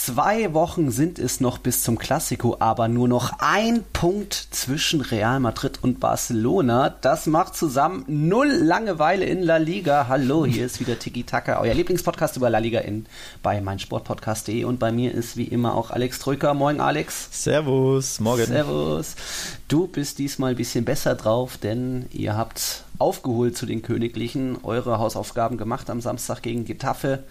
Zwei 0.00 0.54
Wochen 0.54 0.92
sind 0.92 1.18
es 1.18 1.40
noch 1.40 1.58
bis 1.58 1.82
zum 1.82 1.98
Klassiko, 1.98 2.56
aber 2.60 2.86
nur 2.86 3.08
noch 3.08 3.32
ein 3.40 3.82
Punkt 3.92 4.32
zwischen 4.32 5.00
Real 5.00 5.40
Madrid 5.40 5.80
und 5.82 5.98
Barcelona. 5.98 6.88
Das 6.88 7.26
macht 7.26 7.56
zusammen 7.56 8.04
null 8.06 8.46
Langeweile 8.46 9.24
in 9.24 9.42
La 9.42 9.56
Liga. 9.56 10.06
Hallo, 10.06 10.46
hier 10.46 10.66
ist 10.66 10.78
wieder 10.78 11.00
Tiki 11.00 11.24
Taka, 11.24 11.60
euer 11.60 11.74
Lieblingspodcast 11.74 12.36
über 12.36 12.48
La 12.48 12.58
Liga 12.58 12.78
in 12.78 13.06
bei 13.42 13.60
meinsportpodcast.de 13.60 14.62
und 14.62 14.78
bei 14.78 14.92
mir 14.92 15.12
ist 15.12 15.36
wie 15.36 15.48
immer 15.48 15.74
auch 15.74 15.90
Alex 15.90 16.20
Trücker. 16.20 16.54
Moin 16.54 16.80
Alex. 16.80 17.30
Servus, 17.32 18.20
morgen. 18.20 18.46
Servus. 18.46 19.16
Du 19.66 19.88
bist 19.88 20.20
diesmal 20.20 20.52
ein 20.52 20.56
bisschen 20.56 20.84
besser 20.84 21.16
drauf, 21.16 21.56
denn 21.56 22.06
ihr 22.12 22.36
habt 22.36 22.84
aufgeholt 22.98 23.56
zu 23.56 23.66
den 23.66 23.82
Königlichen, 23.82 24.58
eure 24.62 25.00
Hausaufgaben 25.00 25.58
gemacht 25.58 25.90
am 25.90 26.00
Samstag 26.00 26.42
gegen 26.42 26.64
Getafe. 26.64 27.24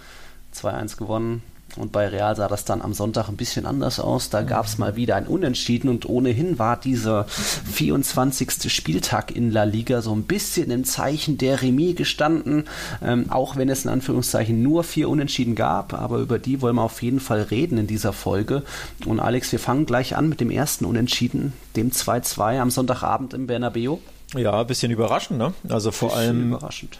2-1 0.53 0.97
gewonnen. 0.97 1.44
Und 1.77 1.91
bei 1.91 2.08
Real 2.08 2.36
sah 2.36 2.48
das 2.48 2.66
dann 2.66 2.81
am 2.81 2.94
Sonntag 2.94 3.30
ein 3.30 3.38
bisschen 3.38 3.66
anders 3.66 3.99
aus. 3.99 4.30
Da 4.30 4.41
gab 4.41 4.66
es 4.66 4.77
mal 4.77 4.95
wieder 4.95 5.16
ein 5.16 5.27
Unentschieden 5.27 5.90
und 5.90 6.08
ohnehin 6.08 6.59
war 6.59 6.77
dieser 6.77 7.26
24. 7.26 8.72
Spieltag 8.72 9.36
in 9.36 9.52
La 9.52 9.63
Liga 9.63 10.02
so 10.02 10.13
ein 10.13 10.23
bisschen 10.23 10.72
im 10.72 10.84
Zeichen 10.84 11.38
der 11.38 11.62
Remis 11.62 11.95
gestanden, 11.95 12.66
ähm, 13.03 13.27
auch 13.30 13.55
wenn 13.55 13.70
es 13.70 13.86
in 13.86 13.91
Anführungszeichen 13.91 14.62
nur 14.62 14.84
vier 14.84 15.09
Unentschieden 15.09 15.55
gab. 15.55 15.94
Aber 15.94 16.17
über 16.17 16.40
die 16.40 16.62
wollen 16.62 16.76
wir 16.76 16.84
auf 16.84 17.02
jeden 17.02 17.20
Fall 17.20 17.41
reden 17.41 17.78
in 17.78 17.88
dieser 17.88 18.14
Folge. 18.14 18.64
Und 19.05 19.20
Alex, 19.20 19.52
wir 19.52 19.59
fangen 19.59 19.86
gleich 19.86 20.16
an 20.16 20.30
mit 20.30 20.42
dem 20.42 20.52
ersten 20.52 20.86
Unentschieden, 20.86 21.53
dem 21.75 21.92
2-2 21.92 22.59
am 22.59 22.72
Sonntagabend 22.72 23.33
im 23.33 23.48
Bernabeu. 23.48 23.98
Ja, 24.36 24.61
ein 24.61 24.67
bisschen 24.67 24.92
überraschend, 24.92 25.39
ne? 25.39 25.53
Also 25.70 25.92
vor 25.92 26.16
allem 26.16 26.50
überraschend. 26.50 27.00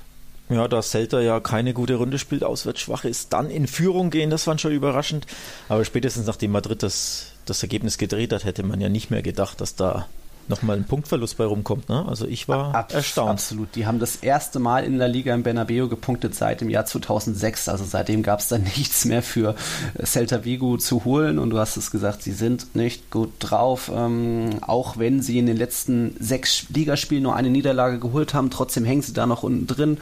Ja, 0.50 0.67
da 0.70 0.81
Celta 0.81 1.20
ja 1.20 1.42
keine 1.42 1.73
gute 1.73 1.95
Runde 1.95 2.17
spielt, 2.17 2.44
auswärts 2.44 2.80
schwach 2.80 3.03
ist, 3.03 3.34
dann 3.34 3.50
in 3.50 3.67
Führung 3.67 4.09
gehen, 4.09 4.30
das 4.30 4.48
war 4.48 4.58
schon 4.58 4.72
überraschend. 4.72 5.26
Aber 5.67 5.84
spätestens 5.84 6.26
nachdem 6.26 6.52
Madrid 6.52 6.84
das, 6.84 7.34
das 7.45 7.62
Ergebnis 7.64 7.98
gedreht 7.98 8.31
hat, 8.31 8.45
hätte 8.45 8.64
man 8.64 8.80
ja 8.80 8.88
nicht 8.88 9.12
mehr 9.12 9.22
gedacht, 9.22 9.59
dass 9.59 9.76
da 9.76 10.08
nochmal 10.50 10.78
ein 10.78 10.86
Punktverlust 10.86 11.38
bei 11.38 11.45
rumkommt. 11.45 11.90
Ne? 11.90 12.06
Also 12.08 12.26
ich 12.26 12.48
war 12.48 12.73
Ab, 12.73 12.94
erstaunt. 12.94 13.30
Absolut. 13.31 13.76
Die 13.76 13.86
haben 13.86 14.00
das 14.00 14.17
erste 14.17 14.59
Mal 14.59 14.84
in 14.84 14.98
der 14.98 15.08
Liga 15.08 15.34
im 15.34 15.44
Bernabeu 15.44 15.88
gepunktet 15.88 16.36
seit 16.36 16.62
dem 16.62 16.70
Jahr 16.70 16.86
2006. 16.86 17.70
Also 17.70 17.86
seitdem 17.86 18.23
gab 18.23 18.39
es 18.39 18.48
dann 18.48 18.64
nichts 18.78 19.06
mehr 19.06 19.23
für 19.23 19.56
Celta 20.04 20.45
Vigo 20.45 20.78
zu 20.78 21.06
holen. 21.06 21.39
Und 21.39 21.50
du 21.50 21.59
hast 21.59 21.78
es 21.78 21.92
gesagt, 21.92 22.23
sie 22.23 22.34
sind 22.34 22.76
nicht 22.76 23.12
gut 23.12 23.31
drauf. 23.39 23.92
Ähm, 23.94 24.59
auch 24.62 24.98
wenn 24.98 25.22
sie 25.22 25.39
in 25.39 25.45
den 25.45 25.58
letzten 25.58 26.16
sechs 26.20 26.66
Ligaspielen 26.70 27.23
nur 27.23 27.36
eine 27.36 27.50
Niederlage 27.50 28.00
geholt 28.00 28.34
haben, 28.34 28.50
trotzdem 28.50 28.86
hängen 28.86 29.02
sie 29.02 29.14
da 29.14 29.26
noch 29.26 29.44
unten 29.44 29.67
drin, 29.67 29.98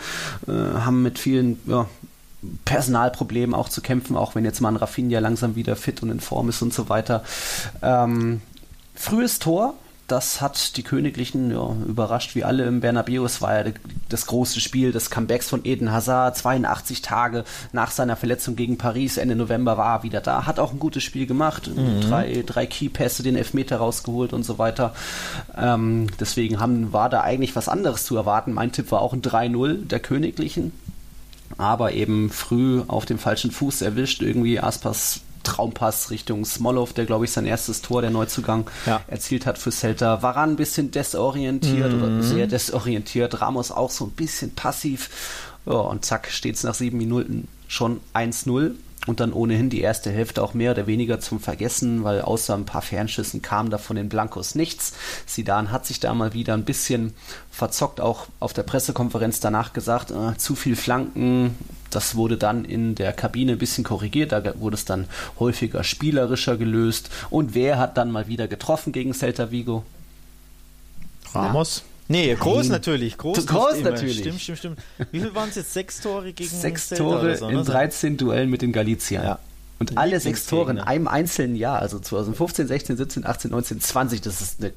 äh, 0.47 0.51
haben 0.51 1.01
mit 1.03 1.19
vielen 1.19 1.59
ja, 1.65 1.87
Personalproblemen 2.65 3.55
auch 3.55 3.69
zu 3.69 3.81
kämpfen, 3.81 4.15
auch 4.15 4.35
wenn 4.35 4.45
jetzt 4.45 4.61
mal 4.61 4.69
ein 4.69 4.75
Rafinha 4.75 5.19
langsam 5.19 5.55
wieder 5.55 5.75
fit 5.75 6.03
und 6.03 6.09
in 6.09 6.19
Form 6.19 6.49
ist 6.49 6.61
und 6.61 6.73
so 6.73 6.89
weiter. 6.89 7.23
Ähm, 7.81 8.41
frühes 8.93 9.39
Tor 9.39 9.75
das 10.07 10.39
hat 10.39 10.77
die 10.77 10.83
Königlichen 10.83 11.49
ja, 11.49 11.75
überrascht, 11.87 12.35
wie 12.35 12.43
alle 12.43 12.65
im 12.65 12.79
Bernabeu. 12.79 13.25
Es 13.25 13.41
war 13.41 13.65
ja 13.65 13.71
das 14.07 14.27
große 14.27 14.59
Spiel 14.59 14.91
des 14.91 15.09
Comebacks 15.09 15.49
von 15.49 15.61
Eden 15.65 15.91
Hazard. 15.91 16.37
82 16.37 17.01
Tage 17.01 17.43
nach 17.71 17.89
seiner 17.89 18.15
Verletzung 18.15 18.55
gegen 18.55 18.77
Paris, 18.77 19.17
Ende 19.17 19.35
November 19.35 19.77
war 19.77 19.99
er 19.99 20.03
wieder 20.03 20.21
da. 20.21 20.45
Hat 20.45 20.59
auch 20.59 20.73
ein 20.73 20.79
gutes 20.79 21.03
Spiel 21.03 21.25
gemacht. 21.25 21.71
Mhm. 21.75 22.01
Drei, 22.01 22.43
drei 22.45 22.67
Keypässe, 22.67 23.23
den 23.23 23.35
Elfmeter 23.35 23.77
rausgeholt 23.77 24.31
und 24.31 24.43
so 24.43 24.59
weiter. 24.59 24.93
Ähm, 25.57 26.07
deswegen 26.19 26.59
haben, 26.59 26.93
war 26.93 27.09
da 27.09 27.21
eigentlich 27.21 27.55
was 27.55 27.67
anderes 27.67 28.05
zu 28.05 28.15
erwarten. 28.15 28.53
Mein 28.53 28.71
Tipp 28.71 28.91
war 28.91 29.01
auch 29.01 29.13
ein 29.13 29.23
3-0 29.23 29.87
der 29.87 29.99
Königlichen. 29.99 30.71
Aber 31.57 31.93
eben 31.93 32.29
früh 32.29 32.83
auf 32.87 33.05
dem 33.05 33.17
falschen 33.17 33.49
Fuß 33.49 33.81
erwischt. 33.81 34.21
Irgendwie 34.21 34.59
Aspas 34.59 35.21
Traumpass 35.45 36.11
Richtung 36.11 36.43
Smolov, 36.43 36.93
der 36.93 37.05
glaube 37.05 37.25
ich 37.25 37.31
sein 37.31 37.45
erstes 37.45 37.81
Tor, 37.81 38.01
der 38.01 38.11
Neuzugang, 38.11 38.69
ja. 38.85 39.01
erzielt 39.07 39.45
hat 39.45 39.57
für 39.57 39.71
Celta. 39.71 40.21
Waran 40.21 40.51
ein 40.51 40.55
bisschen 40.57 40.91
desorientiert 40.91 41.93
mhm. 41.93 42.03
oder 42.03 42.23
sehr 42.23 42.47
desorientiert. 42.47 43.41
Ramos 43.41 43.71
auch 43.71 43.91
so 43.91 44.05
ein 44.05 44.11
bisschen 44.11 44.53
passiv. 44.53 45.09
Ja, 45.65 45.73
und 45.73 46.05
zack, 46.05 46.29
steht 46.29 46.55
es 46.55 46.63
nach 46.63 46.75
sieben 46.75 46.97
Minuten 46.97 47.47
schon 47.67 48.01
1-0 48.13 48.75
und 49.07 49.19
dann 49.19 49.33
ohnehin 49.33 49.69
die 49.69 49.81
erste 49.81 50.11
Hälfte 50.11 50.41
auch 50.43 50.53
mehr 50.53 50.71
oder 50.71 50.87
weniger 50.87 51.19
zum 51.19 51.39
Vergessen, 51.39 52.03
weil 52.03 52.21
außer 52.21 52.55
ein 52.55 52.65
paar 52.65 52.81
Fernschüssen 52.81 53.41
kam 53.41 53.69
da 53.69 53.77
von 53.77 53.95
den 53.95 54.09
Blancos 54.09 54.55
nichts. 54.55 54.93
Sidan 55.25 55.71
hat 55.71 55.85
sich 55.85 55.99
da 55.99 56.13
mal 56.13 56.33
wieder 56.33 56.53
ein 56.53 56.65
bisschen 56.65 57.13
verzockt, 57.51 58.01
auch 58.01 58.27
auf 58.39 58.53
der 58.53 58.63
Pressekonferenz 58.63 59.39
danach 59.39 59.73
gesagt, 59.73 60.11
äh, 60.11 60.37
zu 60.37 60.55
viel 60.55 60.75
Flanken. 60.75 61.55
Das 61.95 62.15
wurde 62.15 62.37
dann 62.37 62.65
in 62.65 62.95
der 62.95 63.13
Kabine 63.13 63.53
ein 63.53 63.57
bisschen 63.57 63.83
korrigiert, 63.83 64.31
da 64.31 64.59
wurde 64.59 64.75
es 64.75 64.85
dann 64.85 65.07
häufiger 65.39 65.83
spielerischer 65.83 66.57
gelöst. 66.57 67.09
Und 67.29 67.55
wer 67.55 67.77
hat 67.77 67.97
dann 67.97 68.11
mal 68.11 68.27
wieder 68.27 68.47
getroffen 68.47 68.91
gegen 68.91 69.13
Celta 69.13 69.51
Vigo? 69.51 69.83
Ramos. 71.33 71.77
Ja. 71.77 71.83
Nee, 72.07 72.35
groß 72.35 72.63
Nein. 72.63 72.71
natürlich. 72.71 73.17
Groß, 73.17 73.47
groß 73.47 73.81
natürlich. 73.81 74.19
Stimmt, 74.19 74.41
stimmt, 74.41 74.59
stimmt. 74.59 74.79
Wie 75.11 75.19
viel 75.21 75.33
waren 75.33 75.49
es 75.49 75.55
jetzt? 75.55 75.73
Sechs 75.73 76.01
Tore 76.01 76.33
gegen 76.33 76.49
Sechs 76.49 76.89
Tore 76.89 77.35
so, 77.35 77.47
in 77.47 77.63
13 77.63 78.11
ne? 78.11 78.17
Duellen 78.17 78.49
mit 78.49 78.61
den 78.61 78.71
Galiciern. 78.73 79.23
Ja. 79.23 79.39
Und 79.79 79.97
alle 79.97 80.19
sechs 80.19 80.45
Tore 80.45 80.71
in 80.71 80.79
einem 80.79 81.07
einzelnen 81.07 81.55
Jahr, 81.55 81.79
also 81.79 81.99
2015, 81.99 82.67
16, 82.67 82.97
17, 82.97 83.25
18, 83.25 83.51
19, 83.51 83.81
20, 83.81 84.21
das 84.21 84.41
ist 84.41 84.61
eine 84.61 84.71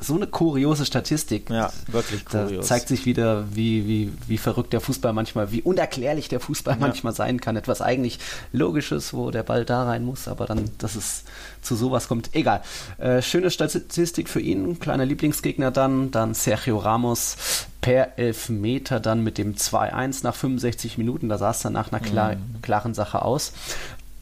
so 0.00 0.14
eine 0.14 0.26
kuriose 0.26 0.84
Statistik. 0.84 1.50
Ja, 1.50 1.70
wirklich 1.88 2.24
kurios. 2.24 2.50
Da 2.50 2.62
zeigt 2.62 2.88
sich 2.88 3.06
wieder, 3.06 3.44
wie, 3.54 3.86
wie, 3.86 4.12
wie 4.26 4.38
verrückt 4.38 4.72
der 4.72 4.80
Fußball 4.80 5.12
manchmal, 5.12 5.52
wie 5.52 5.62
unerklärlich 5.62 6.28
der 6.28 6.40
Fußball 6.40 6.74
ja. 6.74 6.80
manchmal 6.80 7.12
sein 7.12 7.40
kann. 7.40 7.56
Etwas 7.56 7.82
eigentlich 7.82 8.18
Logisches, 8.52 9.12
wo 9.12 9.30
der 9.30 9.42
Ball 9.42 9.64
da 9.64 9.84
rein 9.84 10.04
muss, 10.04 10.28
aber 10.28 10.46
dann, 10.46 10.70
dass 10.78 10.96
es 10.96 11.24
zu 11.62 11.76
sowas 11.76 12.08
kommt. 12.08 12.34
Egal. 12.34 12.62
Äh, 12.98 13.22
schöne 13.22 13.50
Statistik 13.50 14.28
für 14.28 14.40
ihn. 14.40 14.78
Kleiner 14.80 15.04
Lieblingsgegner 15.04 15.70
dann. 15.70 16.10
Dann 16.10 16.34
Sergio 16.34 16.78
Ramos 16.78 17.66
per 17.80 18.18
Elfmeter 18.18 19.00
dann 19.00 19.22
mit 19.22 19.38
dem 19.38 19.54
2-1 19.54 20.24
nach 20.24 20.34
65 20.34 20.98
Minuten. 20.98 21.28
Da 21.28 21.38
sah 21.38 21.50
es 21.50 21.60
dann 21.60 21.72
nach 21.72 21.92
einer 21.92 22.00
klar, 22.00 22.34
mhm. 22.34 22.62
klaren 22.62 22.94
Sache 22.94 23.22
aus. 23.22 23.52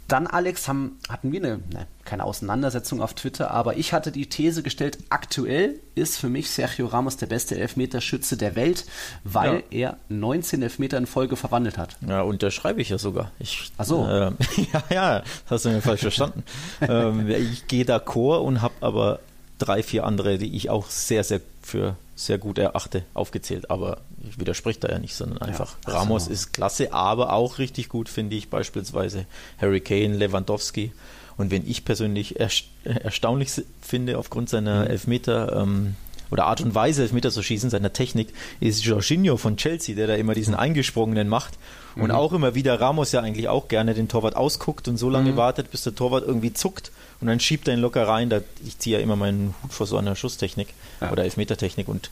Dann, 0.09 0.27
Alex, 0.29 0.69
haben, 0.69 0.99
hatten 1.09 1.33
wir 1.33 1.43
eine, 1.43 1.57
ne, 1.59 1.87
keine 2.05 2.25
Auseinandersetzung 2.25 3.03
auf 3.03 3.15
Twitter, 3.15 3.51
aber 3.51 3.77
ich 3.77 3.93
hatte 3.93 4.13
die 4.13 4.29
These 4.29 4.63
gestellt, 4.63 4.99
aktuell 5.11 5.81
ist 5.97 6.19
für 6.19 6.29
mich 6.29 6.51
Sergio 6.51 6.87
Ramos 6.87 7.17
der 7.17 7.27
beste 7.27 7.59
Elfmeterschütze 7.59 8.37
der 8.37 8.55
Welt, 8.55 8.87
weil 9.25 9.65
ja. 9.71 9.91
er 9.91 9.97
19 10.09 10.63
Elfmeter 10.63 10.97
in 10.99 11.07
Folge 11.07 11.37
verwandelt 11.37 11.77
hat. 11.77 11.97
Ja, 12.07 12.23
unterschreibe 12.23 12.81
ich 12.81 12.91
ja 12.91 12.99
sogar. 12.99 13.33
Ich, 13.41 13.73
Ach 13.79 13.85
so. 13.85 14.07
Äh, 14.07 14.31
ja, 14.73 14.85
ja, 14.91 15.19
das 15.21 15.51
hast 15.51 15.65
du 15.65 15.71
mir 15.71 15.83
falsch 15.83 16.03
verstanden. 16.03 16.45
ähm, 16.81 17.29
ich 17.29 17.67
gehe 17.67 17.85
d'accord 17.85 18.43
und 18.43 18.63
habe 18.63 18.75
aber 18.81 19.19
drei, 19.59 19.83
vier 19.83 20.05
andere, 20.05 20.39
die 20.39 20.55
ich 20.55 20.71
auch 20.71 20.89
sehr, 20.89 21.25
sehr 21.25 21.41
für 21.63 21.97
sehr 22.17 22.39
gut 22.39 22.59
erachte, 22.59 23.05
aufgezählt. 23.15 23.71
Aber 23.71 23.99
ich 24.29 24.41
widerspreche 24.41 24.81
da 24.81 24.89
ja 24.89 24.99
nicht, 24.99 25.15
sondern 25.15 25.39
einfach 25.39 25.77
ja, 25.87 25.99
Ramos 25.99 26.25
so. 26.25 26.31
ist 26.33 26.53
klasse, 26.53 26.93
aber 26.93 27.33
auch 27.33 27.59
richtig 27.59 27.89
gut 27.89 28.09
finde 28.09 28.35
ich 28.35 28.49
beispielsweise 28.49 29.27
Harry 29.59 29.81
Kane, 29.81 30.17
Lewandowski. 30.17 30.93
Und 31.37 31.51
wenn 31.51 31.69
ich 31.69 31.85
persönlich 31.85 32.41
erstaunlich 32.41 33.51
finde 33.83 34.19
aufgrund 34.19 34.49
seiner 34.49 34.85
mhm. 34.85 34.91
Elfmeter 34.91 35.63
ähm, 35.63 35.95
oder 36.31 36.47
Art 36.47 36.63
und 36.63 36.75
Weise, 36.75 37.03
Elfmeter 37.03 37.31
zu 37.31 37.43
schießen, 37.43 37.69
seiner 37.69 37.93
Technik, 37.93 38.33
ist 38.59 38.85
Jorginho 38.85 39.37
von 39.37 39.59
Chelsea, 39.59 39.95
der 39.95 40.07
da 40.07 40.15
immer 40.15 40.33
diesen 40.33 40.55
mhm. 40.55 40.61
eingesprungenen 40.61 41.29
macht. 41.29 41.59
Und 41.95 42.07
mhm. 42.07 42.13
auch 42.13 42.33
immer 42.33 42.55
wieder 42.55 42.81
Ramos 42.81 43.13
ja 43.13 43.21
eigentlich 43.21 43.49
auch 43.49 43.69
gerne 43.69 43.93
den 43.93 44.09
Torwart 44.09 44.37
ausguckt 44.37 44.89
und 44.89 44.97
so 44.97 45.11
lange 45.11 45.33
mhm. 45.33 45.37
wartet, 45.37 45.71
bis 45.71 45.83
der 45.83 45.95
Torwart 45.95 46.25
irgendwie 46.27 46.55
zuckt 46.55 46.91
und 47.21 47.29
dann 47.29 47.41
schiebt 47.41 47.69
er 47.69 47.75
ihn 47.75 47.81
locker 47.81 48.07
rein. 48.07 48.31
Da, 48.31 48.41
ich 48.65 48.79
ziehe 48.79 48.99
ja 48.99 49.03
immer 49.03 49.17
meinen 49.17 49.55
Hut 49.63 49.73
vor 49.73 49.87
so 49.87 49.97
einer 49.97 50.17
Schusstechnik 50.17 50.69
ja. 51.01 51.11
oder 51.11 51.25
Elfmetertechnik 51.25 51.89
und 51.89 52.11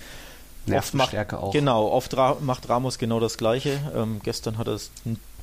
oft 0.72 0.94
macht, 0.94 1.34
auch. 1.34 1.52
Genau, 1.52 1.88
oft 1.88 2.16
ra 2.16 2.36
macht 2.40 2.68
Ramos 2.68 2.98
genau 2.98 3.20
das 3.20 3.36
Gleiche. 3.36 3.80
Ähm, 3.94 4.20
gestern 4.22 4.58
hat 4.58 4.66
er 4.66 4.74
es 4.74 4.90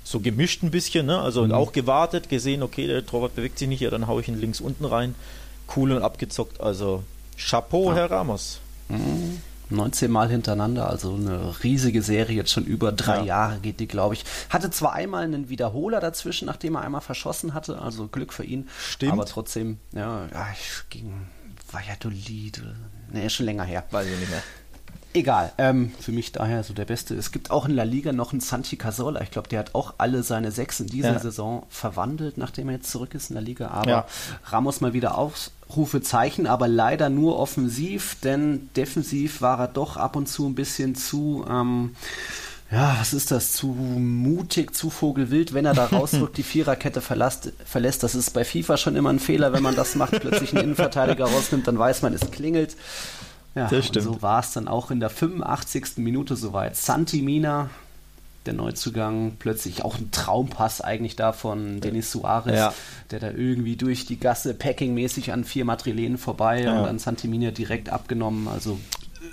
so 0.04 0.20
gemischt 0.20 0.64
ein 0.64 0.72
bisschen, 0.72 1.06
ne? 1.06 1.20
also 1.20 1.46
mhm. 1.46 1.52
auch 1.52 1.72
gewartet, 1.72 2.28
gesehen, 2.30 2.64
okay, 2.64 2.88
der 2.88 3.06
Torwart 3.06 3.36
bewegt 3.36 3.60
sich 3.60 3.68
nicht, 3.68 3.82
ja, 3.82 3.92
dann 3.92 4.08
haue 4.08 4.22
ich 4.22 4.28
ihn 4.28 4.40
links 4.40 4.60
unten 4.60 4.86
rein. 4.86 5.16
Cool 5.76 5.92
und 5.92 6.02
abgezockt, 6.02 6.60
also 6.60 7.04
Chapeau, 7.38 7.90
ja. 7.90 7.98
Herr 7.98 8.12
Ramos. 8.12 8.60
Mhm. 8.90 9.42
19 9.72 10.12
Mal 10.12 10.30
hintereinander, 10.30 10.90
also 10.90 11.16
eine 11.16 11.64
riesige 11.64 12.02
Serie, 12.02 12.36
jetzt 12.36 12.52
schon 12.52 12.66
über 12.66 12.92
drei 12.92 13.20
ja. 13.20 13.24
Jahre 13.24 13.60
geht 13.60 13.80
die, 13.80 13.88
glaube 13.88 14.16
ich. 14.16 14.26
Hatte 14.50 14.70
zwar 14.72 14.94
einmal 14.94 15.24
einen 15.24 15.50
Wiederholer 15.50 16.00
dazwischen, 16.00 16.46
nachdem 16.46 16.76
er 16.76 16.82
einmal 16.82 17.02
verschossen 17.02 17.54
hatte, 17.54 17.80
also 17.82 18.08
Glück 18.08 18.34
für 18.34 18.44
ihn. 18.44 18.70
Stimmt. 18.80 19.14
Aber 19.14 19.26
trotzdem, 19.26 19.78
ja, 19.94 20.28
ja 20.32 20.48
ich 20.54 20.90
ging 20.90 21.28
Valladolid, 21.72 22.62
ne, 23.12 23.30
schon 23.30 23.46
länger 23.46 23.64
her. 23.64 23.84
Weiß 23.92 24.08
ich 24.08 24.20
nicht 24.20 24.30
mehr. 24.30 24.44
Egal, 25.14 25.52
ähm, 25.58 25.92
für 26.00 26.14
mich 26.14 26.32
daher 26.32 26.64
so 26.64 26.74
der 26.74 26.86
Beste. 26.86 27.16
Es 27.16 27.32
gibt 27.32 27.52
auch 27.52 27.66
in 27.66 27.76
La 27.76 27.84
Liga 27.84 28.14
noch 28.14 28.32
einen 28.32 28.40
Santi 28.40 28.78
Casola. 28.78 29.22
Ich 29.22 29.32
glaube, 29.32 29.50
der 29.50 29.60
hat 29.60 29.76
auch 29.76 29.96
alle 29.98 30.24
seine 30.24 30.52
sechs 30.52 30.80
in 30.80 30.88
dieser 30.88 31.14
ja. 31.14 31.20
Saison 31.20 31.66
verwandelt, 31.70 32.38
nachdem 32.38 32.70
er 32.70 32.76
jetzt 32.76 32.92
zurück 32.92 33.14
ist 33.14 33.30
in 33.30 33.36
der 33.36 33.44
Liga. 33.44 33.70
Aber 33.70 33.90
ja. 33.90 34.06
Ramos 34.46 34.80
mal 34.80 34.94
wieder 34.94 35.18
Aufrufezeichen, 35.18 36.48
aber 36.48 36.70
leider 36.70 37.10
nur 37.10 37.40
offensiv, 37.40 38.18
denn 38.24 38.70
defensiv 38.78 39.42
war 39.42 39.60
er 39.60 39.68
doch 39.68 39.98
ab 39.98 40.16
und 40.16 40.28
zu 40.28 40.48
ein 40.48 40.56
bisschen 40.56 40.96
zu. 40.96 41.46
Ähm, 41.50 41.96
ja, 42.72 42.96
was 42.98 43.14
ist 43.14 43.32
das? 43.32 43.52
Zu 43.52 43.68
mutig, 43.68 44.74
zu 44.74 44.90
vogelwild, 44.90 45.54
wenn 45.54 45.66
er 45.66 45.74
da 45.74 45.86
rausrückt, 45.92 46.38
die 46.38 46.44
Viererkette 46.44 47.02
verlässt, 47.02 47.52
verlässt. 47.66 48.04
Das 48.04 48.16
ist 48.16 48.32
bei 48.32 48.46
FIFA 48.46 48.78
schon 48.78 48.96
immer 48.96 49.10
ein 49.10 49.20
Fehler, 49.20 49.52
wenn 49.52 49.62
man 49.62 49.76
das 49.76 49.96
macht, 49.96 50.22
plötzlich 50.22 50.54
einen 50.54 50.64
Innenverteidiger 50.64 51.26
rausnimmt, 51.26 51.68
dann 51.68 51.78
weiß 51.78 52.02
man, 52.02 52.14
es 52.14 52.32
klingelt. 52.32 52.78
Ja, 53.56 53.68
das 53.68 53.88
stimmt. 53.88 54.06
so 54.06 54.22
war 54.22 54.40
es 54.40 54.54
dann 54.54 54.68
auch 54.68 54.92
in 54.92 55.00
der 55.00 55.10
85. 55.10 55.98
Minute 55.98 56.36
soweit. 56.36 56.78
Santi 56.78 57.22
Mina, 57.22 57.70
der 58.46 58.54
Neuzugang, 58.54 59.36
plötzlich 59.40 59.84
auch 59.84 59.98
ein 59.98 60.10
Traumpass 60.12 60.82
eigentlich 60.82 61.16
da 61.16 61.34
von 61.34 61.82
Denis 61.82 62.12
Suarez, 62.12 62.58
ja. 62.58 62.74
der 63.12 63.20
da 63.20 63.32
irgendwie 63.32 63.76
durch 63.76 64.06
die 64.06 64.20
Gasse 64.20 64.54
packingmäßig 64.54 65.34
an 65.34 65.44
vier 65.44 65.66
Madrilenen 65.66 66.18
vorbei 66.18 66.64
ja. 66.64 66.80
und 66.80 66.86
dann 66.86 67.00
Santi 67.00 67.28
Mina 67.28 67.52
direkt 67.52 67.90
abgenommen. 67.90 68.48
Also 68.48 68.80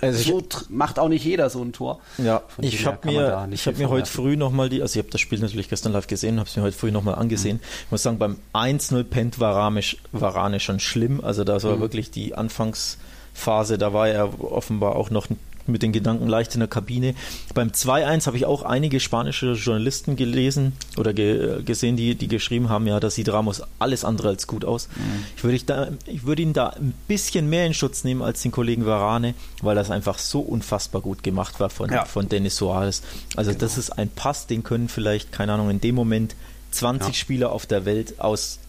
also 0.01 0.39
so 0.39 0.65
macht 0.69 0.99
auch 0.99 1.09
nicht 1.09 1.25
jeder 1.25 1.49
so 1.49 1.61
ein 1.61 1.73
Tor. 1.73 1.99
Ja, 2.17 2.43
Von 2.47 2.63
ich 2.63 2.85
habe 2.85 3.07
mir, 3.07 3.47
ich 3.51 3.67
hab 3.67 3.77
mir 3.77 3.89
heute 3.89 4.09
früh 4.09 4.37
nochmal 4.37 4.69
die, 4.69 4.81
also 4.81 4.99
ich 4.99 5.03
habe 5.03 5.11
das 5.11 5.19
Spiel 5.19 5.39
natürlich 5.39 5.67
gestern 5.67 5.93
live 5.93 6.07
gesehen, 6.07 6.39
habe 6.39 6.47
es 6.47 6.55
mir 6.55 6.61
heute 6.61 6.77
früh 6.77 6.91
nochmal 6.91 7.15
angesehen. 7.15 7.57
Mhm. 7.57 7.83
Ich 7.85 7.91
muss 7.91 8.03
sagen, 8.03 8.19
beim 8.19 8.37
1-0 8.53 9.03
pennt 9.03 9.39
Varane, 9.39 9.81
Varane 10.11 10.59
schon 10.59 10.79
schlimm. 10.79 11.21
Also 11.21 11.43
da 11.43 11.61
war 11.63 11.77
mhm. 11.77 11.81
wirklich 11.81 12.11
die 12.11 12.35
Anfangs- 12.35 12.97
Phase, 13.39 13.77
da 13.77 13.93
war 13.93 14.07
er 14.07 14.41
offenbar 14.51 14.95
auch 14.95 15.09
noch 15.09 15.27
mit 15.69 15.83
den 15.83 15.91
Gedanken 15.91 16.27
leicht 16.27 16.53
in 16.55 16.59
der 16.59 16.67
Kabine. 16.67 17.15
Beim 17.53 17.69
2-1 17.69 18.25
habe 18.25 18.37
ich 18.37 18.45
auch 18.45 18.63
einige 18.63 18.99
spanische 18.99 19.53
Journalisten 19.53 20.15
gelesen 20.15 20.73
oder 20.97 21.13
ge 21.13 21.63
gesehen, 21.63 21.95
die, 21.95 22.15
die 22.15 22.27
geschrieben 22.27 22.69
haben, 22.69 22.87
ja, 22.87 22.99
das 22.99 23.15
sieht 23.15 23.29
Ramos 23.29 23.61
alles 23.77 24.03
andere 24.03 24.29
als 24.29 24.47
gut 24.47 24.65
aus. 24.65 24.89
Mhm. 24.95 25.25
Ich, 25.37 25.43
würde 25.43 25.55
ich, 25.55 25.65
da, 25.65 25.89
ich 26.05 26.25
würde 26.25 26.41
ihn 26.41 26.53
da 26.53 26.69
ein 26.69 26.93
bisschen 27.07 27.49
mehr 27.49 27.65
in 27.65 27.73
Schutz 27.73 28.03
nehmen 28.03 28.21
als 28.21 28.41
den 28.41 28.51
Kollegen 28.51 28.85
Varane, 28.85 29.33
weil 29.61 29.75
das 29.75 29.91
einfach 29.91 30.17
so 30.17 30.41
unfassbar 30.41 31.01
gut 31.01 31.23
gemacht 31.23 31.59
war 31.59 31.69
von, 31.69 31.89
ja. 31.89 32.05
von 32.05 32.27
Dennis 32.27 32.57
Suarez. 32.57 33.01
Also 33.35 33.51
genau. 33.51 33.61
das 33.61 33.77
ist 33.77 33.91
ein 33.91 34.09
Pass, 34.09 34.47
den 34.47 34.63
können 34.63 34.89
vielleicht, 34.89 35.31
keine 35.31 35.53
Ahnung, 35.53 35.69
in 35.69 35.81
dem 35.81 35.95
Moment 35.95 36.35
20 36.71 37.07
ja. 37.07 37.13
Spieler 37.13 37.51
auf 37.51 37.65
der 37.65 37.85
Welt 37.85 38.19
aus 38.19 38.59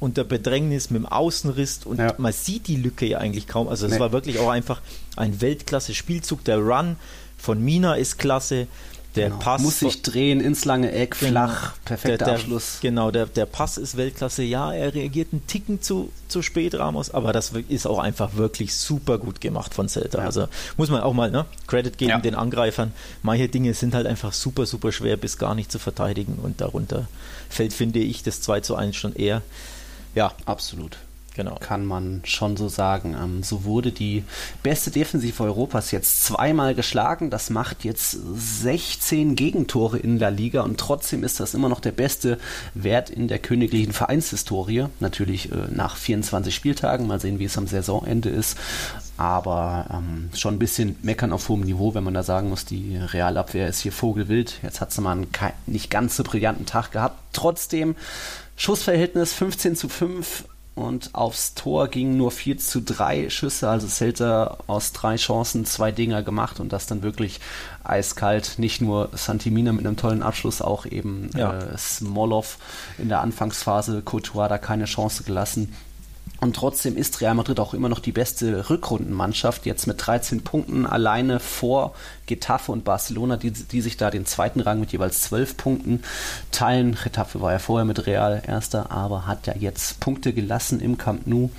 unter 0.00 0.24
Bedrängnis 0.24 0.90
mit 0.90 1.02
dem 1.02 1.06
Außenriss 1.06 1.80
und 1.84 1.98
ja. 1.98 2.14
man 2.18 2.32
sieht 2.32 2.68
die 2.68 2.76
Lücke 2.76 3.06
ja 3.06 3.18
eigentlich 3.18 3.48
kaum. 3.48 3.68
Also 3.68 3.86
es 3.86 3.94
nee. 3.94 4.00
war 4.00 4.12
wirklich 4.12 4.38
auch 4.38 4.50
einfach 4.50 4.80
ein 5.16 5.40
Weltklasse-Spielzug. 5.40 6.44
Der 6.44 6.58
Run 6.58 6.96
von 7.36 7.62
Mina 7.62 7.94
ist 7.94 8.18
klasse. 8.18 8.68
Der 9.16 9.30
genau. 9.30 9.40
Pass 9.40 9.62
muss 9.62 9.80
sich 9.80 10.02
drehen 10.02 10.40
ins 10.40 10.64
lange 10.64 10.92
Eck, 10.92 11.18
genau. 11.18 11.46
flach, 11.46 11.72
perfekter 11.84 12.18
der, 12.18 12.26
der, 12.26 12.34
Abschluss. 12.34 12.78
Genau, 12.82 13.10
der, 13.10 13.26
der 13.26 13.46
Pass 13.46 13.78
ist 13.78 13.96
Weltklasse. 13.96 14.44
Ja, 14.44 14.72
er 14.72 14.94
reagiert 14.94 15.32
einen 15.32 15.46
Ticken 15.46 15.82
zu, 15.82 16.12
zu 16.28 16.42
spät, 16.42 16.74
Ramos, 16.74 17.10
aber 17.10 17.32
das 17.32 17.52
ist 17.68 17.86
auch 17.86 17.98
einfach 17.98 18.36
wirklich 18.36 18.76
super 18.76 19.18
gut 19.18 19.40
gemacht 19.40 19.74
von 19.74 19.88
Celta. 19.88 20.18
Ja. 20.18 20.24
Also 20.26 20.46
muss 20.76 20.90
man 20.90 21.00
auch 21.00 21.14
mal 21.14 21.30
ne, 21.30 21.46
Credit 21.66 21.96
geben 21.96 22.10
ja. 22.10 22.18
den 22.20 22.34
Angreifern. 22.34 22.92
Manche 23.22 23.48
Dinge 23.48 23.74
sind 23.74 23.94
halt 23.94 24.06
einfach 24.06 24.32
super, 24.32 24.66
super 24.66 24.92
schwer 24.92 25.16
bis 25.16 25.38
gar 25.38 25.54
nicht 25.54 25.72
zu 25.72 25.78
verteidigen 25.80 26.38
und 26.40 26.60
darunter 26.60 27.08
fällt, 27.48 27.72
finde 27.72 28.00
ich, 28.00 28.22
das 28.22 28.42
2 28.42 28.60
zu 28.60 28.76
1 28.76 28.94
schon 28.94 29.16
eher. 29.16 29.42
Ja, 30.18 30.32
absolut. 30.46 30.98
Genau. 31.36 31.54
Kann 31.60 31.86
man 31.86 32.22
schon 32.24 32.56
so 32.56 32.68
sagen. 32.68 33.14
Ähm, 33.14 33.44
so 33.44 33.62
wurde 33.62 33.92
die 33.92 34.24
beste 34.64 34.90
Defensive 34.90 35.44
Europas 35.44 35.92
jetzt 35.92 36.24
zweimal 36.24 36.74
geschlagen. 36.74 37.30
Das 37.30 37.50
macht 37.50 37.84
jetzt 37.84 38.18
16 38.34 39.36
Gegentore 39.36 39.96
in 39.96 40.18
der 40.18 40.32
Liga 40.32 40.62
und 40.62 40.80
trotzdem 40.80 41.22
ist 41.22 41.38
das 41.38 41.54
immer 41.54 41.68
noch 41.68 41.78
der 41.78 41.92
beste 41.92 42.38
Wert 42.74 43.10
in 43.10 43.28
der 43.28 43.38
königlichen 43.38 43.92
Vereinshistorie. 43.92 44.86
Natürlich 44.98 45.52
äh, 45.52 45.68
nach 45.70 45.94
24 45.94 46.52
Spieltagen. 46.52 47.06
Mal 47.06 47.20
sehen, 47.20 47.38
wie 47.38 47.44
es 47.44 47.56
am 47.56 47.68
Saisonende 47.68 48.30
ist. 48.30 48.58
Aber 49.16 49.86
ähm, 49.92 50.30
schon 50.34 50.56
ein 50.56 50.58
bisschen 50.58 50.96
meckern 51.02 51.32
auf 51.32 51.48
hohem 51.48 51.60
Niveau, 51.60 51.94
wenn 51.94 52.02
man 52.02 52.14
da 52.14 52.24
sagen 52.24 52.48
muss, 52.48 52.64
die 52.64 52.96
Realabwehr 52.96 53.68
ist 53.68 53.82
hier 53.82 53.92
vogelwild. 53.92 54.58
Jetzt 54.64 54.80
hat 54.80 54.90
sie 54.90 55.00
mal 55.00 55.12
einen 55.12 55.28
nicht 55.66 55.88
ganz 55.88 56.16
so 56.16 56.24
brillanten 56.24 56.66
Tag 56.66 56.90
gehabt. 56.90 57.16
Trotzdem 57.32 57.94
Schussverhältnis 58.58 59.32
15 59.34 59.76
zu 59.76 59.88
5 59.88 60.44
und 60.74 61.14
aufs 61.14 61.54
Tor 61.54 61.88
gingen 61.88 62.16
nur 62.16 62.32
4 62.32 62.58
zu 62.58 62.82
3 62.82 63.30
Schüsse, 63.30 63.68
also 63.68 63.86
Celta 63.86 64.58
aus 64.66 64.92
drei 64.92 65.16
Chancen 65.16 65.64
zwei 65.64 65.92
Dinger 65.92 66.22
gemacht 66.22 66.60
und 66.60 66.72
das 66.72 66.86
dann 66.86 67.02
wirklich 67.02 67.40
eiskalt. 67.84 68.58
Nicht 68.58 68.80
nur 68.80 69.10
Santimina 69.12 69.72
mit 69.72 69.86
einem 69.86 69.96
tollen 69.96 70.22
Abschluss, 70.22 70.60
auch 70.60 70.86
eben 70.86 71.30
ja. 71.36 71.56
äh, 71.56 71.78
Smolov 71.78 72.58
in 72.98 73.08
der 73.08 73.20
Anfangsphase, 73.20 74.02
Courtois 74.02 74.48
da 74.48 74.58
keine 74.58 74.84
Chance 74.86 75.22
gelassen. 75.22 75.74
Und 76.40 76.54
trotzdem 76.54 76.96
ist 76.96 77.20
Real 77.20 77.34
Madrid 77.34 77.58
auch 77.58 77.74
immer 77.74 77.88
noch 77.88 77.98
die 77.98 78.12
beste 78.12 78.70
Rückrundenmannschaft, 78.70 79.66
jetzt 79.66 79.86
mit 79.88 80.06
13 80.06 80.44
Punkten 80.44 80.86
alleine 80.86 81.40
vor 81.40 81.94
Getafe 82.26 82.70
und 82.70 82.84
Barcelona, 82.84 83.36
die, 83.36 83.50
die 83.50 83.80
sich 83.80 83.96
da 83.96 84.10
den 84.10 84.24
zweiten 84.24 84.60
Rang 84.60 84.78
mit 84.78 84.92
jeweils 84.92 85.22
12 85.22 85.56
Punkten 85.56 86.02
teilen. 86.52 86.96
Getafe 87.02 87.40
war 87.40 87.52
ja 87.52 87.58
vorher 87.58 87.84
mit 87.84 88.06
Real 88.06 88.40
erster, 88.46 88.92
aber 88.92 89.26
hat 89.26 89.48
ja 89.48 89.54
jetzt 89.58 89.98
Punkte 89.98 90.32
gelassen 90.32 90.80
im 90.80 90.96
Camp 90.96 91.26
Nou. 91.26 91.50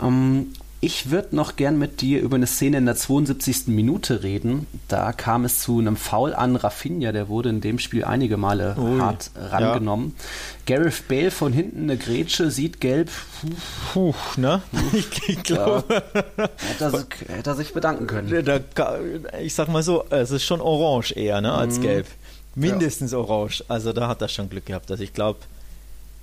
Ähm, 0.00 0.54
ich 0.80 1.10
würde 1.10 1.34
noch 1.34 1.56
gern 1.56 1.76
mit 1.76 2.00
dir 2.02 2.20
über 2.20 2.36
eine 2.36 2.46
Szene 2.46 2.78
in 2.78 2.86
der 2.86 2.94
72. 2.94 3.66
Minute 3.66 4.22
reden. 4.22 4.68
Da 4.86 5.12
kam 5.12 5.44
es 5.44 5.60
zu 5.60 5.80
einem 5.80 5.96
Foul 5.96 6.34
an 6.34 6.54
Rafinha, 6.54 7.10
der 7.10 7.28
wurde 7.28 7.48
in 7.48 7.60
dem 7.60 7.80
Spiel 7.80 8.04
einige 8.04 8.36
Male 8.36 8.76
Ui, 8.78 9.00
hart 9.00 9.32
rangenommen. 9.34 10.14
Ja. 10.68 10.76
Gareth 10.76 11.08
Bale 11.08 11.32
von 11.32 11.52
hinten 11.52 11.82
eine 11.82 11.96
Grätsche, 11.96 12.52
sieht 12.52 12.80
gelb. 12.80 13.10
Puh, 13.92 14.14
ne? 14.36 14.62
Ich, 14.92 15.42
glaube. 15.42 15.84
Ja. 15.88 16.48
Hätte, 16.68 16.84
er, 16.84 17.36
hätte 17.36 17.50
er 17.50 17.56
sich 17.56 17.72
bedanken 17.74 18.06
können. 18.06 18.44
Da, 18.44 18.98
ich 19.42 19.54
sag 19.54 19.68
mal 19.68 19.82
so, 19.82 20.04
es 20.10 20.30
ist 20.30 20.44
schon 20.44 20.60
orange 20.60 21.12
eher, 21.12 21.40
ne, 21.40 21.52
als 21.52 21.78
mhm. 21.78 21.82
gelb. 21.82 22.06
Mindestens 22.54 23.12
ja. 23.12 23.18
orange. 23.18 23.64
Also 23.66 23.92
da 23.92 24.06
hat 24.06 24.22
er 24.22 24.28
schon 24.28 24.48
Glück 24.48 24.66
gehabt. 24.66 24.90
Also 24.92 25.02
ich 25.02 25.12
glaube, 25.12 25.40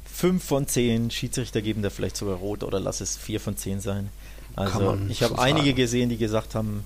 fünf 0.05 0.45
von 0.45 0.65
zehn 0.65 1.11
Schiedsrichter 1.11 1.61
geben 1.61 1.81
da 1.81 1.89
vielleicht 1.89 2.15
sogar 2.15 2.37
rot 2.37 2.63
oder 2.63 2.79
lass 2.79 3.01
es 3.01 3.17
vier 3.17 3.41
von 3.41 3.57
zehn 3.57 3.81
sein. 3.81 4.09
Also 4.55 4.97
ich 5.09 5.21
habe 5.23 5.35
so 5.35 5.41
einige 5.41 5.73
gesehen, 5.73 6.09
die 6.09 6.17
gesagt 6.17 6.55
haben, 6.55 6.83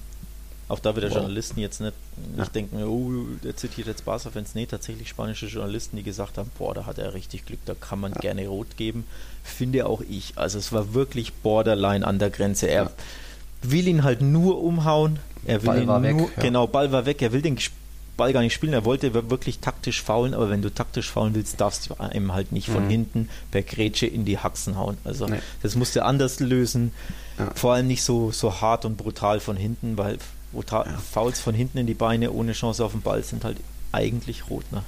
auch 0.70 0.80
da 0.80 0.96
wieder 0.96 1.10
wow. 1.10 1.18
Journalisten 1.18 1.60
jetzt 1.60 1.82
nicht, 1.82 1.94
nicht 2.36 2.38
ja. 2.38 2.46
denken, 2.46 2.84
oh, 2.84 3.26
der 3.44 3.58
zitiert 3.58 3.88
jetzt 3.88 4.06
Barca-Fans. 4.06 4.54
Nee, 4.54 4.68
tatsächlich 4.68 5.10
spanische 5.10 5.48
Journalisten, 5.48 5.98
die 5.98 6.04
gesagt 6.04 6.38
haben, 6.38 6.52
boah, 6.58 6.76
da 6.76 6.86
hat 6.86 7.00
er 7.00 7.16
richtig 7.16 7.46
Glück, 7.46 7.60
da 7.66 7.74
kann 7.74 8.00
man 8.00 8.14
ja. 8.14 8.20
gerne 8.20 8.48
rot 8.48 8.78
geben. 8.78 9.06
Finde 9.44 9.88
auch 9.88 10.02
ich. 10.08 10.34
Also 10.36 10.60
es 10.60 10.72
war 10.72 10.94
wirklich 10.94 11.34
borderline 11.34 12.06
an 12.06 12.20
der 12.20 12.30
Grenze. 12.30 12.68
Er 12.68 12.84
ja. 12.84 12.92
will 13.64 13.88
ihn 13.88 14.04
halt 14.04 14.22
nur 14.22 14.62
umhauen. 14.62 15.18
Er 15.46 15.64
will 15.64 15.68
Ball 15.68 15.82
ihn 15.82 15.88
war 15.88 16.00
nur, 16.00 16.20
weg, 16.20 16.30
genau, 16.40 16.68
Ball 16.68 16.92
war 16.92 17.08
weg. 17.08 17.22
Er 17.24 17.32
will 17.32 17.42
den 17.42 17.58
Ball 18.20 18.34
gar 18.34 18.42
nicht 18.42 18.54
spielen. 18.54 18.74
Er 18.74 18.86
wollte 18.86 19.14
wirklich 19.14 19.60
taktisch 19.60 20.04
faulen, 20.04 20.36
aber 20.36 20.50
wenn 20.52 20.62
du 20.62 20.72
taktisch 20.72 21.10
faulen 21.10 21.34
willst, 21.34 21.60
darfst 21.60 21.90
du 21.90 21.96
ihm 22.14 22.34
halt 22.34 22.52
nicht 22.52 22.70
von 22.70 22.86
mhm. 22.86 22.90
hinten 22.90 23.30
per 23.50 23.64
Grätsche 23.64 24.06
in 24.06 24.26
die 24.26 24.38
Haxen 24.38 24.78
hauen. 24.78 24.98
Also 25.04 25.26
nee. 25.26 25.40
das 25.64 25.76
musst 25.76 25.96
du 25.96 26.06
anders 26.06 26.40
lösen. 26.40 26.92
Ja. 27.40 27.50
Vor 27.56 27.74
allem 27.74 27.88
nicht 27.88 28.04
so, 28.04 28.32
so 28.32 28.62
hart 28.62 28.86
und 28.86 28.98
brutal 28.98 29.40
von 29.40 29.58
hinten, 29.58 29.98
weil 29.98 30.20
brutal, 30.52 30.86
ja. 30.86 30.98
Fouls 30.98 31.40
von 31.40 31.56
hinten 31.56 31.80
in 31.80 31.88
die 31.88 31.94
Beine 31.94 32.32
ohne 32.32 32.52
Chance 32.52 32.84
auf 32.84 32.92
den 32.92 33.02
Ball 33.02 33.24
sind 33.24 33.44
halt 33.44 33.58
eigentlich 33.92 34.50
rot. 34.50 34.72
Ne? 34.72 34.84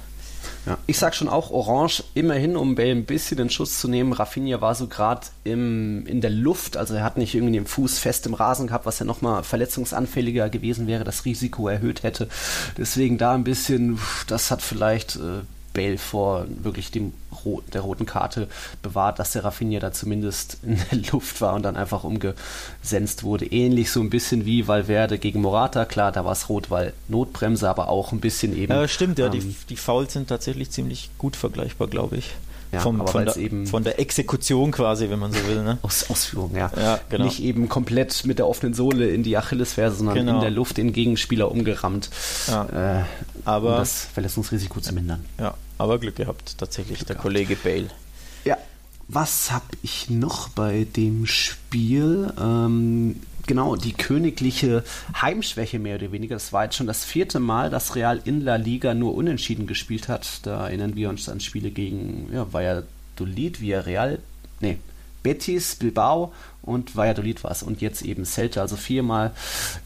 Ja. 0.66 0.78
Ich 0.86 0.98
sag 0.98 1.14
schon 1.14 1.28
auch 1.28 1.50
Orange, 1.50 2.04
immerhin, 2.14 2.56
um 2.56 2.76
Bale 2.76 2.92
ein 2.92 3.04
bisschen 3.04 3.36
den 3.36 3.50
Schuss 3.50 3.80
zu 3.80 3.88
nehmen. 3.88 4.12
Rafinha 4.12 4.60
war 4.60 4.74
so 4.74 4.86
gerade 4.86 5.26
in 5.44 6.20
der 6.20 6.30
Luft, 6.30 6.76
also 6.76 6.94
er 6.94 7.02
hat 7.02 7.16
nicht 7.16 7.34
irgendwie 7.34 7.54
den 7.54 7.66
Fuß 7.66 7.98
fest 7.98 8.26
im 8.26 8.34
Rasen 8.34 8.68
gehabt, 8.68 8.86
was 8.86 9.00
ja 9.00 9.04
nochmal 9.04 9.42
verletzungsanfälliger 9.42 10.48
gewesen 10.50 10.86
wäre, 10.86 11.04
das 11.04 11.24
Risiko 11.24 11.68
erhöht 11.68 12.04
hätte. 12.04 12.28
Deswegen 12.78 13.18
da 13.18 13.34
ein 13.34 13.44
bisschen, 13.44 13.98
das 14.28 14.50
hat 14.50 14.62
vielleicht 14.62 15.16
äh, 15.16 15.40
Bale 15.72 15.98
vor 15.98 16.46
wirklich 16.62 16.90
dem 16.90 17.12
der 17.72 17.80
roten 17.80 18.06
Karte 18.06 18.48
bewahrt, 18.82 19.18
dass 19.18 19.32
der 19.32 19.44
Rafinha 19.44 19.80
da 19.80 19.92
zumindest 19.92 20.58
in 20.62 20.78
der 20.90 20.98
Luft 21.12 21.40
war 21.40 21.54
und 21.54 21.62
dann 21.62 21.76
einfach 21.76 22.04
umgesenzt 22.04 23.24
wurde. 23.24 23.46
Ähnlich 23.46 23.90
so 23.90 24.00
ein 24.00 24.10
bisschen 24.10 24.44
wie 24.46 24.68
Valverde 24.68 25.18
gegen 25.18 25.40
Morata. 25.40 25.84
Klar, 25.84 26.12
da 26.12 26.24
war 26.24 26.32
es 26.32 26.48
rot, 26.48 26.70
weil 26.70 26.92
Notbremse, 27.08 27.68
aber 27.68 27.88
auch 27.88 28.12
ein 28.12 28.20
bisschen 28.20 28.56
eben. 28.56 28.72
Ja, 28.72 28.86
stimmt, 28.86 29.18
ja, 29.18 29.26
ähm, 29.26 29.32
die, 29.32 29.56
die 29.68 29.76
Fouls 29.76 30.12
sind 30.12 30.28
tatsächlich 30.28 30.70
ziemlich 30.70 31.10
gut 31.18 31.36
vergleichbar, 31.36 31.88
glaube 31.88 32.16
ich. 32.16 32.30
Ja, 32.72 32.80
Vom, 32.80 33.06
von, 33.06 33.26
der, 33.26 33.36
eben 33.36 33.66
von 33.66 33.84
der 33.84 34.00
Exekution 34.00 34.70
quasi, 34.70 35.10
wenn 35.10 35.18
man 35.18 35.30
so 35.30 35.46
will. 35.46 35.62
Ne? 35.62 35.76
Aus, 35.82 36.08
Ausführung, 36.08 36.56
ja. 36.56 36.70
ja 36.74 36.98
genau. 37.10 37.24
Nicht 37.24 37.42
eben 37.42 37.68
komplett 37.68 38.24
mit 38.24 38.38
der 38.38 38.48
offenen 38.48 38.72
Sohle 38.72 39.10
in 39.10 39.22
die 39.22 39.36
Achillesferse, 39.36 39.96
sondern 39.96 40.16
genau. 40.16 40.36
in 40.36 40.40
der 40.40 40.50
Luft 40.50 40.78
den 40.78 40.94
Gegenspieler 40.94 41.50
umgerammt, 41.50 42.08
ja. 42.48 43.00
äh, 43.00 43.04
aber, 43.44 43.70
um 43.70 43.76
das 43.76 44.04
Verletzungsrisiko 44.04 44.80
zu 44.80 44.94
mindern. 44.94 45.24
Ja, 45.38 45.54
aber 45.78 45.98
Glück 45.98 46.16
gehabt, 46.16 46.56
tatsächlich, 46.58 46.98
Glück 46.98 47.08
der 47.08 47.16
gehabt. 47.16 47.22
Kollege 47.22 47.56
Bale. 47.56 47.88
Ja. 48.44 48.56
Was 49.08 49.50
habe 49.50 49.66
ich 49.82 50.10
noch 50.10 50.48
bei 50.48 50.86
dem 50.94 51.26
Spiel? 51.26 52.32
Ähm, 52.40 53.16
Genau, 53.46 53.76
die 53.76 53.92
königliche 53.92 54.84
Heimschwäche 55.20 55.78
mehr 55.78 55.96
oder 55.96 56.12
weniger. 56.12 56.36
Das 56.36 56.52
war 56.52 56.64
jetzt 56.64 56.76
schon 56.76 56.86
das 56.86 57.04
vierte 57.04 57.40
Mal, 57.40 57.70
dass 57.70 57.96
Real 57.96 58.20
in 58.24 58.40
La 58.40 58.56
Liga 58.56 58.94
nur 58.94 59.14
unentschieden 59.14 59.66
gespielt 59.66 60.08
hat. 60.08 60.46
Da 60.46 60.68
erinnern 60.68 60.94
wir 60.94 61.08
uns 61.08 61.28
an 61.28 61.40
Spiele 61.40 61.70
gegen 61.70 62.28
ja, 62.32 62.52
Valladolid, 62.52 63.60
Villarreal, 63.60 64.20
nee, 64.60 64.78
Betis, 65.22 65.76
Bilbao 65.76 66.32
und 66.62 66.96
Valladolid 66.96 67.42
war 67.44 67.50
es. 67.50 67.62
Und 67.62 67.80
jetzt 67.80 68.02
eben 68.02 68.24
Celta, 68.24 68.60
also 68.60 68.76
viermal 68.76 69.32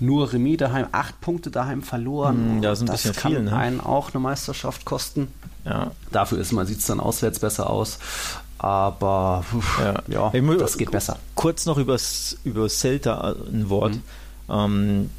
nur 0.01 0.33
Remis 0.33 0.59
daheim, 0.59 0.87
acht 0.93 1.21
Punkte 1.21 1.51
daheim 1.51 1.83
verloren. 1.83 2.61
Da 2.63 2.73
ist 2.73 2.81
ein 2.81 2.87
das 2.87 3.03
bisschen 3.03 3.15
kann 3.17 3.33
viel, 3.33 3.43
ne? 3.43 3.57
einen 3.57 3.81
auch 3.81 4.13
eine 4.15 4.21
Meisterschaft 4.21 4.85
kosten. 4.85 5.29
Ja. 5.65 5.91
Dafür 6.13 6.39
ist 6.39 6.53
man, 6.53 6.67
sieht 6.67 6.79
es 6.79 6.87
dann 6.87 7.01
auswärts 7.01 7.39
besser 7.41 7.69
aus. 7.71 7.99
Aber 8.59 9.45
pf, 9.51 9.81
Ja. 10.09 10.31
ja, 10.33 10.43
mu- 10.43 10.55
das 10.55 10.79
geht 10.79 10.91
besser. 10.91 11.19
Kurz 11.35 11.67
noch 11.67 11.77
übers, 11.79 12.39
über 12.45 12.69
Celta 12.69 13.35
ein 13.53 13.69
Wort. 13.69 13.95
Mhm. 13.95 14.03
Ähm, 14.49 15.11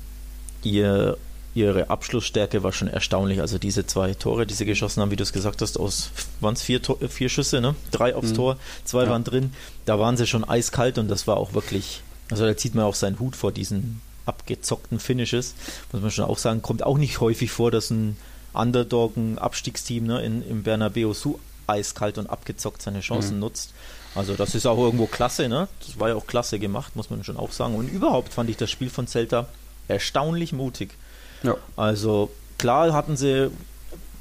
ihr, 0.63 1.17
ihre 1.57 1.89
Abschlussstärke 1.89 2.63
war 2.63 2.71
schon 2.71 2.87
erstaunlich. 2.87 3.41
Also 3.41 3.57
diese 3.57 3.85
zwei 3.87 4.13
Tore, 4.13 4.45
die 4.45 4.53
sie 4.53 4.65
geschossen 4.65 5.01
haben, 5.01 5.11
wie 5.11 5.15
du 5.15 5.23
es 5.23 5.33
gesagt 5.33 5.61
hast, 5.61 5.79
aus 5.79 6.11
waren 6.39 6.53
es 6.53 6.61
vier, 6.61 6.81
Tor- 6.81 6.97
vier 7.09 7.29
Schüsse, 7.29 7.61
ne? 7.61 7.75
Drei 7.91 8.15
aufs 8.15 8.29
Mhm. 8.31 8.35
Tor, 8.35 8.57
zwei 8.85 9.03
Ja. 9.05 9.09
waren 9.09 9.23
drin. 9.23 9.53
Da 9.85 9.99
waren 9.99 10.17
sie 10.17 10.27
schon 10.27 10.43
eiskalt 10.47 10.97
und 10.97 11.07
das 11.07 11.27
war 11.27 11.37
auch 11.37 11.53
wirklich. 11.53 12.01
Also 12.29 12.45
da 12.45 12.55
zieht 12.57 12.75
man 12.75 12.85
auch 12.85 12.95
seinen 12.95 13.19
Hut 13.19 13.35
vor 13.35 13.51
diesen 13.51 14.01
abgezockten 14.25 14.99
Finishes, 14.99 15.55
muss 15.91 16.01
man 16.01 16.11
schon 16.11 16.25
auch 16.25 16.37
sagen. 16.37 16.61
Kommt 16.61 16.83
auch 16.83 16.97
nicht 16.97 17.21
häufig 17.21 17.49
vor, 17.51 17.71
dass 17.71 17.89
ein 17.89 18.17
Underdog, 18.53 19.15
ein 19.17 19.37
Abstiegsteam 19.39 20.05
ne, 20.05 20.21
in, 20.21 20.41
im 20.47 20.63
Bernabeu 20.63 21.13
so 21.13 21.39
eiskalt 21.67 22.17
und 22.17 22.27
abgezockt 22.29 22.81
seine 22.81 22.99
Chancen 23.01 23.35
Mhm. 23.35 23.39
nutzt. 23.41 23.71
Also 24.15 24.33
das 24.35 24.55
ist 24.55 24.65
auch 24.65 24.77
irgendwo 24.77 25.05
klasse, 25.05 25.47
ne? 25.47 25.67
Das 25.85 25.99
war 25.99 26.09
ja 26.09 26.15
auch 26.15 26.27
klasse 26.27 26.59
gemacht, 26.59 26.95
muss 26.95 27.09
man 27.09 27.23
schon 27.23 27.37
auch 27.37 27.51
sagen. 27.51 27.75
Und 27.75 27.87
überhaupt 27.89 28.33
fand 28.33 28.49
ich 28.49 28.57
das 28.57 28.69
Spiel 28.71 28.89
von 28.89 29.07
Celta 29.07 29.47
erstaunlich 29.87 30.53
mutig. 30.53 30.95
Ja. 31.43 31.55
Also 31.75 32.29
klar 32.57 32.91
hatten 32.93 33.17
sie 33.17 33.49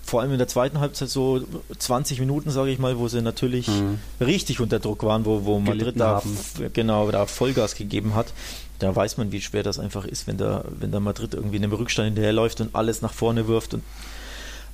vor 0.04 0.20
allem 0.20 0.30
in 0.32 0.38
der 0.38 0.46
zweiten 0.46 0.78
Halbzeit 0.78 1.08
so 1.08 1.40
20 1.76 2.20
Minuten, 2.20 2.50
sage 2.50 2.70
ich 2.70 2.78
mal, 2.78 2.96
wo 2.98 3.08
sie 3.08 3.22
natürlich 3.22 3.66
Mhm. 3.66 3.98
richtig 4.20 4.60
unter 4.60 4.78
Druck 4.78 5.02
waren, 5.02 5.24
wo, 5.24 5.44
wo 5.44 5.58
Madrid 5.58 5.98
da 5.98 6.22
genau 6.72 7.10
da 7.10 7.26
Vollgas 7.26 7.74
gegeben 7.74 8.14
hat. 8.14 8.32
Da 8.78 8.94
weiß 8.94 9.16
man, 9.16 9.32
wie 9.32 9.40
schwer 9.40 9.62
das 9.62 9.78
einfach 9.80 10.04
ist, 10.04 10.26
wenn 10.26 10.36
da, 10.36 10.64
wenn 10.68 10.92
da 10.92 11.00
Madrid 11.00 11.34
irgendwie 11.34 11.56
in 11.56 11.64
einem 11.64 11.72
Rückstand 11.72 12.06
hinterherläuft 12.08 12.60
und 12.60 12.74
alles 12.74 13.02
nach 13.02 13.12
vorne 13.12 13.48
wirft. 13.48 13.74
Und 13.74 13.82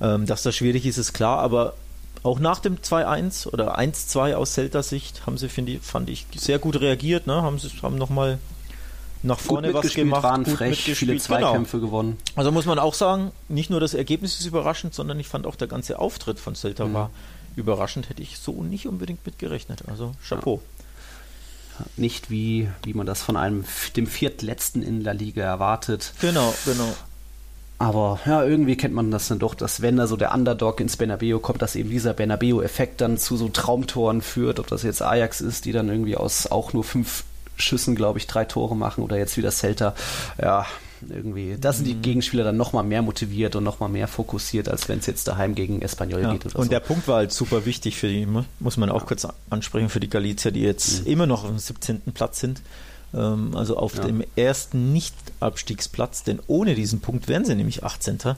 ähm, 0.01 0.25
dass 0.25 0.43
das 0.43 0.55
schwierig 0.55 0.85
ist, 0.85 0.97
ist 0.97 1.13
klar, 1.13 1.39
aber 1.39 1.73
auch 2.21 2.39
nach 2.39 2.59
dem 2.59 2.77
2-1 2.77 3.47
oder 3.47 3.79
1-2 3.79 4.35
aus 4.35 4.53
Celta-Sicht 4.53 5.25
haben 5.25 5.37
sie, 5.37 5.49
finde 5.49 5.73
ich, 5.73 5.81
fand 5.81 6.09
ich, 6.09 6.25
sehr 6.35 6.59
gut 6.59 6.79
reagiert, 6.79 7.27
ne? 7.27 7.41
haben, 7.41 7.57
sie, 7.59 7.69
haben 7.81 7.97
nochmal 7.97 8.37
nach 9.23 9.37
Gut 9.37 9.47
vorne 9.47 9.67
was 9.69 9.85
mitgespielt, 9.85 10.07
gemacht, 10.07 10.23
waren 10.23 10.43
gut 10.43 10.53
frech, 10.55 10.95
viele. 10.95 11.13
Genau. 11.13 11.23
Zweikämpfe 11.23 11.79
gewonnen. 11.79 12.17
Also 12.35 12.51
muss 12.51 12.65
man 12.65 12.77
auch 12.77 12.93
sagen, 12.93 13.31
nicht 13.47 13.69
nur 13.69 13.79
das 13.79 13.93
Ergebnis 13.93 14.39
ist 14.39 14.45
überraschend, 14.45 14.93
sondern 14.93 15.19
ich 15.19 15.27
fand 15.27 15.47
auch 15.47 15.55
der 15.55 15.67
ganze 15.67 15.99
Auftritt 15.99 16.39
von 16.39 16.55
Celta 16.55 16.85
Mhm. 16.85 16.93
war 16.93 17.09
überraschend, 17.55 18.09
hätte 18.09 18.21
ich 18.21 18.37
so 18.39 18.63
nicht 18.63 18.87
unbedingt 18.87 19.25
mitgerechnet. 19.25 19.83
Also 19.87 20.13
Chapeau. 20.27 20.61
Nicht 21.97 22.29
wie, 22.29 22.69
wie 22.83 22.93
man 22.93 23.05
das 23.07 23.23
von 23.23 23.35
einem 23.37 23.65
dem 23.95 24.05
viertletzten 24.07 24.83
in 24.83 25.03
der 25.03 25.13
Liga 25.13 25.43
erwartet. 25.43 26.13
Genau, 26.21 26.53
genau. 26.65 26.93
Aber 27.79 28.19
ja, 28.25 28.43
irgendwie 28.43 28.77
kennt 28.77 28.93
man 28.93 29.11
das 29.11 29.27
dann 29.27 29.39
doch, 29.39 29.55
dass 29.55 29.81
wenn 29.81 29.97
da 29.97 30.07
so 30.07 30.15
der 30.15 30.33
Underdog 30.33 30.79
ins 30.79 30.97
Bernabeu 30.97 31.39
kommt, 31.39 31.61
dass 31.61 31.75
eben 31.75 31.89
dieser 31.89 32.13
Bernabeu-Effekt 32.13 33.01
dann 33.01 33.17
zu 33.17 33.35
so 33.37 33.49
Traumtoren 33.49 34.21
führt, 34.21 34.59
ob 34.59 34.67
das 34.67 34.83
jetzt 34.83 35.01
Ajax 35.01 35.41
ist, 35.41 35.65
die 35.65 35.71
dann 35.71 35.89
irgendwie 35.89 36.15
aus 36.15 36.47
auch 36.47 36.73
nur 36.73 36.83
fünf 36.83 37.23
Schüssen, 37.63 37.95
glaube 37.95 38.19
ich, 38.19 38.27
drei 38.27 38.45
Tore 38.45 38.75
machen 38.75 39.03
oder 39.03 39.17
jetzt 39.17 39.37
wieder 39.37 39.51
Celta. 39.51 39.95
Ja, 40.41 40.65
irgendwie, 41.09 41.57
da 41.59 41.73
sind 41.73 41.85
die 41.85 41.95
Gegenspieler 41.95 42.43
dann 42.45 42.55
nochmal 42.55 42.83
mehr 42.85 43.01
motiviert 43.01 43.55
und 43.57 43.63
nochmal 43.65 43.89
mehr 43.89 44.07
fokussiert, 44.07 44.69
als 44.69 44.87
wenn 44.87 44.99
es 44.99 45.05
jetzt 45.05 45.27
daheim 45.27 45.53
gegen 45.53 45.81
Espanyol 45.81 46.21
Ja. 46.21 46.31
geht 46.31 46.45
Und 46.55 46.63
so. 46.63 46.69
der 46.69 46.79
Punkt 46.79 47.07
war 47.09 47.17
halt 47.17 47.33
super 47.33 47.65
wichtig 47.65 47.97
für 47.97 48.07
die, 48.07 48.25
mu- 48.25 48.43
muss 48.59 48.77
man 48.77 48.89
auch 48.89 49.05
kurz 49.05 49.27
ansprechen, 49.49 49.89
für 49.89 49.99
die 49.99 50.09
Galizier, 50.09 50.51
die 50.51 50.61
jetzt 50.61 51.05
immer 51.05 51.25
noch 51.25 51.43
auf 51.43 51.49
dem 51.49 51.57
17. 51.59 52.13
Platz 52.13 52.39
sind. 52.39 52.61
Ähm, 53.13 53.51
Also 53.55 53.75
auf 53.77 53.95
Ja. 53.97 54.05
dem 54.05 54.23
ersten 54.35 54.93
Nicht-Abstiegsplatz, 54.93 56.23
denn 56.23 56.39
ohne 56.47 56.73
diesen 56.73 56.99
Punkt 57.01 57.27
wären 57.27 57.45
sie 57.45 57.53
nämlich 57.55 57.83
18. 57.83 58.35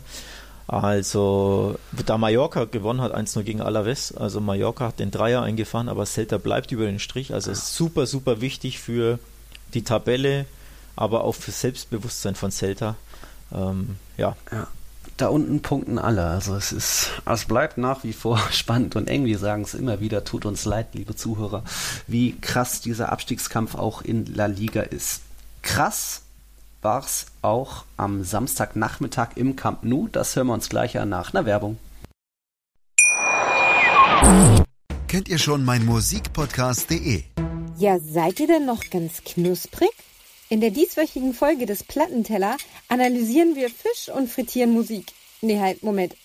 Also, 0.67 1.77
da 2.05 2.17
Mallorca 2.17 2.65
gewonnen 2.65 3.01
hat, 3.01 3.15
1-0 3.15 3.43
gegen 3.43 3.61
Alaves, 3.61 4.15
also 4.15 4.41
Mallorca 4.41 4.87
hat 4.87 4.99
den 4.99 5.11
Dreier 5.11 5.43
eingefahren, 5.43 5.89
aber 5.89 6.05
Celta 6.05 6.37
bleibt 6.37 6.71
über 6.71 6.85
den 6.85 6.99
Strich. 6.99 7.33
Also 7.33 7.51
ist 7.51 7.75
super, 7.75 8.07
super 8.07 8.41
wichtig 8.41 8.79
für 8.79 9.19
die 9.73 9.83
Tabelle, 9.83 10.45
aber 10.95 11.23
auch 11.23 11.35
für 11.35 11.51
Selbstbewusstsein 11.51 12.35
von 12.35 12.51
Celta. 12.51 12.95
Ähm, 13.53 13.97
ja, 14.17 14.35
Ja. 14.51 14.67
Da 15.17 15.27
unten 15.29 15.61
punkten 15.61 15.97
alle. 15.97 16.25
Also 16.25 16.55
es 16.55 16.73
ist, 16.73 17.09
es 17.25 17.45
bleibt 17.45 17.77
nach 17.77 18.03
wie 18.03 18.11
vor 18.11 18.37
spannend 18.51 18.97
und 18.97 19.07
eng. 19.07 19.23
Wir 19.23 19.39
sagen 19.39 19.61
es 19.61 19.73
immer 19.73 20.01
wieder, 20.01 20.25
tut 20.25 20.45
uns 20.45 20.65
leid, 20.65 20.87
liebe 20.93 21.15
Zuhörer, 21.15 21.63
wie 22.05 22.37
krass 22.41 22.81
dieser 22.81 23.13
Abstiegskampf 23.13 23.75
auch 23.75 24.01
in 24.01 24.25
La 24.25 24.47
Liga 24.47 24.81
ist. 24.81 25.21
Krass 25.61 26.24
war 26.85 27.03
es 27.03 27.25
auch 27.41 27.83
am 27.97 28.23
Samstagnachmittag 28.23 29.29
im 29.35 29.55
Camp 29.55 29.83
Nou. 29.83 30.07
Das 30.11 30.35
hören 30.35 30.47
wir 30.47 30.53
uns 30.53 30.69
gleich 30.69 30.97
an 30.99 31.09
nach 31.09 31.33
einer 31.33 31.45
Werbung. 31.45 31.77
Kennt 35.07 35.27
ihr 35.27 35.39
schon 35.39 35.65
mein 35.65 35.83
Musikpodcast.de? 35.83 37.23
Ja, 37.77 37.97
seid 37.99 38.39
ihr 38.39 38.47
denn 38.47 38.67
noch 38.67 38.83
ganz 38.91 39.23
knusprig? 39.23 39.89
In 40.49 40.61
der 40.61 40.69
dieswöchigen 40.69 41.33
Folge 41.33 41.65
des 41.65 41.83
Plattenteller 41.83 42.55
analysieren 42.87 43.55
wir 43.55 43.69
Fisch 43.69 44.09
und 44.15 44.29
frittieren 44.29 44.71
Musik. 44.71 45.11
Nee, 45.41 45.59
halt, 45.59 45.81
Moment. 45.81 46.15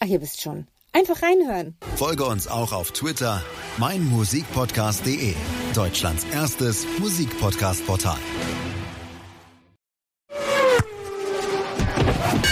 Ach, 0.00 0.06
ihr 0.06 0.20
wisst 0.20 0.42
schon. 0.42 0.66
Einfach 0.92 1.22
reinhören. 1.22 1.76
Folge 1.96 2.26
uns 2.26 2.46
auch 2.46 2.72
auf 2.72 2.92
Twitter, 2.92 3.42
meinmusikpodcast.de, 3.78 5.34
Deutschlands 5.74 6.26
erstes 6.30 6.86
Musikpodcast-Portal. 6.98 8.18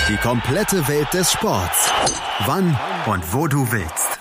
Die 0.09 0.17
komplette 0.17 0.89
Welt 0.89 1.13
des 1.13 1.31
Sports. 1.33 1.91
Wann 2.47 2.75
und 3.13 3.35
wo 3.35 3.47
du 3.47 3.71
willst. 3.71 4.19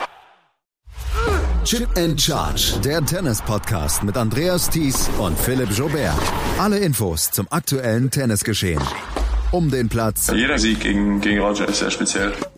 Chip 1.63 1.88
and 1.98 2.22
Charge, 2.22 2.74
der 2.84 3.06
Tennis-Podcast 3.06 4.03
mit 4.03 4.17
Andreas 4.17 4.70
Thies 4.70 5.10
und 5.17 5.39
Philipp 5.39 5.72
Jobert. 5.72 6.20
Alle 6.60 6.79
Infos 6.79 7.32
zum 7.32 7.48
aktuellen 7.51 8.12
Tennisgeschehen. 8.12 8.82
Um 9.51 9.72
den 9.72 9.88
Platz, 9.88 10.29
Jeder 10.34 10.60
Sieg 10.60 10.82
gegen, 10.82 11.22
gegen 11.22 11.39
Roger 11.39 11.70
ist 11.70 11.79
sehr 11.79 11.91
speziell. 11.91 12.34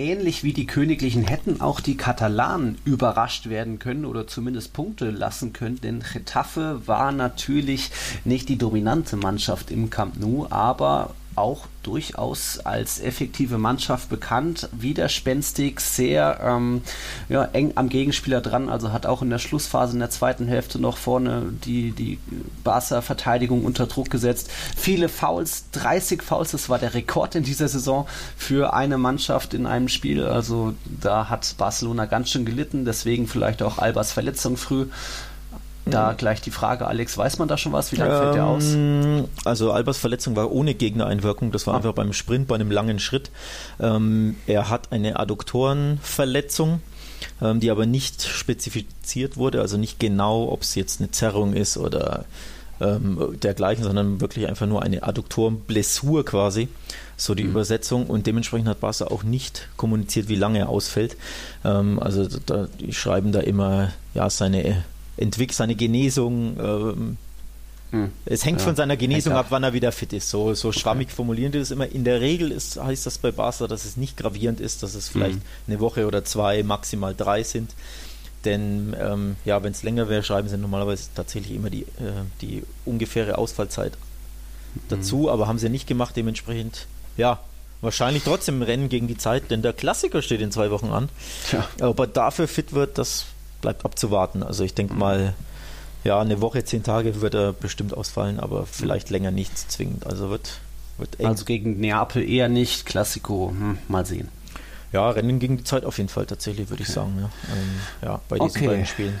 Ähnlich 0.00 0.44
wie 0.44 0.54
die 0.54 0.66
Königlichen 0.66 1.24
hätten 1.24 1.60
auch 1.60 1.78
die 1.78 1.98
Katalanen 1.98 2.78
überrascht 2.86 3.50
werden 3.50 3.78
können 3.78 4.06
oder 4.06 4.26
zumindest 4.26 4.72
Punkte 4.72 5.10
lassen 5.10 5.52
können, 5.52 5.78
denn 5.78 6.02
Getafe 6.10 6.80
war 6.86 7.12
natürlich 7.12 7.90
nicht 8.24 8.48
die 8.48 8.56
dominante 8.56 9.18
Mannschaft 9.18 9.70
im 9.70 9.90
Camp 9.90 10.18
Nou, 10.18 10.46
aber 10.48 11.14
auch 11.40 11.66
durchaus 11.82 12.58
als 12.58 13.00
effektive 13.00 13.56
Mannschaft 13.56 14.10
bekannt, 14.10 14.68
widerspenstig, 14.72 15.80
sehr 15.80 16.38
ähm, 16.42 16.82
ja, 17.28 17.44
eng 17.44 17.72
am 17.76 17.88
Gegenspieler 17.88 18.40
dran, 18.40 18.68
also 18.68 18.92
hat 18.92 19.06
auch 19.06 19.22
in 19.22 19.30
der 19.30 19.38
Schlussphase 19.38 19.94
in 19.94 20.00
der 20.00 20.10
zweiten 20.10 20.46
Hälfte 20.46 20.78
noch 20.78 20.98
vorne 20.98 21.46
die, 21.64 21.92
die 21.92 22.18
Barca-Verteidigung 22.62 23.64
unter 23.64 23.86
Druck 23.86 24.10
gesetzt. 24.10 24.50
Viele 24.76 25.08
Fouls, 25.08 25.70
30 25.72 26.22
Fouls, 26.22 26.50
das 26.50 26.68
war 26.68 26.78
der 26.78 26.94
Rekord 26.94 27.34
in 27.34 27.44
dieser 27.44 27.68
Saison 27.68 28.06
für 28.36 28.74
eine 28.74 28.98
Mannschaft 28.98 29.54
in 29.54 29.66
einem 29.66 29.88
Spiel, 29.88 30.24
also 30.24 30.74
da 30.84 31.30
hat 31.30 31.54
Barcelona 31.56 32.04
ganz 32.04 32.30
schön 32.30 32.44
gelitten, 32.44 32.84
deswegen 32.84 33.26
vielleicht 33.26 33.62
auch 33.62 33.78
Albers 33.78 34.12
Verletzung 34.12 34.56
früh. 34.56 34.86
Da 35.90 36.12
gleich 36.12 36.40
die 36.40 36.50
Frage, 36.50 36.86
Alex, 36.86 37.16
weiß 37.18 37.38
man 37.38 37.48
da 37.48 37.56
schon 37.56 37.72
was? 37.72 37.92
Wie 37.92 37.96
lange 37.96 38.16
fällt 38.16 38.34
der 38.34 38.46
aus? 38.46 38.72
Ähm, 38.74 39.24
Also 39.44 39.72
Albers 39.72 39.98
Verletzung 39.98 40.36
war 40.36 40.50
ohne 40.52 40.74
Gegnereinwirkung, 40.74 41.52
das 41.52 41.66
war 41.66 41.74
Ah. 41.74 41.76
einfach 41.78 41.92
beim 41.92 42.12
Sprint, 42.12 42.48
bei 42.48 42.54
einem 42.54 42.70
langen 42.70 42.98
Schritt. 42.98 43.30
Ähm, 43.80 44.36
er 44.46 44.68
hat 44.70 44.92
eine 44.92 45.18
Adduktorenverletzung, 45.18 46.80
ähm, 47.42 47.60
die 47.60 47.70
aber 47.70 47.86
nicht 47.86 48.22
spezifiziert 48.22 49.36
wurde, 49.36 49.60
also 49.60 49.76
nicht 49.76 49.98
genau, 50.00 50.48
ob 50.50 50.62
es 50.62 50.74
jetzt 50.74 51.00
eine 51.00 51.10
Zerrung 51.10 51.52
ist 51.54 51.76
oder 51.76 52.24
ähm, 52.80 53.36
dergleichen, 53.42 53.84
sondern 53.84 54.20
wirklich 54.22 54.48
einfach 54.48 54.66
nur 54.66 54.82
eine 54.82 55.02
Adduktorenblessur 55.02 56.24
quasi. 56.24 56.68
so 57.18 57.34
die 57.34 57.44
mhm. 57.44 57.50
Übersetzung. 57.50 58.06
Und 58.06 58.26
dementsprechend 58.26 58.66
hat 58.66 58.80
Barca 58.80 59.04
auch 59.08 59.22
nicht 59.22 59.68
kommuniziert, 59.76 60.28
wie 60.28 60.36
lange 60.36 60.60
er 60.60 60.68
ausfällt. 60.70 61.18
Ähm, 61.66 61.98
also 62.00 62.26
da, 62.46 62.68
die 62.80 62.94
schreiben 62.94 63.32
da 63.32 63.40
immer, 63.40 63.92
ja, 64.14 64.30
seine 64.30 64.82
Entwick 65.20 65.52
seine 65.52 65.74
Genesung. 65.74 66.56
Ähm, 66.58 67.16
hm. 67.90 68.12
Es 68.24 68.44
hängt 68.44 68.60
ja, 68.60 68.66
von 68.66 68.76
seiner 68.76 68.96
Genesung 68.96 69.34
ab, 69.34 69.46
wann 69.50 69.62
er 69.62 69.72
wieder 69.72 69.92
fit 69.92 70.12
ist. 70.12 70.30
So, 70.30 70.54
so 70.54 70.72
schwammig 70.72 71.08
okay. 71.08 71.16
formulieren 71.16 71.52
die 71.52 71.58
das 71.58 71.70
immer. 71.70 71.88
In 71.88 72.04
der 72.04 72.20
Regel 72.20 72.52
ist, 72.52 72.80
heißt 72.80 73.04
das 73.06 73.18
bei 73.18 73.32
Barca, 73.32 73.66
dass 73.66 73.84
es 73.84 73.96
nicht 73.96 74.16
gravierend 74.16 74.60
ist, 74.60 74.82
dass 74.82 74.94
es 74.94 75.08
vielleicht 75.08 75.34
hm. 75.34 75.42
eine 75.68 75.80
Woche 75.80 76.06
oder 76.06 76.24
zwei, 76.24 76.62
maximal 76.62 77.14
drei 77.14 77.42
sind. 77.42 77.72
Denn 78.44 78.96
ähm, 78.98 79.36
ja, 79.44 79.62
wenn 79.62 79.72
es 79.72 79.82
länger 79.82 80.08
wäre, 80.08 80.22
schreiben 80.22 80.48
sie 80.48 80.56
normalerweise 80.56 81.10
tatsächlich 81.14 81.56
immer 81.56 81.68
die, 81.68 81.82
äh, 81.82 82.24
die 82.40 82.62
ungefähre 82.84 83.36
Ausfallzeit 83.36 83.92
dazu, 84.88 85.18
mhm. 85.18 85.28
aber 85.28 85.46
haben 85.46 85.58
sie 85.58 85.68
nicht 85.68 85.86
gemacht. 85.86 86.16
Dementsprechend, 86.16 86.86
ja, 87.16 87.40
wahrscheinlich 87.82 88.22
trotzdem 88.24 88.62
Rennen 88.62 88.88
gegen 88.88 89.08
die 89.08 89.18
Zeit, 89.18 89.50
denn 89.50 89.62
der 89.62 89.72
Klassiker 89.72 90.22
steht 90.22 90.40
in 90.40 90.52
zwei 90.52 90.70
Wochen 90.70 90.86
an. 90.86 91.08
Ja. 91.52 91.88
Ob 91.88 91.98
er 91.98 92.06
dafür 92.06 92.48
fit 92.48 92.72
wird, 92.72 92.96
das 92.96 93.26
bleibt 93.60 93.84
abzuwarten. 93.84 94.42
Also 94.42 94.64
ich 94.64 94.74
denke 94.74 94.94
mhm. 94.94 94.98
mal, 94.98 95.34
ja, 96.04 96.20
eine 96.20 96.40
Woche, 96.40 96.64
zehn 96.64 96.82
Tage 96.82 97.20
wird 97.20 97.34
er 97.34 97.52
bestimmt 97.52 97.94
ausfallen, 97.94 98.40
aber 98.40 98.66
vielleicht 98.66 99.10
länger 99.10 99.30
nicht 99.30 99.56
zwingend. 99.70 100.06
Also 100.06 100.30
wird, 100.30 100.60
wird 100.98 101.20
eng. 101.20 101.26
Also 101.26 101.44
gegen 101.44 101.78
Neapel 101.80 102.28
eher 102.28 102.48
nicht, 102.48 102.86
Klassiko, 102.86 103.50
hm, 103.50 103.78
mal 103.88 104.06
sehen. 104.06 104.28
Ja, 104.92 105.10
Rennen 105.10 105.38
gegen 105.38 105.58
die 105.58 105.64
Zeit 105.64 105.84
auf 105.84 105.98
jeden 105.98 106.08
Fall 106.08 106.26
tatsächlich, 106.26 106.68
würde 106.68 106.82
okay. 106.82 106.90
ich 106.90 106.94
sagen. 106.94 107.14
Ja, 107.18 107.30
ähm, 107.52 107.80
ja 108.02 108.20
bei 108.28 108.38
diesen 108.38 108.56
okay. 108.56 108.66
beiden 108.66 108.86
Spielen. 108.86 109.20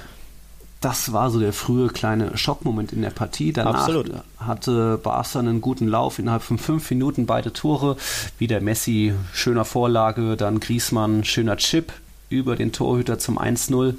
Das 0.80 1.12
war 1.12 1.30
so 1.30 1.38
der 1.38 1.52
frühe 1.52 1.88
kleine 1.88 2.38
Schockmoment 2.38 2.92
in 2.92 3.02
der 3.02 3.10
Partie. 3.10 3.52
Danach 3.52 3.82
Absolut. 3.82 4.12
hatte 4.38 4.96
Barca 4.96 5.38
einen 5.38 5.60
guten 5.60 5.86
Lauf 5.86 6.18
innerhalb 6.18 6.42
von 6.42 6.56
fünf 6.56 6.90
Minuten 6.90 7.26
beide 7.26 7.52
Tore. 7.52 7.98
Wieder 8.38 8.60
Messi, 8.62 9.12
schöner 9.34 9.66
Vorlage, 9.66 10.38
dann 10.38 10.58
Griesmann, 10.58 11.22
schöner 11.24 11.58
Chip 11.58 11.92
über 12.30 12.56
den 12.56 12.72
Torhüter 12.72 13.18
zum 13.18 13.38
1-0. 13.38 13.96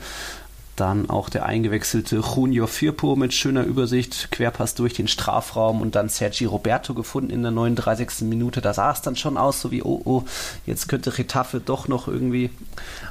Dann 0.77 1.09
auch 1.09 1.29
der 1.29 1.45
eingewechselte 1.45 2.21
Junio 2.21 2.65
Firpo 2.65 3.15
mit 3.15 3.33
schöner 3.33 3.65
Übersicht, 3.65 4.31
Querpass 4.31 4.73
durch 4.73 4.93
den 4.93 5.09
Strafraum 5.09 5.81
und 5.81 5.95
dann 5.95 6.07
Sergi 6.07 6.45
Roberto 6.45 6.93
gefunden 6.93 7.29
in 7.29 7.43
der 7.43 7.51
39. 7.51 8.21
Minute. 8.21 8.61
Da 8.61 8.73
sah 8.73 8.91
es 8.91 9.01
dann 9.01 9.17
schon 9.17 9.37
aus, 9.37 9.61
so 9.61 9.69
wie, 9.69 9.83
oh, 9.83 10.01
oh, 10.05 10.23
jetzt 10.65 10.87
könnte 10.87 11.17
Retafe 11.17 11.59
doch 11.59 11.89
noch 11.89 12.07
irgendwie 12.07 12.49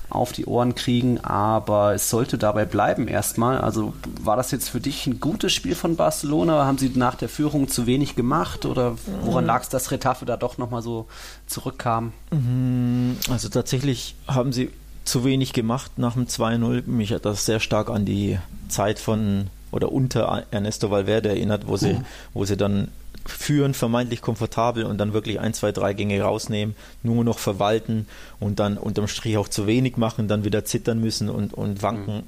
auf 0.08 0.32
die 0.32 0.46
Ohren 0.46 0.74
kriegen, 0.74 1.20
aber 1.20 1.94
es 1.94 2.10
sollte 2.10 2.38
dabei 2.38 2.64
bleiben 2.64 3.06
erstmal. 3.06 3.58
Also 3.58 3.92
war 4.20 4.36
das 4.36 4.50
jetzt 4.50 4.70
für 4.70 4.80
dich 4.80 5.06
ein 5.06 5.20
gutes 5.20 5.52
Spiel 5.52 5.74
von 5.74 5.96
Barcelona? 5.96 6.64
Haben 6.64 6.78
sie 6.78 6.90
nach 6.94 7.14
der 7.14 7.28
Führung 7.28 7.68
zu 7.68 7.86
wenig 7.86 8.16
gemacht 8.16 8.64
oder 8.64 8.96
woran 9.22 9.44
lag 9.44 9.62
es, 9.62 9.68
dass 9.68 9.90
Retafe 9.90 10.24
da 10.24 10.36
doch 10.36 10.58
nochmal 10.58 10.82
so 10.82 11.06
zurückkam? 11.46 12.12
Mhm, 12.32 13.18
also 13.30 13.48
tatsächlich 13.50 14.16
haben 14.26 14.52
sie 14.52 14.70
zu 15.10 15.24
wenig 15.24 15.52
gemacht 15.52 15.98
nach 15.98 16.14
dem 16.14 16.26
2-0. 16.26 16.86
Mich 16.86 17.12
hat 17.12 17.24
das 17.24 17.44
sehr 17.44 17.60
stark 17.60 17.90
an 17.90 18.04
die 18.04 18.38
Zeit 18.68 18.98
von 18.98 19.48
oder 19.72 19.92
unter 19.92 20.46
Ernesto 20.50 20.90
Valverde 20.90 21.28
erinnert, 21.28 21.66
wo 21.66 21.76
sie, 21.76 21.94
mhm. 21.94 22.04
wo 22.32 22.44
sie 22.44 22.56
dann 22.56 22.88
führen, 23.26 23.74
vermeintlich 23.74 24.22
komfortabel 24.22 24.84
und 24.84 24.98
dann 24.98 25.12
wirklich 25.12 25.40
ein, 25.40 25.52
zwei, 25.52 25.72
drei 25.72 25.92
Gänge 25.92 26.20
rausnehmen, 26.22 26.74
nur 27.02 27.24
noch 27.24 27.38
verwalten 27.38 28.06
und 28.38 28.58
dann 28.58 28.78
unterm 28.78 29.08
Strich 29.08 29.36
auch 29.36 29.48
zu 29.48 29.66
wenig 29.66 29.96
machen, 29.96 30.28
dann 30.28 30.44
wieder 30.44 30.64
zittern 30.64 31.00
müssen 31.00 31.28
und, 31.28 31.54
und 31.54 31.82
wanken. 31.82 32.16
Mhm. 32.16 32.22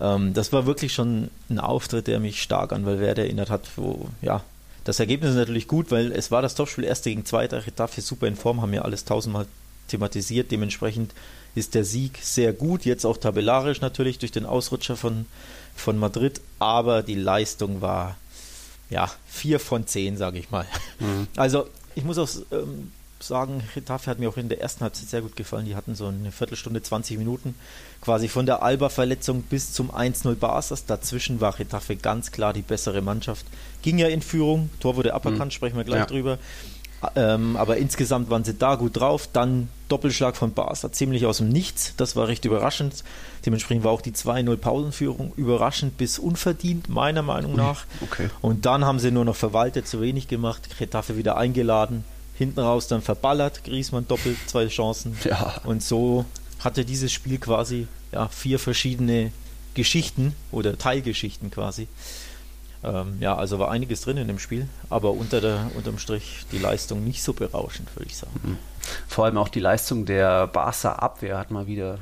Ähm, 0.00 0.34
das 0.34 0.52
war 0.52 0.66
wirklich 0.66 0.92
schon 0.92 1.30
ein 1.50 1.58
Auftritt, 1.58 2.06
der 2.06 2.20
mich 2.20 2.42
stark 2.42 2.72
an 2.72 2.86
Valverde 2.86 3.22
erinnert 3.22 3.50
hat, 3.50 3.68
wo, 3.76 4.08
ja, 4.22 4.42
das 4.84 5.00
Ergebnis 5.00 5.30
ist 5.30 5.36
natürlich 5.36 5.68
gut, 5.68 5.90
weil 5.90 6.12
es 6.12 6.30
war 6.30 6.40
das 6.40 6.54
Topspiel 6.54 6.84
erste 6.84 7.10
gegen 7.10 7.24
zweiter, 7.24 7.66
Retafe 7.66 8.00
super 8.00 8.26
in 8.26 8.36
Form, 8.36 8.62
haben 8.62 8.72
ja 8.72 8.82
alles 8.82 9.04
tausendmal 9.04 9.46
thematisiert, 9.88 10.50
dementsprechend 10.50 11.12
ist 11.54 11.74
der 11.74 11.84
Sieg 11.84 12.18
sehr 12.22 12.52
gut, 12.52 12.84
jetzt 12.84 13.04
auch 13.04 13.16
tabellarisch 13.16 13.80
natürlich 13.80 14.18
durch 14.18 14.32
den 14.32 14.46
Ausrutscher 14.46 14.96
von, 14.96 15.26
von 15.74 15.98
Madrid, 15.98 16.40
aber 16.58 17.02
die 17.02 17.14
Leistung 17.14 17.80
war 17.80 18.16
ja 18.90 19.10
4 19.28 19.60
von 19.60 19.86
10, 19.86 20.16
sage 20.16 20.38
ich 20.38 20.50
mal. 20.50 20.66
Mhm. 20.98 21.26
Also 21.36 21.68
ich 21.94 22.04
muss 22.04 22.18
auch 22.18 22.28
ähm, 22.52 22.92
sagen, 23.20 23.62
Getafe 23.74 24.10
hat 24.10 24.18
mir 24.18 24.28
auch 24.28 24.36
in 24.36 24.48
der 24.48 24.60
ersten 24.60 24.82
Halbzeit 24.82 25.08
sehr 25.08 25.22
gut 25.22 25.36
gefallen. 25.36 25.66
Die 25.66 25.74
hatten 25.74 25.94
so 25.94 26.06
eine 26.06 26.32
Viertelstunde, 26.32 26.82
20 26.82 27.18
Minuten 27.18 27.54
quasi 28.00 28.28
von 28.28 28.46
der 28.46 28.62
Alba-Verletzung 28.62 29.42
bis 29.42 29.72
zum 29.72 29.90
1-0 29.90 30.34
Barsas. 30.36 30.86
Dazwischen 30.86 31.40
war 31.40 31.52
Getafe 31.52 31.96
ganz 31.96 32.30
klar 32.30 32.52
die 32.52 32.62
bessere 32.62 33.02
Mannschaft. 33.02 33.44
Ging 33.82 33.98
ja 33.98 34.08
in 34.08 34.22
Führung, 34.22 34.70
Tor 34.80 34.96
wurde 34.96 35.14
aberkannt, 35.14 35.52
mhm. 35.52 35.56
sprechen 35.56 35.76
wir 35.76 35.84
gleich 35.84 36.00
ja. 36.00 36.06
drüber. 36.06 36.38
Ähm, 37.14 37.56
aber 37.56 37.76
insgesamt 37.76 38.28
waren 38.30 38.44
sie 38.44 38.54
da 38.54 38.74
gut 38.74 38.96
drauf. 38.96 39.28
Dann 39.32 39.68
Doppelschlag 39.88 40.36
von 40.36 40.52
Barca, 40.52 40.90
ziemlich 40.92 41.26
aus 41.26 41.38
dem 41.38 41.48
Nichts. 41.48 41.94
Das 41.96 42.16
war 42.16 42.28
recht 42.28 42.44
überraschend. 42.44 43.04
Dementsprechend 43.46 43.84
war 43.84 43.92
auch 43.92 44.00
die 44.00 44.12
2-0 44.12 44.56
Pausenführung 44.56 45.32
überraschend 45.36 45.96
bis 45.96 46.18
unverdient, 46.18 46.88
meiner 46.88 47.22
Meinung 47.22 47.54
nach. 47.54 47.84
Okay. 48.00 48.28
Und 48.40 48.66
dann 48.66 48.84
haben 48.84 48.98
sie 48.98 49.10
nur 49.10 49.24
noch 49.24 49.36
verwaltet, 49.36 49.86
zu 49.86 50.00
wenig 50.00 50.28
gemacht. 50.28 50.68
Getafe 50.78 51.16
wieder 51.16 51.36
eingeladen. 51.36 52.04
Hinten 52.36 52.60
raus 52.60 52.88
dann 52.88 53.02
verballert. 53.02 53.64
Griesmann 53.64 54.06
doppelt, 54.06 54.36
zwei 54.46 54.66
Chancen. 54.68 55.16
Ja. 55.24 55.60
Und 55.64 55.82
so 55.82 56.24
hatte 56.60 56.84
dieses 56.84 57.12
Spiel 57.12 57.38
quasi 57.38 57.86
ja, 58.12 58.28
vier 58.28 58.58
verschiedene 58.58 59.32
Geschichten 59.74 60.34
oder 60.50 60.76
Teilgeschichten 60.76 61.50
quasi. 61.50 61.86
Ähm, 62.84 63.16
ja, 63.20 63.36
also 63.36 63.58
war 63.58 63.70
einiges 63.70 64.02
drin 64.02 64.16
in 64.16 64.28
dem 64.28 64.38
Spiel, 64.38 64.68
aber 64.90 65.12
unter 65.12 65.40
der, 65.40 65.70
unterm 65.76 65.98
Strich 65.98 66.46
die 66.52 66.58
Leistung 66.58 67.04
nicht 67.04 67.22
so 67.22 67.32
berauschend, 67.32 67.94
würde 67.96 68.06
ich 68.06 68.16
sagen. 68.16 68.32
Mhm. 68.42 68.58
Vor 69.06 69.26
allem 69.26 69.36
auch 69.36 69.48
die 69.48 69.60
Leistung 69.60 70.06
der 70.06 70.46
Barca 70.46 70.92
Abwehr 70.92 71.38
hat 71.38 71.50
mal 71.50 71.66
wieder, 71.66 71.98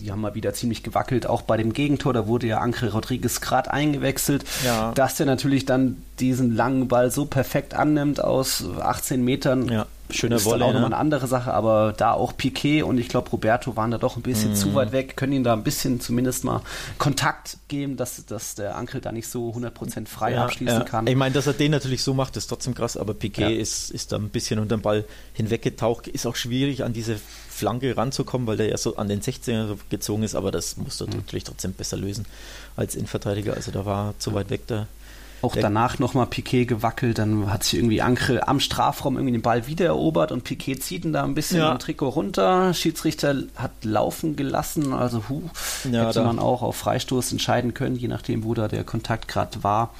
die 0.00 0.12
haben 0.12 0.20
mal 0.20 0.34
wieder 0.34 0.54
ziemlich 0.54 0.82
gewackelt, 0.82 1.26
auch 1.26 1.42
bei 1.42 1.56
dem 1.56 1.72
Gegentor, 1.72 2.12
da 2.12 2.26
wurde 2.26 2.46
ja 2.46 2.58
Ancre 2.58 2.92
Rodriguez 2.92 3.40
gerade 3.40 3.72
eingewechselt, 3.72 4.44
ja. 4.64 4.92
dass 4.92 5.16
der 5.16 5.26
natürlich 5.26 5.64
dann 5.64 6.02
diesen 6.20 6.54
langen 6.54 6.86
Ball 6.86 7.10
so 7.10 7.24
perfekt 7.24 7.74
annimmt 7.74 8.22
aus 8.22 8.64
18 8.80 9.24
Metern. 9.24 9.68
Ja 9.68 9.86
Schöne 10.12 10.36
ist 10.36 10.44
Wolle, 10.44 10.60
dann 10.60 10.68
auch 10.68 10.72
ne? 10.72 10.80
nochmal 10.80 10.92
eine 10.92 11.00
andere 11.00 11.26
Sache, 11.26 11.52
aber 11.52 11.92
da 11.96 12.12
auch 12.12 12.36
Piquet 12.36 12.82
und 12.82 12.98
ich 12.98 13.08
glaube 13.08 13.30
Roberto 13.30 13.76
waren 13.76 13.90
da 13.90 13.98
doch 13.98 14.16
ein 14.16 14.22
bisschen 14.22 14.52
mm. 14.52 14.56
zu 14.56 14.74
weit 14.74 14.92
weg, 14.92 15.16
können 15.16 15.32
ihn 15.32 15.44
da 15.44 15.52
ein 15.52 15.62
bisschen 15.62 16.00
zumindest 16.00 16.44
mal 16.44 16.62
Kontakt 16.98 17.58
geben, 17.68 17.96
dass, 17.96 18.24
dass 18.26 18.54
der 18.54 18.76
Ankel 18.76 19.00
da 19.00 19.12
nicht 19.12 19.28
so 19.28 19.50
100% 19.50 20.06
frei 20.06 20.32
ja, 20.32 20.44
abschließen 20.44 20.80
ja. 20.80 20.84
kann. 20.84 21.06
Ich 21.06 21.16
meine, 21.16 21.34
dass 21.34 21.46
er 21.46 21.52
den 21.52 21.70
natürlich 21.70 22.02
so 22.02 22.14
macht, 22.14 22.36
ist 22.36 22.46
trotzdem 22.46 22.74
krass, 22.74 22.96
aber 22.96 23.14
Piquet 23.14 23.42
ja. 23.42 23.60
ist, 23.60 23.90
ist 23.90 24.12
da 24.12 24.16
ein 24.16 24.30
bisschen 24.30 24.58
unter 24.58 24.76
den 24.76 24.82
Ball 24.82 25.04
hinweggetaucht, 25.34 26.08
ist 26.08 26.26
auch 26.26 26.36
schwierig 26.36 26.84
an 26.84 26.92
diese 26.92 27.18
Flanke 27.48 27.96
ranzukommen, 27.96 28.46
weil 28.46 28.56
der 28.56 28.68
ja 28.68 28.78
so 28.78 28.96
an 28.96 29.08
den 29.08 29.20
16er 29.20 29.76
gezogen 29.90 30.22
ist, 30.22 30.34
aber 30.34 30.50
das 30.50 30.76
musst 30.76 31.00
du 31.00 31.06
mhm. 31.06 31.16
natürlich 31.16 31.44
trotzdem 31.44 31.72
besser 31.72 31.96
lösen 31.96 32.26
als 32.76 32.94
Innenverteidiger, 32.94 33.54
also 33.54 33.70
da 33.70 33.84
war 33.84 34.14
zu 34.18 34.32
weit 34.34 34.50
weg 34.50 34.66
der 34.66 34.86
auch 35.42 35.56
danach 35.56 35.98
nochmal 35.98 36.26
Piquet 36.26 36.66
gewackelt, 36.66 37.18
dann 37.18 37.50
hat 37.52 37.64
sich 37.64 37.74
irgendwie 37.74 38.02
Ankrel 38.02 38.40
am 38.40 38.60
Strafraum 38.60 39.16
irgendwie 39.16 39.32
den 39.32 39.42
Ball 39.42 39.66
wiedererobert 39.66 40.32
und 40.32 40.44
Piquet 40.44 40.76
zieht 40.76 41.04
ihn 41.04 41.12
da 41.12 41.24
ein 41.24 41.34
bisschen 41.34 41.58
ja. 41.58 41.72
im 41.72 41.78
Trikot 41.78 42.08
runter. 42.08 42.74
Schiedsrichter 42.74 43.34
hat 43.56 43.72
laufen 43.84 44.36
gelassen, 44.36 44.92
also 44.92 45.22
hu, 45.28 45.42
ja, 45.90 46.08
hätte 46.08 46.22
man 46.22 46.38
auch 46.38 46.62
auf 46.62 46.76
Freistoß 46.76 47.32
entscheiden 47.32 47.74
können, 47.74 47.96
je 47.96 48.08
nachdem, 48.08 48.44
wo 48.44 48.54
da 48.54 48.68
der 48.68 48.84
Kontakt 48.84 49.28
gerade 49.28 49.62
war. 49.62 49.94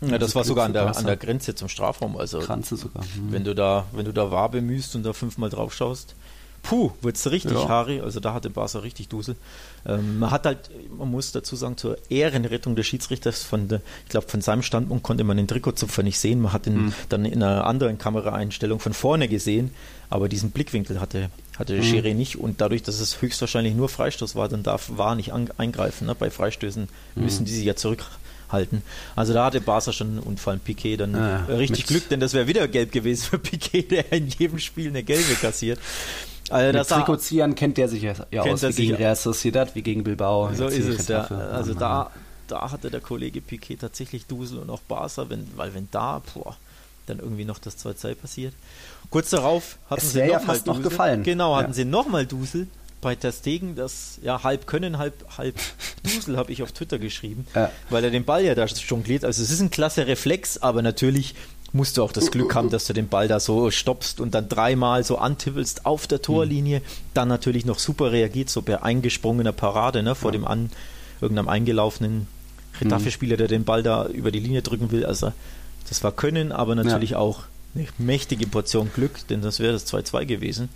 Ja, 0.00 0.18
das 0.18 0.34
war 0.34 0.44
sogar 0.44 0.66
an 0.66 0.72
der, 0.72 0.96
an 0.96 1.06
der 1.06 1.16
Grenze 1.16 1.54
zum 1.54 1.68
Strafraum. 1.68 2.16
Also 2.16 2.40
Grenze 2.40 2.76
sogar. 2.76 3.02
Mhm. 3.02 3.32
Wenn 3.32 3.44
du 3.44 3.54
da, 3.54 3.86
wenn 3.92 4.04
du 4.04 4.12
da 4.12 4.30
wahr 4.30 4.50
bemühst 4.50 4.94
und 4.94 5.04
da 5.04 5.12
fünfmal 5.12 5.48
drauf 5.50 5.72
schaust, 5.72 6.14
puh, 6.66 6.90
wird 7.00 7.16
es 7.16 7.30
richtig 7.30 7.52
ja. 7.52 7.68
Harry. 7.68 8.00
Also 8.00 8.20
da 8.20 8.34
hatte 8.34 8.50
Barca 8.50 8.80
richtig 8.80 9.08
Dusel. 9.08 9.36
Ähm, 9.86 10.18
man 10.18 10.30
hat 10.30 10.46
halt, 10.46 10.70
man 10.96 11.10
muss 11.10 11.32
dazu 11.32 11.56
sagen, 11.56 11.76
zur 11.76 11.96
Ehrenrettung 12.10 12.76
des 12.76 12.86
Schiedsrichters 12.86 13.42
von 13.42 13.68
der, 13.68 13.80
ich 14.04 14.10
glaube, 14.10 14.28
von 14.28 14.40
seinem 14.40 14.62
Standpunkt 14.62 15.04
konnte 15.04 15.24
man 15.24 15.36
den 15.36 15.46
Trikotzupfer 15.46 16.02
nicht 16.02 16.18
sehen. 16.18 16.40
Man 16.40 16.52
hat 16.52 16.66
ihn 16.66 16.86
mhm. 16.86 16.94
dann 17.08 17.24
in 17.24 17.42
einer 17.42 17.66
anderen 17.66 17.98
Kameraeinstellung 17.98 18.80
von 18.80 18.92
vorne 18.92 19.28
gesehen, 19.28 19.70
aber 20.10 20.28
diesen 20.28 20.50
Blickwinkel 20.50 21.00
hatte, 21.00 21.30
hatte 21.58 21.74
mhm. 21.74 21.82
Schiri 21.82 22.14
nicht 22.14 22.36
und 22.36 22.60
dadurch, 22.60 22.82
dass 22.82 23.00
es 23.00 23.22
höchstwahrscheinlich 23.22 23.74
nur 23.74 23.88
Freistoß 23.88 24.34
war, 24.34 24.48
dann 24.48 24.62
darf 24.62 24.90
war 24.96 25.14
nicht 25.14 25.32
an, 25.32 25.48
eingreifen. 25.56 26.06
Ne? 26.06 26.14
Bei 26.14 26.30
Freistößen 26.30 26.88
mhm. 27.14 27.22
müssen 27.22 27.44
die 27.44 27.52
sich 27.52 27.64
ja 27.64 27.76
zurückhalten. 27.76 28.82
Also 29.14 29.32
da 29.34 29.44
hatte 29.44 29.60
Barca 29.60 29.92
schon 29.92 30.18
und 30.18 30.40
vor 30.40 30.52
allem 30.52 30.60
Piquet 30.60 30.96
dann 30.96 31.14
ja, 31.14 31.44
Richtig 31.44 31.86
Glück, 31.86 32.08
denn 32.08 32.18
das 32.18 32.34
wäre 32.34 32.48
wieder 32.48 32.66
gelb 32.66 32.90
gewesen 32.90 33.24
für 33.30 33.38
Piquet, 33.38 33.90
der 33.90 34.12
in 34.12 34.28
jedem 34.28 34.58
Spiel 34.58 34.88
eine 34.88 35.04
gelbe 35.04 35.34
kassiert. 35.34 35.78
Also 36.50 36.78
Mit 36.78 36.88
Trikotziehern 36.88 37.54
kennt 37.54 37.76
der 37.76 37.88
sich 37.88 38.02
ja, 38.02 38.14
ja 38.30 38.42
aus, 38.42 38.62
wie 38.62 38.72
gegen 38.72 38.94
Real 38.94 39.16
Sociedad, 39.16 39.74
wie 39.74 39.82
gegen 39.82 40.04
Bilbao. 40.04 40.50
So 40.54 40.66
ist 40.66 40.86
es, 40.86 41.08
ja. 41.08 41.24
Also 41.24 41.74
da, 41.74 42.10
da 42.46 42.70
hatte 42.70 42.90
der 42.90 43.00
Kollege 43.00 43.40
Piquet 43.40 43.76
tatsächlich 43.76 44.26
Dusel 44.26 44.58
und 44.58 44.70
auch 44.70 44.80
Barca, 44.80 45.28
wenn, 45.28 45.46
weil 45.56 45.74
wenn 45.74 45.88
da, 45.90 46.22
boah, 46.34 46.56
dann 47.06 47.18
irgendwie 47.18 47.44
noch 47.44 47.58
das 47.58 47.84
2-2 47.84 48.14
passiert. 48.14 48.54
Kurz 49.10 49.30
darauf 49.30 49.76
hatten 49.88 50.02
es 50.02 50.12
sie 50.12 50.20
noch 50.20 50.26
ja 50.26 50.38
fast 50.40 50.66
Dusel. 50.66 50.82
noch 50.82 50.88
gefallen. 50.88 51.22
Genau, 51.22 51.56
hatten 51.56 51.70
ja. 51.70 51.74
sie 51.74 51.84
nochmal 51.84 52.26
Dusel 52.26 52.66
bei 53.00 53.14
Ter 53.14 53.32
Stegen, 53.32 53.76
das 53.76 54.18
ja 54.22 54.42
halb 54.42 54.66
können, 54.66 54.98
halb, 54.98 55.14
halb 55.38 55.54
Dusel 56.02 56.36
habe 56.36 56.50
ich 56.52 56.62
auf 56.62 56.72
Twitter 56.72 56.98
geschrieben, 56.98 57.46
ja. 57.54 57.70
weil 57.90 58.02
er 58.04 58.10
den 58.10 58.24
Ball 58.24 58.44
ja 58.44 58.54
da 58.54 58.64
jongliert. 58.64 59.24
Also 59.24 59.42
es 59.42 59.50
ist 59.50 59.60
ein 59.60 59.70
klasse 59.70 60.06
Reflex, 60.06 60.58
aber 60.58 60.82
natürlich 60.82 61.34
musst 61.76 61.96
du 61.96 62.02
auch 62.02 62.12
das 62.12 62.30
Glück 62.30 62.54
haben, 62.54 62.70
dass 62.70 62.86
du 62.86 62.92
den 62.92 63.08
Ball 63.08 63.28
da 63.28 63.38
so 63.38 63.70
stoppst 63.70 64.20
und 64.20 64.34
dann 64.34 64.48
dreimal 64.48 65.04
so 65.04 65.18
antippelst 65.18 65.86
auf 65.86 66.06
der 66.06 66.22
Torlinie. 66.22 66.82
Dann 67.14 67.28
natürlich 67.28 67.64
noch 67.64 67.78
super 67.78 68.10
reagiert, 68.12 68.50
so 68.50 68.62
bei 68.62 68.82
eingesprungener 68.82 69.52
Parade 69.52 70.02
ne, 70.02 70.14
vor 70.14 70.32
dem 70.32 70.46
an, 70.46 70.70
irgendeinem 71.20 71.48
eingelaufenen 71.48 72.26
Retafe-Spieler, 72.80 73.36
der 73.36 73.48
den 73.48 73.64
Ball 73.64 73.82
da 73.82 74.06
über 74.06 74.30
die 74.30 74.40
Linie 74.40 74.62
drücken 74.62 74.90
will. 74.90 75.06
Also 75.06 75.32
das 75.88 76.02
war 76.02 76.12
Können, 76.12 76.52
aber 76.52 76.74
natürlich 76.74 77.10
Ja. 77.10 77.18
auch 77.18 77.44
eine 77.74 77.86
mächtige 77.98 78.46
Portion 78.46 78.90
Glück, 78.94 79.26
denn 79.28 79.42
das 79.42 79.60
wäre 79.60 79.72
das 79.72 79.86
2-2 79.86 80.24
gewesen. 80.24 80.68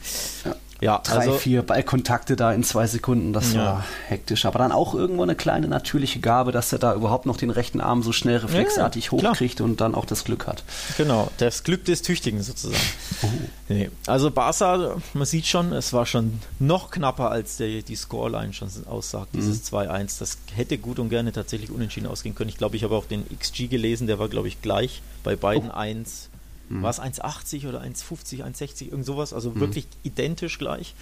Ja. 0.45 0.55
Ja, 0.81 0.99
Drei, 1.05 1.17
also, 1.19 1.33
vier 1.35 1.63
Ballkontakte 1.63 2.37
da 2.37 2.53
in 2.53 2.65
zwei 2.65 2.87
Sekunden, 2.87 3.33
das 3.33 3.53
Ja. 3.53 3.65
war 3.65 3.85
hektisch. 4.09 4.47
Aber 4.47 4.59
dann 4.59 4.73
auch 4.73 4.95
irgendwo 4.95 5.23
eine 5.23 5.35
kleine 5.35 5.69
natürliche 5.69 6.21
Gabe, 6.21 6.53
dass 6.53 6.73
er 6.73 6.79
da 6.79 6.95
überhaupt 6.95 7.27
noch 7.27 7.37
den 7.37 7.51
rechten 7.51 7.81
Arm 7.81 8.03
so 8.03 8.13
schnell 8.13 8.39
reflexartig 8.39 9.11
Ja, 9.13 9.19
klar. 9.19 9.33
hochkriegt 9.33 9.61
und 9.61 9.81
dann 9.83 9.95
auch 9.95 10.07
das 10.07 10.25
Glück 10.25 10.47
hat. 10.47 10.63
Genau, 10.97 11.31
das 11.37 11.65
Glück 11.65 11.85
des 11.85 12.01
Tüchtigen 12.01 12.43
sozusagen. 12.43 12.81
Oh. 13.23 13.27
Nee. 13.69 13.91
Also 14.07 14.31
Barca, 14.31 14.97
man 15.13 15.27
sieht 15.27 15.47
schon, 15.47 15.73
es 15.75 15.93
war 15.93 16.07
schon 16.07 16.41
noch 16.59 16.91
knapper, 16.91 17.31
als 17.31 17.59
der, 17.59 17.83
die 17.83 17.95
Scoreline 17.97 18.53
schon 18.55 18.69
aussagt, 18.89 19.35
Mhm. 19.35 19.41
dieses 19.41 19.65
2-1. 19.65 20.19
Das 20.19 20.39
hätte 20.55 20.79
gut 20.79 20.99
und 20.99 21.11
gerne 21.11 21.31
tatsächlich 21.33 21.71
unentschieden 21.71 22.07
ausgehen 22.07 22.35
können. 22.35 22.49
Ich 22.49 22.57
glaube, 22.57 22.77
ich 22.77 22.85
habe 22.85 22.97
auch 22.97 23.05
den 23.05 23.25
XG 23.39 23.67
gelesen, 23.69 24.07
der 24.07 24.19
war, 24.19 24.29
glaube 24.29 24.49
ich, 24.49 24.63
gleich 24.63 25.03
bei 25.23 25.37
beiden 25.37 25.71
Oh. 25.71 25.75
1. 25.75 26.30
Mhm. 26.71 26.83
War 26.83 26.91
es 26.91 27.01
1,80 27.01 27.69
oder 27.69 27.83
1,50, 27.83 28.43
1,60, 28.45 28.87
irgend 28.91 29.05
sowas, 29.05 29.33
also 29.35 29.59
wirklich 29.61 29.87
identisch 30.03 30.59
gleich. 30.59 30.95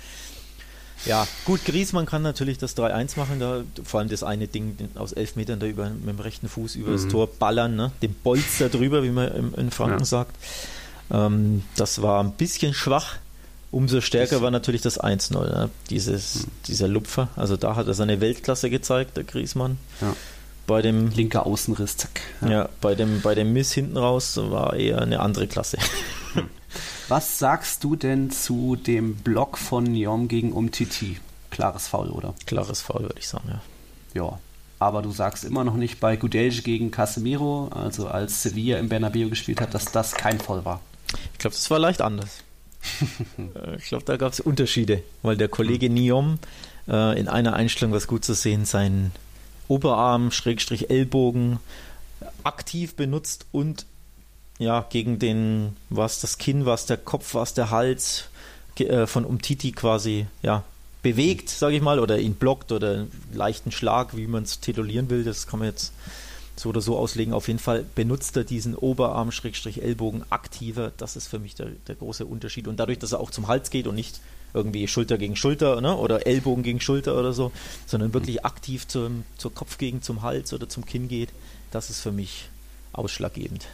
Ja, 1.04 1.28
gut, 1.44 1.64
Griezmann 1.64 2.07
kann 2.07 2.22
natürlich 2.22 2.59
das 2.59 2.76
3-1 2.76 3.16
machen, 3.18 3.38
da, 3.38 3.62
vor 3.85 4.00
allem 4.00 4.09
das 4.09 4.24
eine 4.24 4.48
Ding 4.48 4.76
aus 4.96 5.12
11 5.12 5.37
Metern 5.37 5.61
da 5.61 5.66
über, 5.66 5.88
mit 5.90 6.09
dem 6.09 6.18
rechten 6.18 6.48
Fuß 6.48 6.74
über 6.74 6.90
das 6.90 7.07
Tor 7.07 7.28
ballern, 7.28 7.76
ne? 7.76 7.92
den 8.02 8.14
Bolzer 8.14 8.68
drüber, 8.68 9.04
wie 9.04 9.11
man 9.11 9.28
im, 9.33 9.54
in 9.54 9.70
Franken 9.70 10.00
Ja. 10.00 10.04
sagt. 10.04 10.35
Ähm, 11.12 11.62
das 11.76 12.02
war 12.02 12.22
ein 12.24 12.33
bisschen 12.33 12.74
schwach. 12.74 13.16
Umso 13.70 14.00
stärker 14.00 14.40
war 14.40 14.50
natürlich 14.50 14.81
das 14.81 14.98
1-0, 14.98 15.35
ne? 15.35 15.68
Dieses, 15.90 16.46
dieser 16.66 16.88
Lupfer. 16.88 17.28
Also 17.37 17.59
da 17.59 17.76
hat 17.76 17.87
er 17.87 17.92
seine 17.94 18.20
Weltklasse 18.22 18.70
gezeigt, 18.70 19.18
der 19.18 19.24
Griezmann. 19.24 19.76
Ja. 20.00 20.16
Bei 20.68 20.83
dem, 20.83 21.09
Linker 21.09 21.46
Außenriss, 21.46 21.96
zack. 21.96 22.20
ja. 22.46 22.68
bei 22.83 22.94
dem, 22.94 23.22
bei 23.22 23.35
dem 23.35 23.54
Miss 23.54 23.72
hinten 23.72 23.96
raus 23.96 24.37
war 24.37 24.74
eher 24.74 25.00
eine 25.00 25.20
andere 25.20 25.48
Klasse. 25.48 25.78
Was 27.09 27.38
sagst 27.38 27.83
du 27.85 27.96
denn 27.96 28.31
zu 28.31 28.76
dem 28.76 29.16
Block 29.16 29.57
von 29.57 29.85
Niom 29.85 30.28
gegen 30.28 30.52
Umtiti? 30.52 31.16
Klares 31.50 31.88
Foul, 31.88 32.11
oder? 32.11 32.35
Klares 32.44 32.83
Foul, 32.83 33.00
würde 33.04 33.18
ich 33.18 33.26
sagen, 33.26 33.48
ja. 33.48 33.61
Ja. 34.14 34.38
Aber 34.78 35.00
du 35.00 35.11
sagst 35.11 35.44
immer 35.44 35.64
noch 35.64 35.74
nicht 35.74 36.00
bei 36.00 36.16
Gudelj 36.16 36.62
gegen 36.62 36.90
Casemiro, 36.90 37.68
also 37.68 38.07
als 38.07 38.42
Sevilla 38.42 38.76
im 38.76 38.90
Bernabeu 38.90 39.31
gespielt 39.31 39.62
hat, 39.62 39.72
dass 39.72 39.87
das 39.87 40.12
kein 40.12 40.38
Foul 40.38 40.66
war. 40.66 40.83
Ich 41.33 41.38
glaube, 41.38 41.57
das 41.57 41.70
war 41.70 41.78
leicht 41.78 42.02
anders. 42.02 42.44
Äh, 43.38 43.76
ich 43.76 43.87
glaube, 43.87 44.04
da 44.04 44.18
gab 44.18 44.33
es 44.35 44.40
Unterschiede, 44.40 45.02
weil 45.22 45.37
der 45.37 45.48
Kollege 45.48 45.88
Niom 45.88 46.38
äh, 46.87 47.18
in 47.18 47.26
einer 47.26 47.54
Einstellung 47.54 47.94
was 47.94 48.07
gut 48.07 48.24
zu 48.24 48.35
sehen, 48.35 48.66
seinen 48.66 49.12
Oberarm, 49.68 50.31
Schrägstrich 50.31 50.90
Ellbogen 50.90 51.61
aktiv 52.42 52.94
benutzt 52.94 53.46
und 53.52 53.87
ja, 54.59 54.85
gegen 54.90 55.18
den, 55.18 55.76
was 55.88 56.20
das 56.20 56.38
Kinn, 56.38 56.66
was 56.66 56.87
der 56.87 56.96
Kopf, 56.96 57.35
was 57.35 57.54
der 57.54 57.70
Hals 57.70 58.24
äh, 58.78 59.07
von 59.07 59.24
Umtiti 59.24 59.72
quasi, 59.72 60.26
ja, 60.42 60.64
bewegt, 61.02 61.48
sage 61.48 61.76
ich 61.76 61.83
mal, 61.83 62.00
oder 62.00 62.18
ihn 62.18 62.35
blockt 62.35 62.72
oder 62.72 62.92
einen 62.94 63.12
leichten 63.33 63.70
Schlag, 63.70 64.16
wie 64.16 64.26
man 64.26 64.42
es 64.42 64.59
titulieren 64.59 65.11
will, 65.11 65.22
das 65.22 65.46
kann 65.46 65.61
man 65.61 65.68
jetzt 65.68 65.92
so 66.57 66.70
oder 66.70 66.81
so 66.81 66.96
auslegen. 66.96 67.33
Auf 67.33 67.46
jeden 67.46 67.61
Fall 67.61 67.85
benutzt 67.94 68.37
er 68.37 68.42
diesen 68.42 68.74
Oberarm, 68.74 69.31
Schrägstrich 69.31 69.83
Ellbogen 69.83 70.24
aktiver. 70.31 70.92
Das 70.96 71.14
ist 71.14 71.28
für 71.28 71.38
mich 71.38 71.54
der, 71.54 71.68
der 71.87 71.94
große 71.94 72.26
Unterschied. 72.26 72.66
Und 72.66 72.78
dadurch, 72.78 72.98
dass 72.98 73.12
er 73.12 73.20
auch 73.20 73.31
zum 73.31 73.46
Hals 73.46 73.70
geht 73.70 73.87
und 73.87 73.94
nicht 73.94 74.20
irgendwie 74.54 74.87
Schulter 74.88 75.18
gegen 75.18 75.37
Schulter 75.37 75.80
ne? 75.80 75.96
oder 75.96 76.26
Ellbogen 76.26 76.62
gegen 76.62 76.80
Schulter 76.80 77.18
oder 77.18 77.32
so, 77.32 77.52
sondern 77.87 78.12
wirklich 78.14 78.44
aktiv 78.44 78.87
zum, 78.88 79.24
zur 79.37 79.54
Kopfgegend, 79.54 80.04
zum 80.04 80.22
Hals 80.22 80.52
oder 80.52 80.68
zum 80.68 80.84
Kinn 80.87 81.08
geht, 81.08 81.28
das 81.70 81.90
ist 81.90 82.00
für 82.00 82.12
mich 82.12 82.48
ausschlaggebend. 82.92 83.66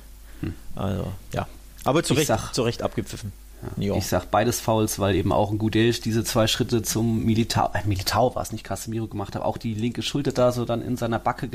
Also, 0.77 1.13
ja. 1.33 1.47
Aber 1.85 2.03
zu 2.03 2.13
Ich 2.15 2.19
Recht, 2.21 2.29
sag- 2.29 2.53
zu 2.53 2.63
Recht 2.63 2.83
abgepfiffen. 2.83 3.33
Ja. 3.79 3.95
Ich 3.97 4.09
sag 4.09 4.31
beides 4.31 4.61
Fouls, 4.61 4.99
weil 4.99 5.15
eben 5.15 5.33
auch 5.33 5.51
ein 5.51 5.57
Gudelj 5.57 5.99
diese 6.03 6.23
zwei 6.23 6.47
Schritte 6.47 6.83
zum 6.83 7.25
Militao, 7.25 7.71
äh, 7.73 7.81
Militao 7.87 8.35
war 8.35 8.43
es 8.43 8.53
nicht, 8.53 8.63
Casemiro 8.63 9.07
gemacht 9.07 9.35
hat, 9.35 9.41
auch 9.43 9.57
die 9.57 9.73
linke 9.73 10.03
Schulter 10.03 10.33
da 10.33 10.53
so 10.53 10.67
dann 10.67 10.83
in 10.83 10.99
seiner 10.99 11.19
Backe 11.19 11.49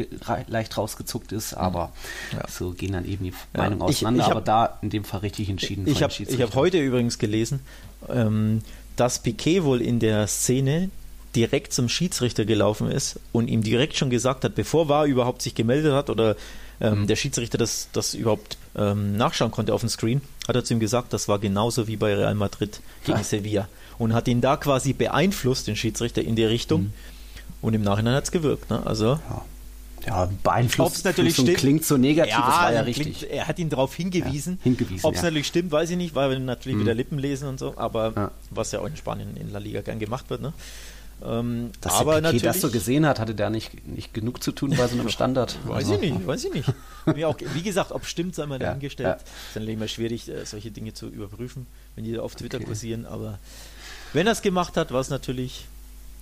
leicht 0.47 0.75
rausgezuckt 0.75 1.31
ist, 1.31 1.53
aber 1.53 1.91
Ja. 2.33 2.47
so 2.49 2.71
gehen 2.71 2.93
dann 2.93 3.05
eben 3.05 3.25
die 3.25 3.29
Ja, 3.29 3.61
Meinungen 3.61 3.81
ich- 3.89 3.97
auseinander, 3.97 4.21
ich 4.21 4.25
hab- 4.25 4.31
aber 4.37 4.41
da 4.41 4.79
in 4.81 4.89
dem 4.89 5.03
Fall 5.03 5.19
richtig 5.19 5.49
entschieden. 5.49 5.85
Ich 5.87 6.01
habe 6.01 6.11
ich 6.17 6.41
hab 6.41 6.55
heute 6.55 6.79
übrigens 6.79 7.19
gelesen, 7.19 7.59
ähm, 8.07 8.63
dass 8.99 9.19
Piquet 9.19 9.63
wohl 9.63 9.81
in 9.81 9.99
der 9.99 10.27
Szene 10.27 10.89
direkt 11.35 11.73
zum 11.73 11.89
Schiedsrichter 11.89 12.45
gelaufen 12.45 12.89
ist 12.91 13.19
und 13.31 13.47
ihm 13.47 13.61
direkt 13.61 13.95
schon 13.95 14.09
gesagt 14.09 14.43
hat, 14.43 14.55
bevor 14.55 14.89
war 14.89 15.05
überhaupt 15.05 15.41
sich 15.41 15.55
gemeldet 15.55 15.93
hat 15.93 16.09
oder 16.09 16.35
ähm, 16.81 17.07
der 17.07 17.15
Schiedsrichter 17.15 17.57
das, 17.57 17.89
das 17.93 18.13
überhaupt 18.13 18.57
ähm, 18.75 19.15
nachschauen 19.15 19.51
konnte 19.51 19.73
auf 19.73 19.81
dem 19.81 19.89
Screen, 19.89 20.21
hat 20.47 20.55
er 20.55 20.63
zu 20.63 20.73
ihm 20.73 20.79
gesagt, 20.79 21.13
das 21.13 21.27
war 21.27 21.39
genauso 21.39 21.87
wie 21.87 21.97
bei 21.97 22.15
Real 22.15 22.35
Madrid 22.35 22.81
gegen 23.05 23.19
Ah. 23.19 23.23
Sevilla 23.23 23.67
und 23.97 24.13
hat 24.13 24.27
ihn 24.27 24.41
da 24.41 24.57
quasi 24.57 24.93
beeinflusst, 24.93 25.67
den 25.67 25.75
Schiedsrichter, 25.75 26.21
in 26.21 26.35
die 26.35 26.45
Richtung 26.45 26.93
und 27.61 27.73
im 27.73 27.81
Nachhinein 27.83 28.15
hat 28.15 28.23
es 28.23 28.31
gewirkt. 28.31 28.69
Ne? 28.69 28.85
Also 28.85 29.19
ja, 29.29 29.45
beeinflusst. 30.43 30.91
Ob's 30.97 31.03
natürlich 31.03 31.33
stimmt. 31.33 31.57
klingt 31.57 31.85
so 31.85 31.97
negativ, 31.97 32.35
das 32.35 32.45
war 32.45 32.73
ja 32.73 32.81
richtig. 32.81 33.19
klingt- 33.19 33.31
er 33.33 33.47
hat 33.47 33.59
ihn 33.59 33.69
darauf 33.69 33.93
hingewiesen. 33.95 34.55
Ja, 34.59 34.63
hingewiesen, 34.63 35.05
Ob 35.05 35.13
es 35.15 35.19
ja. 35.21 35.25
natürlich 35.25 35.47
stimmt, 35.47 35.71
weiß 35.71 35.89
ich 35.91 35.97
nicht, 35.97 36.15
weil 36.15 36.29
wir 36.31 36.39
natürlich 36.39 36.79
wieder 36.79 36.93
Lippen 36.93 37.19
lesen 37.19 37.47
und 37.47 37.59
so, 37.59 37.73
aber 37.77 38.13
Ja. 38.15 38.31
was 38.49 38.71
ja 38.71 38.79
auch 38.79 38.85
in 38.87 38.95
Spanien 38.97 39.35
in 39.37 39.51
La 39.51 39.59
Liga 39.59 39.81
gern 39.81 39.99
gemacht 39.99 40.29
wird. 40.29 40.41
Ne? 40.41 40.53
Ähm, 41.21 41.71
Dass 41.81 41.95
aber 41.95 42.13
der 42.13 42.21
natürlich, 42.21 42.43
das 42.43 42.61
so 42.61 42.71
gesehen 42.71 43.05
hat, 43.05 43.19
hatte 43.19 43.35
der 43.35 43.49
nicht, 43.49 43.85
nicht 43.85 44.13
genug 44.13 44.41
zu 44.41 44.53
tun 44.53 44.73
bei 44.77 44.87
so 44.87 44.97
einem 44.97 45.09
Standard. 45.09 45.57
weiß 45.65 45.89
Also, 45.89 45.95
ich 46.01 46.13
nicht, 46.13 46.25
weiß 46.27 46.45
ich 46.45 46.53
nicht. 46.53 46.73
Mir 47.13 47.27
auch, 47.27 47.35
wie 47.55 47.61
gesagt, 47.61 47.91
ob 47.91 48.05
stimmt, 48.05 48.35
sei 48.35 48.45
mal 48.45 48.55
Ja, 48.61 48.67
dahingestellt. 48.67 49.07
ja. 49.09 49.13
Ist 49.15 49.25
dann 49.55 49.67
immer 49.67 49.89
schwierig, 49.89 50.29
äh, 50.29 50.45
solche 50.45 50.71
Dinge 50.71 50.93
zu 50.93 51.07
überprüfen, 51.07 51.65
wenn 51.95 52.05
die 52.05 52.17
auf 52.17 52.35
Twitter 52.35 52.57
Okay. 52.59 52.67
kursieren, 52.67 53.05
aber 53.05 53.37
wenn 54.13 54.27
er 54.27 54.33
es 54.33 54.41
gemacht 54.41 54.77
hat, 54.77 54.91
war 54.93 55.01
es 55.01 55.09
natürlich 55.09 55.65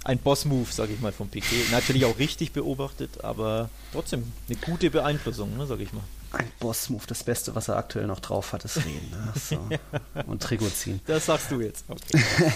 ein 0.08 0.20
Boss-Move, 0.20 0.72
sage 0.72 0.94
ich 0.94 1.02
mal, 1.02 1.12
von 1.12 1.28
Piquet. 1.28 1.70
Natürlich 1.72 2.06
auch 2.06 2.18
richtig 2.18 2.54
beobachtet, 2.54 3.24
aber 3.26 3.70
trotzdem 3.92 4.32
eine 4.48 4.58
gute 4.58 4.90
Beeinflussung, 4.90 5.58
ne, 5.58 5.68
sage 5.68 5.84
ich 5.84 5.92
mal. 5.92 6.04
Ein 6.32 6.50
Boss-Move, 6.60 7.04
das 7.08 7.24
Beste, 7.24 7.56
was 7.56 7.68
er 7.68 7.76
aktuell 7.78 8.08
noch 8.08 8.22
drauf 8.22 8.54
hat, 8.54 8.64
ist 8.64 8.78
Reden. 8.78 9.10
Ne? 9.12 9.34
So. 9.36 9.70
Und 10.28 10.42
Trikot 10.42 10.70
ziehen. 10.70 11.02
Das 11.08 11.26
sagst 11.26 11.52
du 11.52 11.62
jetzt. 11.62 11.86
Okay. 11.90 12.22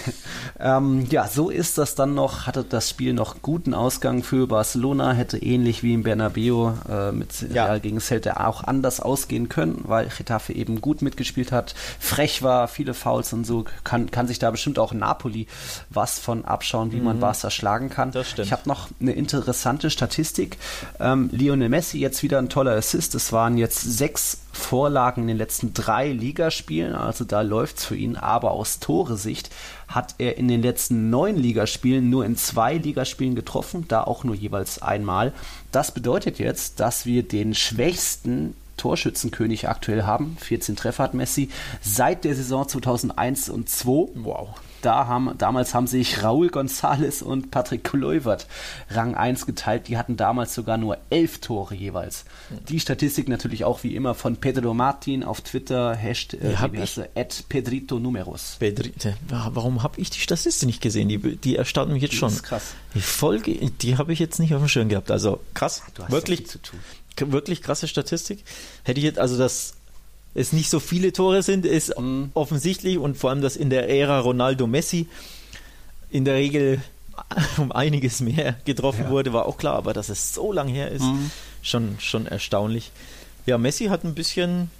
Ähm, 0.62 1.06
ja, 1.10 1.26
so 1.26 1.50
ist 1.50 1.76
das 1.76 1.96
dann 1.96 2.14
noch, 2.14 2.46
hatte 2.46 2.62
das 2.62 2.88
Spiel 2.88 3.14
noch 3.14 3.42
guten 3.42 3.74
Ausgang 3.74 4.22
für 4.22 4.46
Barcelona, 4.46 5.12
hätte 5.12 5.38
ähnlich 5.38 5.82
wie 5.82 5.92
im 5.92 6.04
Bernabeu 6.04 6.72
äh, 6.88 7.10
mit 7.10 7.32
Ja. 7.52 7.64
Real 7.64 7.80
gegen 7.80 8.00
Celta 8.00 8.46
auch 8.46 8.62
anders 8.62 9.00
ausgehen 9.00 9.48
können, 9.48 9.80
weil 9.84 10.08
Getafe 10.16 10.52
eben 10.52 10.80
gut 10.80 11.02
mitgespielt 11.02 11.50
hat, 11.50 11.74
frech 11.98 12.42
war, 12.42 12.68
viele 12.68 12.94
Fouls 12.94 13.32
und 13.32 13.44
so, 13.44 13.64
kann, 13.82 14.10
kann 14.12 14.28
sich 14.28 14.38
da 14.38 14.52
bestimmt 14.52 14.78
auch 14.78 14.92
Napoli 14.92 15.48
was 15.90 16.20
von 16.20 16.44
abschauen, 16.44 16.92
wie 16.92 17.00
man 17.00 17.18
Barca 17.18 17.50
schlagen 17.50 17.90
kann. 17.90 18.08
Mhm. 18.08 18.12
Das 18.12 18.30
stimmt. 18.30 18.46
Ich 18.46 18.52
habe 18.52 18.68
noch 18.68 18.88
eine 19.00 19.12
interessante 19.12 19.90
Statistik. 19.90 20.58
Ähm, 21.00 21.28
Lionel 21.32 21.68
Messi 21.70 21.98
jetzt 21.98 22.22
wieder 22.22 22.38
ein 22.38 22.48
toller 22.48 22.76
Assist, 22.76 23.16
es 23.16 23.32
waren 23.32 23.58
jetzt 23.58 23.80
sechs 23.80 24.41
Vorlagen 24.52 25.22
in 25.22 25.28
den 25.28 25.38
letzten 25.38 25.72
drei 25.72 26.12
Ligaspielen, 26.12 26.94
also 26.94 27.24
da 27.24 27.40
läuft's 27.40 27.84
für 27.84 27.96
ihn, 27.96 28.16
aber 28.16 28.50
aus 28.50 28.78
Tore-Sicht 28.80 29.50
hat 29.88 30.14
er 30.18 30.36
in 30.36 30.48
den 30.48 30.62
letzten 30.62 31.10
neun 31.10 31.36
Ligaspielen 31.36 32.10
nur 32.10 32.24
in 32.24 32.36
zwei 32.36 32.76
Ligaspielen 32.76 33.34
getroffen, 33.34 33.86
da 33.88 34.04
auch 34.04 34.24
nur 34.24 34.34
jeweils 34.34 34.80
einmal. 34.80 35.32
Das 35.70 35.92
bedeutet 35.92 36.38
jetzt, 36.38 36.80
dass 36.80 37.06
wir 37.06 37.22
den 37.22 37.54
schwächsten 37.54 38.54
Torschützenkönig 38.76 39.68
aktuell 39.68 40.02
haben. 40.02 40.36
14 40.40 40.76
Treffer 40.76 41.04
hat 41.04 41.14
Messi 41.14 41.50
seit 41.80 42.24
der 42.24 42.34
Saison 42.34 42.68
2001 42.68 43.48
und 43.48 43.68
2. 43.68 44.08
Wow. 44.16 44.50
Da 44.82 45.06
haben, 45.06 45.36
damals 45.38 45.74
haben 45.74 45.86
sich 45.86 46.22
Raúl 46.22 46.48
González 46.48 47.22
und 47.22 47.50
Patrick 47.50 47.84
Kluivert 47.84 48.46
Rang 48.90 49.14
1 49.14 49.46
geteilt. 49.46 49.88
Die 49.88 49.96
hatten 49.96 50.16
damals 50.16 50.54
sogar 50.54 50.76
nur 50.76 50.98
elf 51.10 51.38
Tore 51.38 51.74
jeweils. 51.74 52.24
Die 52.68 52.80
Statistik 52.80 53.28
natürlich 53.28 53.64
auch 53.64 53.82
wie 53.84 53.94
immer 53.96 54.14
von 54.14 54.36
Pedro 54.36 54.74
Martin 54.74 55.22
auf 55.24 55.40
Twitter, 55.40 55.94
Hashtag, 55.94 56.40
er? 56.42 57.08
at 57.14 57.44
Pedrito 57.48 57.98
Numeros. 57.98 58.56
Pedri, 58.58 58.90
der- 59.02 59.16
warum 59.28 59.82
habe 59.82 60.00
ich 60.00 60.10
die 60.10 60.20
Statistik 60.20 60.66
nicht 60.66 60.80
gesehen? 60.82 61.08
Die, 61.08 61.18
die 61.36 61.56
erstaunen 61.56 61.94
mich 61.94 62.02
jetzt 62.02 62.14
schon. 62.14 62.28
Das 62.28 62.36
ist 62.36 62.42
krass. 62.42 62.74
Die 62.94 63.00
Folge, 63.00 63.54
die 63.54 63.96
habe 63.96 64.12
ich 64.12 64.18
jetzt 64.18 64.38
nicht 64.40 64.52
auf 64.54 64.60
dem 64.60 64.68
Schirm 64.68 64.88
gehabt. 64.88 65.10
Also 65.10 65.40
krass, 65.54 65.82
Du 65.94 66.02
hast 66.02 66.12
wirklich, 66.12 66.44
wirklich 67.16 67.62
krasse 67.62 67.86
Statistik. 67.88 68.44
Hätte 68.84 68.98
ich 68.98 69.04
jetzt, 69.04 69.18
also 69.18 69.38
dass 69.38 69.74
es 70.34 70.52
nicht 70.52 70.70
so 70.70 70.80
viele 70.80 71.12
Tore 71.12 71.42
sind, 71.42 71.66
ist 71.66 71.98
Mhm. 71.98 72.30
offensichtlich 72.34 72.98
und 72.98 73.16
vor 73.16 73.30
allem, 73.30 73.42
dass 73.42 73.56
in 73.56 73.70
der 73.70 73.88
Ära 73.90 74.20
Ronaldo 74.20 74.66
Messi 74.66 75.08
in 76.10 76.24
der 76.24 76.34
Regel 76.34 76.80
um 77.58 77.72
einiges 77.72 78.20
mehr 78.20 78.54
getroffen 78.64 79.04
Ja. 79.04 79.10
wurde, 79.10 79.32
war 79.32 79.46
auch 79.46 79.58
klar, 79.58 79.74
aber 79.76 79.92
dass 79.92 80.08
es 80.08 80.34
so 80.34 80.52
lang 80.52 80.68
her 80.68 80.90
ist, 80.90 81.02
Mhm. 81.02 81.30
schon, 81.62 81.96
schon 82.00 82.26
erstaunlich. 82.26 82.90
Ja, 83.46 83.58
Messi 83.58 83.86
hat 83.86 84.04
ein 84.04 84.14
bisschen 84.14 84.70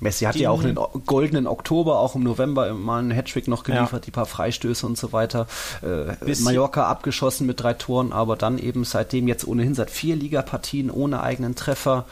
Messi 0.00 0.24
hat 0.24 0.34
ja 0.34 0.50
auch 0.50 0.64
einen 0.64 0.76
goldenen 1.06 1.46
Oktober, 1.46 2.00
auch 2.00 2.16
im 2.16 2.24
November 2.24 2.74
mal 2.74 2.98
einen 2.98 3.12
Hattrick 3.12 3.46
noch 3.46 3.62
geliefert, 3.62 3.92
ja. 3.92 3.98
die 4.00 4.10
paar 4.10 4.26
Freistöße 4.26 4.84
und 4.84 4.98
so 4.98 5.12
weiter. 5.12 5.46
Äh, 5.80 6.16
Mallorca 6.40 6.86
abgeschossen 6.88 7.46
mit 7.46 7.60
drei 7.62 7.74
Toren, 7.74 8.12
aber 8.12 8.34
dann 8.34 8.58
eben 8.58 8.82
seitdem 8.82 9.28
jetzt 9.28 9.46
ohnehin 9.46 9.76
seit 9.76 9.90
vier 9.90 10.16
Ligapartien 10.16 10.90
ohne 10.90 11.22
eigenen 11.22 11.54
Treffer. 11.54 12.06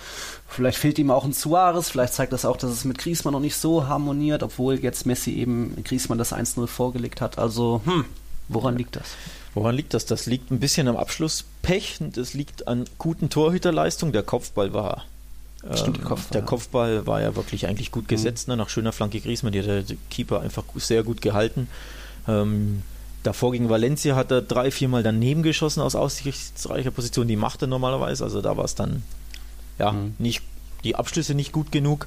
Vielleicht 0.50 0.78
fehlt 0.78 0.98
ihm 0.98 1.12
auch 1.12 1.24
ein 1.24 1.32
Suarez, 1.32 1.90
vielleicht 1.90 2.12
zeigt 2.12 2.32
das 2.32 2.44
auch, 2.44 2.56
dass 2.56 2.70
es 2.70 2.84
mit 2.84 2.98
Griezmann 2.98 3.32
noch 3.32 3.40
nicht 3.40 3.54
so 3.54 3.86
harmoniert, 3.86 4.42
obwohl 4.42 4.80
jetzt 4.80 5.06
Messi 5.06 5.32
eben 5.34 5.76
Griezmann 5.84 6.18
das 6.18 6.32
1-0 6.32 6.66
vorgelegt 6.66 7.20
hat. 7.20 7.38
Also, 7.38 7.80
hm, 7.84 8.04
woran 8.48 8.76
liegt 8.76 8.96
das? 8.96 9.04
Woran 9.54 9.76
liegt 9.76 9.94
das? 9.94 10.06
Das 10.06 10.26
liegt 10.26 10.50
ein 10.50 10.58
bisschen 10.58 10.88
am 10.88 10.96
Abschlusspech 10.96 11.98
und 12.00 12.16
das 12.16 12.34
liegt 12.34 12.66
an 12.66 12.84
guten 12.98 13.30
Torhüterleistungen. 13.30 14.12
Der 14.12 14.24
Kopfball 14.24 14.74
war 14.74 15.04
Stimmt, 15.74 15.98
ähm, 15.98 16.04
Kopfball, 16.04 16.32
der 16.32 16.42
Kopfball 16.42 17.06
war 17.06 17.20
ja 17.20 17.36
wirklich 17.36 17.66
eigentlich 17.66 17.92
gut 17.92 18.08
gesetzt, 18.08 18.48
mhm. 18.48 18.52
ne? 18.52 18.56
nach 18.56 18.70
schöner 18.70 18.92
Flanke 18.92 19.20
Griezmann, 19.20 19.52
die 19.52 19.60
hat 19.60 19.66
der 19.66 19.84
Keeper 20.08 20.40
einfach 20.40 20.64
sehr 20.76 21.04
gut 21.04 21.20
gehalten. 21.20 21.68
Ähm, 22.26 22.82
davor 23.22 23.52
gegen 23.52 23.68
Valencia 23.68 24.16
hat 24.16 24.30
er 24.30 24.42
drei, 24.42 24.70
viermal 24.70 25.02
daneben 25.02 25.42
geschossen 25.42 25.80
aus 25.80 25.94
aussichtsreicher 25.94 26.90
Position, 26.90 27.28
die 27.28 27.36
macht 27.36 27.62
er 27.62 27.68
normalerweise, 27.68 28.24
also 28.24 28.40
da 28.40 28.56
war 28.56 28.64
es 28.64 28.74
dann 28.74 29.02
ja 29.80 29.92
mhm. 29.92 30.14
nicht 30.18 30.42
die 30.84 30.96
Abschlüsse 30.96 31.34
nicht 31.34 31.52
gut 31.52 31.72
genug. 31.72 32.06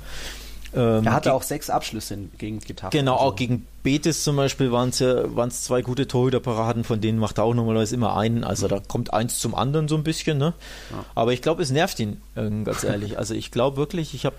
Ähm, 0.75 1.05
er 1.05 1.13
hatte 1.13 1.33
auch 1.33 1.43
sechs 1.43 1.69
Abschlüsse 1.69 2.17
gegen 2.38 2.59
Getafe. 2.59 2.97
Genau, 2.97 3.13
also. 3.13 3.25
auch 3.25 3.36
gegen 3.36 3.67
Betis 3.83 4.23
zum 4.23 4.36
Beispiel 4.36 4.71
waren 4.71 4.89
es 4.89 4.99
ja, 4.99 5.23
zwei 5.49 5.81
gute 5.81 6.07
Torhüterparaden, 6.07 6.83
von 6.83 6.99
denen 6.99 7.19
macht 7.19 7.38
er 7.38 7.43
auch 7.43 7.53
normalerweise 7.53 7.93
immer 7.93 8.17
einen. 8.17 8.43
Also 8.43 8.67
da 8.67 8.79
kommt 8.79 9.13
eins 9.13 9.38
zum 9.38 9.53
anderen 9.53 9.88
so 9.88 9.95
ein 9.95 10.03
bisschen. 10.03 10.38
Ne? 10.38 10.53
Ja. 10.91 11.05
Aber 11.13 11.33
ich 11.33 11.41
glaube, 11.41 11.62
es 11.62 11.69
nervt 11.69 11.99
ihn, 11.99 12.21
äh, 12.36 12.49
ganz 12.63 12.83
ehrlich. 12.83 13.17
Also 13.23 13.36
ich 13.36 13.51
glaube 13.51 13.77
wirklich, 13.77 14.15
ich 14.15 14.25
habe 14.25 14.36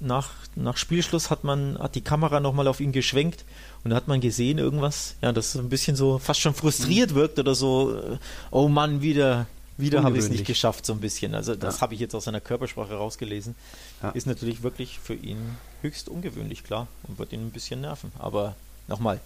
nach, 0.00 0.30
nach 0.56 0.76
Spielschluss 0.76 1.30
hat 1.30 1.44
man 1.44 1.78
hat 1.78 1.94
die 1.94 2.00
Kamera 2.00 2.40
nochmal 2.40 2.68
auf 2.68 2.80
ihn 2.80 2.92
geschwenkt 2.92 3.44
und 3.84 3.90
da 3.90 3.96
hat 3.96 4.08
man 4.08 4.20
gesehen 4.20 4.58
irgendwas, 4.58 5.14
ja, 5.22 5.32
das 5.32 5.54
ein 5.56 5.68
bisschen 5.68 5.94
so 5.94 6.18
fast 6.18 6.40
schon 6.40 6.54
frustriert 6.54 7.12
mhm. 7.12 7.16
wirkt 7.16 7.38
oder 7.38 7.54
so, 7.54 7.94
äh, 7.94 8.18
oh 8.50 8.68
Mann, 8.68 9.02
wieder 9.02 9.46
wieder 9.76 10.02
habe 10.02 10.16
ich 10.16 10.24
es 10.24 10.30
nicht 10.30 10.46
geschafft, 10.46 10.86
so 10.86 10.92
ein 10.92 11.00
bisschen. 11.00 11.34
Also 11.34 11.54
das 11.54 11.76
ja. 11.76 11.80
habe 11.82 11.94
ich 11.94 12.00
jetzt 12.00 12.14
aus 12.14 12.24
seiner 12.24 12.40
Körpersprache 12.40 12.94
rausgelesen. 12.94 13.54
Ja. 14.02 14.10
Ist 14.10 14.26
natürlich 14.26 14.62
wirklich 14.62 14.98
für 14.98 15.14
ihn 15.14 15.56
höchst 15.82 16.08
ungewöhnlich, 16.08 16.64
klar, 16.64 16.86
und 17.08 17.18
wird 17.18 17.32
ihn 17.32 17.46
ein 17.46 17.50
bisschen 17.50 17.80
nerven. 17.80 18.12
Aber 18.18 18.54
nochmal, 18.88 19.20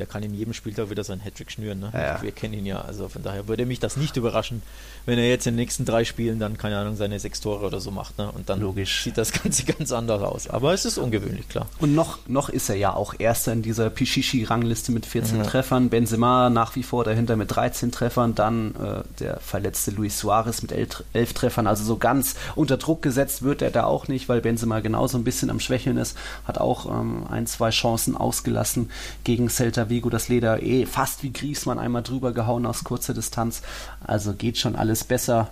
der 0.00 0.06
kann 0.06 0.22
in 0.22 0.34
jedem 0.34 0.54
Spieltag 0.54 0.90
wieder 0.90 1.04
seinen 1.04 1.20
Hattrick 1.20 1.50
schnüren. 1.50 1.78
Ne? 1.78 1.90
Ja, 1.92 2.22
Wir 2.22 2.32
kennen 2.32 2.54
ihn 2.54 2.66
ja, 2.66 2.80
also 2.80 3.08
von 3.08 3.22
daher 3.22 3.46
würde 3.48 3.66
mich 3.66 3.78
das 3.78 3.96
nicht 3.96 4.16
überraschen, 4.16 4.62
wenn 5.06 5.18
er 5.18 5.28
jetzt 5.28 5.46
in 5.46 5.52
den 5.52 5.60
nächsten 5.60 5.84
drei 5.84 6.04
Spielen 6.04 6.38
dann, 6.38 6.56
keine 6.56 6.78
Ahnung, 6.78 6.96
seine 6.96 7.20
sechs 7.20 7.40
Tore 7.40 7.66
oder 7.66 7.80
so 7.80 7.90
macht. 7.90 8.18
Ne? 8.18 8.30
Und 8.32 8.48
dann 8.48 8.60
Logisch. 8.60 9.04
sieht 9.04 9.18
das 9.18 9.32
Ganze 9.42 9.64
ganz 9.64 9.92
anders 9.92 10.22
aus. 10.22 10.48
Aber 10.48 10.72
es 10.72 10.84
ist 10.84 10.98
ungewöhnlich, 10.98 11.48
klar. 11.48 11.66
Und 11.78 11.94
noch, 11.94 12.18
noch 12.26 12.48
ist 12.48 12.68
er 12.70 12.76
ja 12.76 12.94
auch 12.94 13.14
Erster 13.18 13.52
in 13.52 13.62
dieser 13.62 13.90
Pichichi-Rangliste 13.90 14.90
mit 14.92 15.04
14 15.04 15.38
ja. 15.38 15.44
Treffern. 15.44 15.90
Benzema 15.90 16.48
nach 16.48 16.76
wie 16.76 16.82
vor 16.82 17.04
dahinter 17.04 17.36
mit 17.36 17.54
13 17.54 17.92
Treffern. 17.92 18.34
Dann 18.34 18.74
äh, 18.74 19.02
der 19.20 19.40
verletzte 19.40 19.90
Luis 19.90 20.18
Suarez 20.18 20.62
mit 20.62 20.72
11 20.72 21.32
Treffern. 21.34 21.66
Also 21.66 21.84
so 21.84 21.98
ganz 21.98 22.36
unter 22.54 22.78
Druck 22.78 23.02
gesetzt 23.02 23.42
wird 23.42 23.60
er 23.60 23.70
da 23.70 23.84
auch 23.84 24.08
nicht, 24.08 24.28
weil 24.28 24.40
Benzema 24.40 24.80
genauso 24.80 25.18
ein 25.18 25.24
bisschen 25.24 25.50
am 25.50 25.60
Schwächeln 25.60 25.98
ist. 25.98 26.16
Hat 26.46 26.58
auch 26.58 26.86
ähm, 26.86 27.26
ein, 27.30 27.46
zwei 27.46 27.70
Chancen 27.70 28.16
ausgelassen 28.16 28.90
gegen 29.24 29.50
Celta 29.50 29.89
Vigo 29.90 30.08
das 30.08 30.28
Leder 30.28 30.62
eh 30.62 30.86
fast 30.86 31.22
wie 31.22 31.32
Griesmann 31.32 31.78
einmal 31.78 32.02
drüber 32.02 32.32
gehauen 32.32 32.64
aus 32.64 32.84
kurzer 32.84 33.12
Distanz. 33.12 33.62
Also 34.02 34.32
geht 34.32 34.56
schon 34.56 34.76
alles 34.76 35.04
besser 35.04 35.50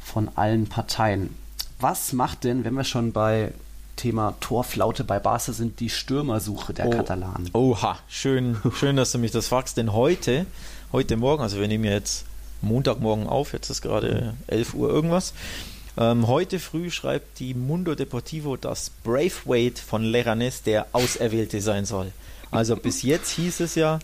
von 0.00 0.28
allen 0.36 0.68
Parteien. 0.68 1.34
Was 1.80 2.12
macht 2.12 2.44
denn, 2.44 2.64
wenn 2.64 2.74
wir 2.74 2.84
schon 2.84 3.12
bei 3.12 3.52
Thema 3.96 4.34
Torflaute 4.40 5.04
bei 5.04 5.18
Barca 5.18 5.52
sind, 5.52 5.80
die 5.80 5.90
Stürmersuche 5.90 6.72
der 6.72 6.86
oh, 6.86 6.90
Katalanen? 6.90 7.50
Oha, 7.52 7.98
schön, 8.08 8.56
schön, 8.74 8.96
dass 8.96 9.12
du 9.12 9.18
mich 9.18 9.32
das 9.32 9.48
fragst, 9.48 9.76
denn 9.76 9.92
heute, 9.92 10.46
heute 10.92 11.16
Morgen, 11.16 11.42
also 11.42 11.58
wir 11.58 11.68
nehmen 11.68 11.84
ja 11.84 11.92
jetzt 11.92 12.24
Montagmorgen 12.62 13.26
auf, 13.26 13.52
jetzt 13.52 13.70
ist 13.70 13.82
gerade 13.82 14.34
11 14.46 14.74
Uhr 14.74 14.88
irgendwas. 14.88 15.34
Ähm, 15.96 16.28
heute 16.28 16.60
früh 16.60 16.90
schreibt 16.90 17.40
die 17.40 17.54
Mundo 17.54 17.94
Deportivo, 17.94 18.56
dass 18.56 18.90
Braithwaite 19.02 19.82
von 19.82 20.04
Leganes 20.04 20.62
der 20.62 20.86
Auserwählte 20.92 21.60
sein 21.60 21.84
soll. 21.84 22.12
Also 22.50 22.76
bis 22.76 23.02
jetzt 23.02 23.30
hieß 23.30 23.60
es 23.60 23.74
ja, 23.74 23.98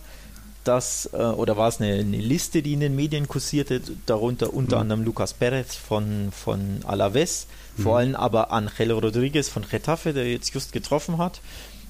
dass, 0.63 1.09
äh, 1.13 1.17
oder 1.17 1.57
war 1.57 1.69
es 1.69 1.79
eine, 1.79 1.93
eine, 1.93 2.17
Liste, 2.17 2.61
die 2.61 2.73
in 2.73 2.79
den 2.79 2.95
Medien 2.95 3.27
kursierte, 3.27 3.81
darunter 4.05 4.53
unter 4.53 4.77
mhm. 4.77 4.81
anderem 4.81 5.03
Lucas 5.03 5.33
Perez 5.33 5.75
von, 5.75 6.31
von 6.31 6.79
Alaves, 6.85 7.47
mhm. 7.77 7.83
vor 7.83 7.97
allem 7.97 8.15
aber 8.15 8.51
Angel 8.51 8.91
Rodriguez 8.91 9.47
von 9.47 9.65
Getafe, 9.69 10.13
der 10.13 10.31
jetzt 10.31 10.53
just 10.53 10.71
getroffen 10.73 11.17
hat 11.17 11.39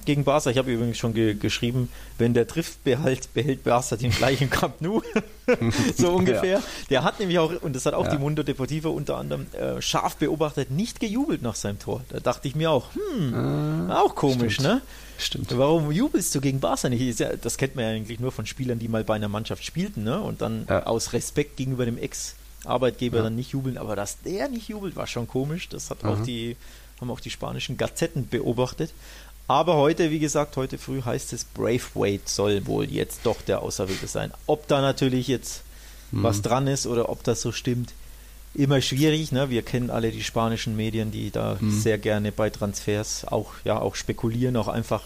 gegen 0.06 0.24
Barca. 0.24 0.50
Ich 0.50 0.58
habe 0.58 0.72
übrigens 0.72 0.96
schon 0.96 1.12
ge 1.12 1.34
geschrieben, 1.34 1.90
wenn 2.18 2.32
der 2.32 2.46
trifft, 2.46 2.82
behält, 2.84 3.34
behält 3.34 3.64
Barca 3.64 3.96
den 3.96 4.10
gleichen 4.10 4.48
Camp 4.48 4.80
Nou. 4.80 5.02
so 5.96 6.12
ungefähr. 6.12 6.58
Ja. 6.58 6.62
Der 6.90 7.04
hat 7.04 7.20
nämlich 7.20 7.38
auch, 7.38 7.52
und 7.62 7.76
das 7.76 7.84
hat 7.86 7.94
auch 7.94 8.06
ja. 8.06 8.12
die 8.12 8.18
Mundo 8.18 8.42
Deportiva 8.42 8.88
unter 8.88 9.16
anderem 9.16 9.46
äh, 9.52 9.80
scharf 9.82 10.16
beobachtet, 10.16 10.70
nicht 10.70 11.00
gejubelt 11.00 11.42
nach 11.42 11.54
seinem 11.54 11.78
Tor. 11.78 12.02
Da 12.08 12.20
dachte 12.20 12.48
ich 12.48 12.54
mir 12.54 12.70
auch, 12.70 12.88
hm, 12.94 13.90
äh, 13.90 13.92
auch 13.92 14.14
komisch, 14.14 14.54
stimmt. 14.54 14.68
ne? 14.68 14.82
Stimmt. 15.18 15.56
Warum 15.56 15.90
jubelst 15.90 16.34
du 16.34 16.40
gegen 16.40 16.60
Barca 16.60 16.88
nicht? 16.88 17.24
Das 17.42 17.56
kennt 17.56 17.74
man 17.74 17.84
ja 17.84 17.90
eigentlich 17.90 18.20
nur 18.20 18.32
von 18.32 18.46
Spielern, 18.46 18.78
die 18.78 18.88
mal 18.88 19.04
bei 19.04 19.14
einer 19.14 19.28
Mannschaft 19.28 19.64
spielten, 19.64 20.04
ne? 20.04 20.20
Und 20.20 20.42
dann 20.42 20.66
ja. 20.68 20.84
aus 20.84 21.12
Respekt 21.12 21.56
gegenüber 21.56 21.86
dem 21.86 21.96
Ex-Arbeitgeber 21.96 23.22
dann 23.22 23.34
nicht 23.34 23.52
jubeln. 23.52 23.78
Aber 23.78 23.96
dass 23.96 24.20
der 24.20 24.48
nicht 24.48 24.68
jubelt, 24.68 24.94
war 24.96 25.06
schon 25.06 25.26
komisch. 25.26 25.68
Das 25.68 25.90
hat 25.90 26.02
mhm. 26.02 26.10
auch 26.10 26.22
die, 26.22 26.56
haben 27.00 27.10
auch 27.10 27.20
die 27.20 27.30
spanischen 27.30 27.76
Gazetten 27.76 28.28
beobachtet. 28.28 28.92
Aber 29.48 29.76
heute, 29.76 30.10
wie 30.10 30.18
gesagt, 30.18 30.56
heute 30.56 30.76
früh 30.76 31.02
heißt 31.02 31.32
es, 31.32 31.44
Braithwaite 31.44 32.22
soll 32.26 32.66
wohl 32.66 32.86
jetzt 32.86 33.20
doch 33.24 33.40
der 33.42 33.62
Auserwählte 33.62 34.08
sein. 34.08 34.32
Ob 34.46 34.66
da 34.66 34.80
natürlich 34.80 35.28
jetzt 35.28 35.62
mhm. 36.10 36.24
was 36.24 36.42
dran 36.42 36.66
ist 36.66 36.86
oder 36.86 37.08
ob 37.08 37.22
das 37.22 37.42
so 37.42 37.52
stimmt, 37.52 37.92
immer 38.54 38.80
schwierig. 38.80 39.32
Ne? 39.32 39.50
Wir 39.50 39.62
kennen 39.62 39.90
alle 39.90 40.10
die 40.10 40.24
spanischen 40.24 40.76
Medien, 40.76 41.12
die 41.12 41.30
da 41.30 41.58
mhm. 41.60 41.70
sehr 41.70 41.98
gerne 41.98 42.32
bei 42.32 42.50
Transfers 42.50 43.24
auch, 43.26 43.52
ja, 43.64 43.78
auch 43.78 43.94
spekulieren, 43.94 44.56
auch 44.56 44.68
einfach 44.68 45.02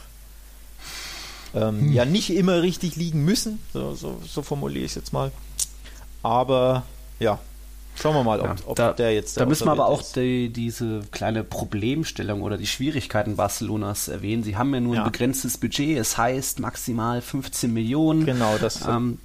ähm, 1.55 1.89
mhm. 1.89 1.93
ja 1.93 2.05
nicht 2.05 2.31
immer 2.31 2.63
richtig 2.63 2.97
liegen 2.97 3.25
müssen. 3.25 3.59
So, 3.73 3.95
so, 3.95 4.23
so 4.27 4.43
formuliere 4.43 4.85
ich 4.85 4.93
es 4.93 4.97
jetzt 4.97 5.13
mal. 5.13 5.33
Aber 6.23 6.85
ja, 7.19 7.41
Schauen 8.01 8.15
wir 8.15 8.25
mal, 8.25 8.41
ob, 8.41 8.47
ja, 8.47 8.57
ob 8.67 8.77
da, 8.77 8.93
der 8.93 9.13
jetzt. 9.13 9.37
Da 9.37 9.45
müssen 9.45 9.67
wir 9.67 9.73
aber 9.73 9.87
auch 9.87 10.03
die, 10.03 10.49
diese 10.49 11.01
kleine 11.11 11.45
Problemstellung 11.45 12.43
oder 12.43 12.57
die 12.57 12.67
Schwierigkeiten 12.67 13.37
Barcelonas 13.37 14.09
erwähnen. 14.09 14.43
Sie 14.43 14.57
haben 14.57 14.73
ja 14.73 14.81
nur 14.81 14.95
ja. 14.95 15.05
ein 15.05 15.13
begrenztes 15.13 15.59
Budget, 15.59 15.99
es 15.99 16.17
heißt 16.17 16.61
maximal 16.61 17.21
15 17.21 17.73
Millionen. 17.73 18.25
Genau, 18.25 18.57
das. 18.59 18.87
Ähm, 18.87 19.19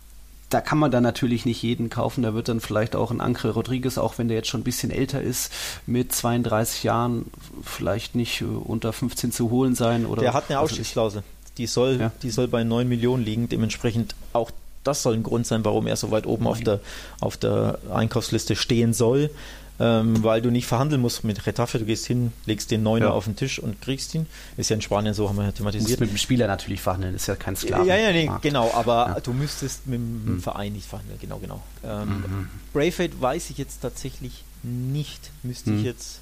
da 0.49 0.61
kann 0.61 0.77
man 0.77 0.91
dann 0.91 1.03
natürlich 1.03 1.45
nicht 1.45 1.61
jeden 1.63 1.89
kaufen. 1.89 2.21
Da 2.21 2.33
wird 2.33 2.49
dann 2.49 2.59
vielleicht 2.59 2.95
auch 2.95 3.11
ein 3.11 3.21
Ancre 3.21 3.51
Rodriguez, 3.51 3.97
auch 3.97 4.17
wenn 4.17 4.27
der 4.27 4.38
jetzt 4.38 4.49
schon 4.49 4.61
ein 4.61 4.65
bisschen 4.65 4.91
älter 4.91 5.21
ist, 5.21 5.51
mit 5.88 6.13
32 6.13 6.83
Jahren 6.83 7.25
vielleicht 7.63 8.15
nicht 8.15 8.41
äh, 8.41 8.45
unter 8.45 8.93
15 8.93 9.31
zu 9.31 9.49
holen 9.49 9.75
sein. 9.75 10.05
Oder 10.05 10.21
der 10.21 10.33
hat 10.33 10.45
eine 10.49 10.59
Ausstiegsklausel. 10.59 11.23
Die 11.57 11.67
soll, 11.67 11.97
ja. 11.99 12.11
die 12.21 12.29
soll 12.29 12.47
bei 12.47 12.63
9 12.63 12.88
Millionen 12.88 13.23
liegen. 13.23 13.49
Dementsprechend 13.49 14.15
auch 14.33 14.51
das 14.86 15.04
soll 15.04 15.15
ein 15.15 15.24
Grund 15.24 15.45
sein, 15.45 15.65
warum 15.65 15.88
er 15.88 15.95
so 15.95 16.12
weit 16.12 16.26
oben 16.26 16.48
auf 16.48 16.62
der, 16.62 16.80
auf 17.19 17.38
der 17.38 17.80
Einkaufsliste 17.93 18.56
stehen 18.56 18.93
soll. 18.93 19.30
Ähm, 19.78 20.24
weil 20.24 20.41
du 20.41 20.52
nicht 20.52 20.67
verhandeln 20.67 21.02
musst 21.02 21.26
mit 21.26 21.45
Retafe, 21.45 21.80
du 21.80 21.86
gehst 21.86 22.06
hin, 22.06 22.32
legst 22.45 22.71
den 22.71 22.82
Neuner 22.82 23.08
ja. 23.08 23.12
auf 23.12 23.26
den 23.26 23.36
Tisch 23.36 23.60
und 23.60 23.82
kriegst 23.82 24.15
ihn. 24.15 24.26
Ist 24.56 24.69
ja 24.69 24.76
in 24.76 24.82
Spanien 24.82 25.13
so, 25.13 25.28
haben 25.28 25.36
wir 25.36 25.43
ja 25.43 25.52
thematisiert. 25.52 25.88
Du 25.88 25.91
musst 25.91 26.00
mit 26.00 26.10
dem 26.12 26.17
Spieler 26.17 26.48
natürlich 26.48 26.80
verhandeln, 26.80 27.13
ist 27.13 27.28
ja 27.28 27.36
kein 27.36 27.58
Sklaven. 27.58 27.86
Ja, 27.86 27.98
ja, 27.98 28.13
nee, 28.13 28.32
genau, 28.41 28.71
aber 28.74 29.08
ja. 29.15 29.19
du 29.19 29.34
müsstest 29.34 29.86
mit 29.86 30.00
dem 30.00 30.24
hm. 30.26 30.41
Verein 30.41 30.71
nicht 30.71 30.88
verhandeln, 30.88 31.19
genau, 31.19 31.39
genau. 31.39 31.62
Ähm, 31.84 32.08
mhm. 32.08 32.50
Braveheart 32.71 33.19
weiß 33.19 33.50
ich 33.50 33.58
jetzt 33.58 33.82
tatsächlich 33.82 34.45
nicht, 34.63 35.32
müsste 35.43 35.71
mhm. 35.71 35.80
ich 35.80 35.84
jetzt 35.84 36.21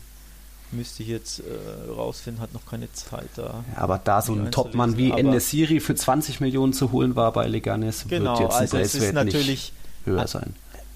müsste 0.73 1.03
ich 1.03 1.09
jetzt 1.09 1.39
äh, 1.39 1.91
rausfinden, 1.91 2.41
hat 2.41 2.53
noch 2.53 2.65
keine 2.65 2.91
Zeit 2.93 3.29
da. 3.35 3.63
Ja, 3.73 3.81
aber 3.81 3.99
da 4.03 4.21
so 4.21 4.33
ein 4.33 4.51
Topmann 4.51 4.97
wie 4.97 5.11
Enesiri 5.11 5.79
für 5.79 5.95
20 5.95 6.39
Millionen 6.39 6.73
zu 6.73 6.91
holen 6.91 7.15
war 7.15 7.31
bei 7.31 7.47
Leganes, 7.47 8.05
genau, 8.07 8.39
wird 8.39 8.51
jetzt 8.51 8.59
also 8.59 8.77
es 8.77 8.95
ist 8.95 9.13
natürlich 9.13 9.73
höher 10.05 10.27
sein. 10.27 10.55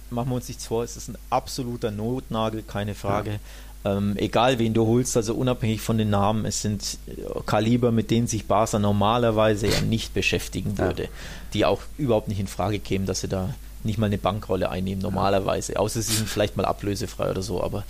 Machen 0.10 0.30
wir 0.30 0.36
uns 0.36 0.48
nichts 0.48 0.66
vor, 0.68 0.84
es 0.84 0.96
ist 0.96 1.10
ein 1.10 1.18
absoluter 1.30 1.92
Notnagel, 1.92 2.64
keine 2.64 2.96
Frage. 2.96 3.32
Ja. 3.84 3.98
Ähm, 3.98 4.16
egal 4.18 4.60
wen 4.60 4.74
du 4.74 4.86
holst, 4.88 5.16
also 5.16 5.34
unabhängig 5.36 5.82
von 5.82 5.98
den 5.98 6.10
Namen, 6.10 6.46
es 6.46 6.62
sind 6.62 6.98
äh, 7.08 7.22
Kaliber, 7.46 7.92
mit 7.92 8.12
denen 8.12 8.28
sich 8.28 8.48
Barca 8.48 8.80
normalerweise 8.80 9.68
ja 9.68 9.82
nicht 9.82 10.14
beschäftigen 10.14 10.78
würde, 10.78 11.04
ja. 11.04 11.10
die 11.54 11.66
auch 11.66 11.82
überhaupt 11.98 12.28
nicht 12.28 12.40
in 12.40 12.48
Frage 12.48 12.80
kämen, 12.80 13.06
dass 13.06 13.22
sie 13.22 13.28
da 13.28 13.54
nicht 13.84 14.00
mal 14.00 14.08
eine 14.08 14.18
Bankrolle 14.18 14.70
einnehmen, 14.70 15.02
normalerweise. 15.02 15.80
Außer 15.80 16.02
sie 16.02 16.14
sind 16.14 16.30
vielleicht 16.30 16.58
mal 16.58 16.66
ablösefrei 16.66 17.30
oder 17.30 17.42
so, 17.42 17.64
aber 17.64 17.84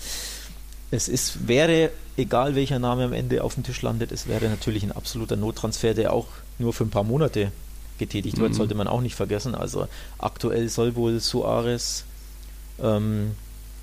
es 0.92 1.08
ist, 1.08 1.48
wäre, 1.48 1.92
egal 2.16 2.56
welcher 2.56 2.80
Name 2.80 3.06
am 3.06 3.14
Ende 3.14 3.44
auf 3.44 3.56
dem 3.56 3.64
Tisch 3.64 3.82
landet, 3.82 4.12
es 4.12 4.28
wäre 4.28 4.48
natürlich 4.48 4.84
ein 4.84 4.92
absoluter 4.92 5.36
Nottransfer, 5.36 5.94
der 5.94 6.14
auch 6.14 6.28
nur 6.60 6.74
für 6.74 6.86
ein 6.86 6.90
paar 6.90 7.04
Monate 7.04 7.52
getätigt 7.98 8.38
wird, 8.38 8.52
mhm. 8.52 8.56
sollte 8.56 8.76
man 8.76 8.88
auch 8.88 9.02
nicht 9.02 9.16
vergessen. 9.16 9.56
Also 9.56 9.88
aktuell 10.18 10.70
soll 10.70 10.96
wohl 10.96 11.20
Suarez 11.20 12.04
ähm, 12.82 13.32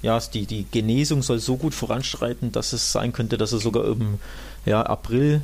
ja, 0.02 0.20
die, 0.20 0.44
die 0.44 0.66
Genesung 0.70 1.22
soll 1.22 1.38
so 1.40 1.56
gut 1.56 1.74
voranschreiten, 1.74 2.52
dass 2.52 2.74
es 2.74 2.92
sein 2.92 3.12
könnte, 3.12 3.38
dass 3.38 3.52
er 3.52 3.58
sogar 3.58 3.86
im 3.86 4.18
ja, 4.66 4.82
April 4.82 5.40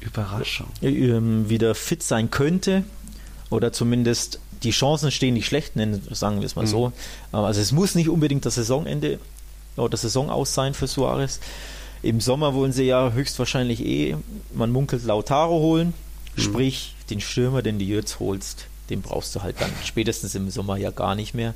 Überraschung. 0.00 0.68
ähm, 0.80 1.48
wieder 1.48 1.74
fit 1.74 2.02
sein 2.02 2.30
könnte. 2.30 2.84
Oder 3.50 3.72
zumindest 3.72 4.38
die 4.62 4.70
Chancen 4.70 5.10
stehen 5.10 5.34
nicht 5.34 5.46
schlecht, 5.46 5.76
nennen, 5.76 6.06
sagen 6.12 6.40
wir 6.40 6.46
es 6.46 6.56
mal 6.56 6.66
so. 6.66 6.92
Also 7.32 7.60
es 7.60 7.72
muss 7.72 7.94
nicht 7.96 8.08
unbedingt 8.08 8.46
das 8.46 8.54
Saisonende 8.54 9.18
oder 9.76 9.88
das 9.90 10.02
Saison 10.02 10.30
aus 10.30 10.54
sein 10.54 10.74
für 10.74 10.86
Suarez. 10.86 11.40
Im 12.02 12.20
Sommer 12.20 12.54
wollen 12.54 12.72
sie 12.72 12.84
ja 12.84 13.12
höchstwahrscheinlich 13.12 13.84
eh, 13.84 14.16
man 14.52 14.70
munkelt 14.70 15.04
Lautaro 15.04 15.58
holen, 15.60 15.94
sprich 16.36 16.94
den 17.10 17.20
Stürmer, 17.20 17.62
den 17.62 17.78
du 17.78 17.84
jetzt 17.84 18.20
holst, 18.20 18.66
den 18.90 19.00
brauchst 19.02 19.34
du 19.34 19.42
halt 19.42 19.56
dann 19.60 19.70
spätestens 19.84 20.34
im 20.34 20.50
Sommer 20.50 20.76
ja 20.76 20.90
gar 20.90 21.14
nicht 21.14 21.34
mehr. 21.34 21.54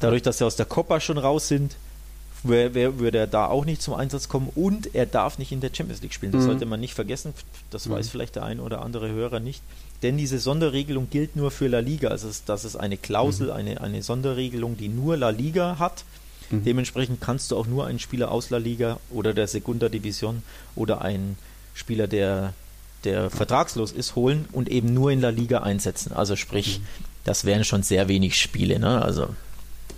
Dadurch, 0.00 0.22
dass 0.22 0.38
sie 0.38 0.46
aus 0.46 0.56
der 0.56 0.66
Copa 0.66 1.00
schon 1.00 1.18
raus 1.18 1.48
sind, 1.48 1.76
wer, 2.42 2.72
wer, 2.72 2.98
würde 2.98 3.18
er 3.18 3.26
da 3.26 3.46
auch 3.46 3.66
nicht 3.66 3.82
zum 3.82 3.92
Einsatz 3.92 4.28
kommen 4.28 4.50
und 4.54 4.94
er 4.94 5.04
darf 5.04 5.36
nicht 5.38 5.52
in 5.52 5.60
der 5.60 5.70
Champions 5.74 6.00
League 6.00 6.14
spielen. 6.14 6.32
Das 6.32 6.42
Mhm. 6.42 6.46
sollte 6.46 6.64
man 6.66 6.80
nicht 6.80 6.94
vergessen. 6.94 7.34
Das 7.70 7.88
weiß 7.90 8.08
vielleicht 8.08 8.36
der 8.36 8.44
ein 8.44 8.60
oder 8.60 8.80
andere 8.80 9.10
Hörer 9.10 9.40
nicht. 9.40 9.62
Denn 10.02 10.16
diese 10.16 10.38
Sonderregelung 10.38 11.10
gilt 11.10 11.36
nur 11.36 11.50
für 11.50 11.68
La 11.68 11.80
Liga. 11.80 12.08
Also 12.08 12.30
das 12.46 12.64
ist 12.64 12.76
eine 12.76 12.96
Klausel, 12.96 13.52
eine, 13.52 13.82
eine 13.82 14.02
Sonderregelung, 14.02 14.78
die 14.78 14.88
nur 14.88 15.18
La 15.18 15.28
Liga 15.28 15.76
hat. 15.78 16.04
Dementsprechend 16.50 17.20
kannst 17.20 17.50
du 17.50 17.56
auch 17.56 17.66
nur 17.66 17.86
einen 17.86 17.98
Spieler 17.98 18.30
aus 18.30 18.50
La 18.50 18.58
Liga 18.58 18.98
oder 19.10 19.32
der 19.32 19.46
Segunda 19.46 19.88
Division 19.88 20.42
oder 20.74 21.02
einen 21.02 21.38
Spieler, 21.74 22.08
der, 22.08 22.54
der 23.04 23.30
vertragslos 23.30 23.92
ist, 23.92 24.16
holen 24.16 24.46
und 24.52 24.68
eben 24.68 24.92
nur 24.92 25.12
in 25.12 25.20
La 25.20 25.30
Liga 25.30 25.58
einsetzen. 25.58 26.12
Also 26.12 26.34
sprich, 26.34 26.80
das 27.24 27.44
wären 27.44 27.64
schon 27.64 27.82
sehr 27.82 28.08
wenig 28.08 28.40
Spiele. 28.40 28.78
Ne? 28.80 29.00
Also 29.00 29.28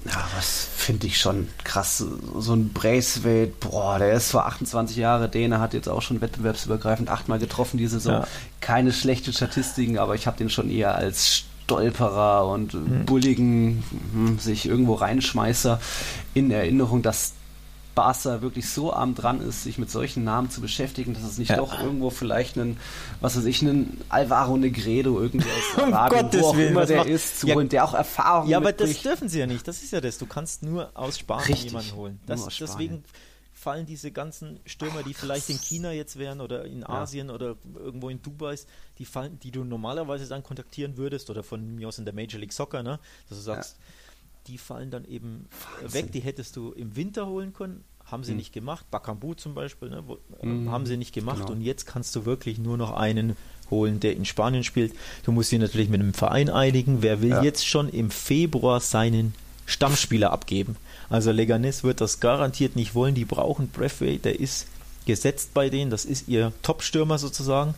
Ja, 0.04 0.28
was 0.36 0.68
finde 0.76 1.06
ich 1.06 1.18
schon 1.18 1.48
krass. 1.64 2.04
So 2.36 2.54
ein 2.54 2.72
Braithwaite, 2.72 3.52
boah, 3.60 3.98
der 3.98 4.12
ist 4.12 4.30
vor 4.30 4.46
28 4.46 4.96
Jahre 4.96 5.30
Däne, 5.30 5.58
hat 5.58 5.72
jetzt 5.72 5.88
auch 5.88 6.02
schon 6.02 6.20
wettbewerbsübergreifend 6.20 7.08
achtmal 7.08 7.38
getroffen 7.38 7.78
diese 7.78 7.98
Saison. 7.98 8.22
Ja. 8.22 8.28
Keine 8.60 8.92
schlechten 8.92 9.32
Statistiken, 9.32 9.98
aber 9.98 10.14
ich 10.16 10.26
habe 10.26 10.36
den 10.36 10.50
schon 10.50 10.70
eher 10.70 10.94
als 10.96 11.44
Stolperer 11.80 12.46
und 12.48 13.06
bulligen, 13.06 13.82
hm, 14.12 14.38
sich 14.38 14.66
irgendwo 14.66 14.94
reinschmeißer 14.94 15.80
in 16.34 16.50
Erinnerung, 16.50 17.02
dass 17.02 17.32
Barca 17.94 18.40
wirklich 18.40 18.70
so 18.70 18.90
arm 18.90 19.14
dran 19.14 19.42
ist, 19.42 19.64
sich 19.64 19.76
mit 19.76 19.90
solchen 19.90 20.24
Namen 20.24 20.48
zu 20.48 20.62
beschäftigen, 20.62 21.12
dass 21.12 21.24
es 21.24 21.36
nicht 21.36 21.50
Ja. 21.50 21.56
doch 21.58 21.78
irgendwo 21.78 22.08
vielleicht 22.08 22.56
einen, 22.56 22.78
was 23.20 23.36
weiß 23.36 23.44
ich, 23.44 23.60
einen 23.60 24.00
Alvaro 24.08 24.56
Negredo 24.56 25.20
irgendwie 25.20 25.46
aus 25.76 25.82
Um 25.86 25.92
Arabien, 25.92 26.22
Gottes 26.22 26.40
wo 26.42 26.46
auch 26.46 26.56
Willen, 26.56 26.70
immer 26.72 26.86
der 26.86 26.96
macht- 26.98 27.08
ist, 27.08 27.40
zu 27.40 27.48
Ja. 27.48 27.54
holen, 27.54 27.68
der 27.68 27.84
auch 27.84 27.92
Erfahrung 27.92 28.48
Ja, 28.48 28.56
aber 28.56 28.72
das 28.72 28.88
mitbringt. 28.88 29.04
dürfen 29.04 29.28
sie 29.28 29.40
ja 29.40 29.46
nicht. 29.46 29.68
Das 29.68 29.82
ist 29.82 29.92
ja 29.92 30.00
das. 30.00 30.16
Du 30.16 30.24
kannst 30.24 30.62
nur 30.62 30.90
aus 30.94 31.18
Spanien 31.18 31.46
Richtig. 31.48 31.64
jemanden 31.72 31.94
holen. 31.94 32.18
Das, 32.26 32.46
aus 32.46 32.54
Spanien. 32.56 33.04
Fallen 33.62 33.86
diese 33.86 34.10
ganzen 34.10 34.58
Stürmer, 34.66 35.02
die 35.04 35.14
vielleicht 35.14 35.48
in 35.48 35.58
China 35.60 35.92
jetzt 35.92 36.18
wären 36.18 36.40
oder 36.40 36.64
in 36.64 36.84
Asien 36.84 37.30
oder 37.30 37.54
irgendwo 37.78 38.08
in 38.08 38.20
Dubai, 38.20 38.56
die 38.98 39.04
fallen, 39.04 39.38
die 39.40 39.52
du 39.52 39.62
normalerweise 39.62 40.26
dann 40.28 40.42
kontaktieren 40.42 40.96
würdest 40.96 41.30
oder 41.30 41.42
von 41.44 41.76
mir 41.76 41.86
aus 41.88 41.98
in 41.98 42.04
der 42.04 42.12
Major 42.14 42.40
League 42.40 42.52
Soccer, 42.52 42.82
ne? 42.82 42.98
Dass 43.28 43.38
du 43.38 43.42
sagst, 43.44 43.76
die 44.48 44.58
fallen 44.58 44.90
dann 44.90 45.04
eben 45.04 45.48
weg. 45.86 46.10
Die 46.10 46.20
hättest 46.20 46.56
du 46.56 46.72
im 46.72 46.96
Winter 46.96 47.26
holen 47.28 47.52
können. 47.52 47.84
Haben 48.04 48.24
sie 48.24 48.34
nicht 48.34 48.52
gemacht. 48.52 48.84
Bakambu 48.90 49.34
zum 49.34 49.54
Beispiel, 49.54 49.88
ne? 49.90 50.02
Wo, 50.06 50.14
äh, 50.42 50.68
haben 50.68 50.84
sie 50.86 50.96
nicht 50.96 51.14
gemacht. 51.14 51.38
genau. 51.42 51.52
Und 51.52 51.60
jetzt 51.62 51.86
kannst 51.86 52.16
du 52.16 52.24
wirklich 52.24 52.58
nur 52.58 52.76
noch 52.76 52.90
einen 52.92 53.36
holen, 53.70 54.00
der 54.00 54.16
in 54.16 54.24
Spanien 54.24 54.64
spielt. 54.64 54.92
Du 55.24 55.30
musst 55.30 55.52
dich 55.52 55.60
natürlich 55.60 55.88
mit 55.88 56.00
dem 56.00 56.12
Verein 56.14 56.50
einigen. 56.50 57.00
Wer 57.00 57.22
will 57.22 57.30
Ja. 57.30 57.42
jetzt 57.44 57.64
schon 57.66 57.88
im 57.88 58.10
Februar 58.10 58.80
seinen 58.80 59.34
Stammspieler 59.66 60.32
abgeben? 60.32 60.76
Also 61.12 61.30
Leganes 61.30 61.84
wird 61.84 62.00
das 62.00 62.20
garantiert 62.20 62.74
nicht 62.76 62.94
wollen. 62.94 63.14
Die 63.14 63.24
brauchen 63.24 63.68
Breathway, 63.68 64.18
der 64.18 64.40
ist 64.40 64.66
gesetzt 65.04 65.50
bei 65.52 65.68
denen. 65.68 65.90
Das 65.90 66.04
ist 66.04 66.28
ihr 66.28 66.52
Top-Stürmer 66.62 67.18
sozusagen. 67.18 67.74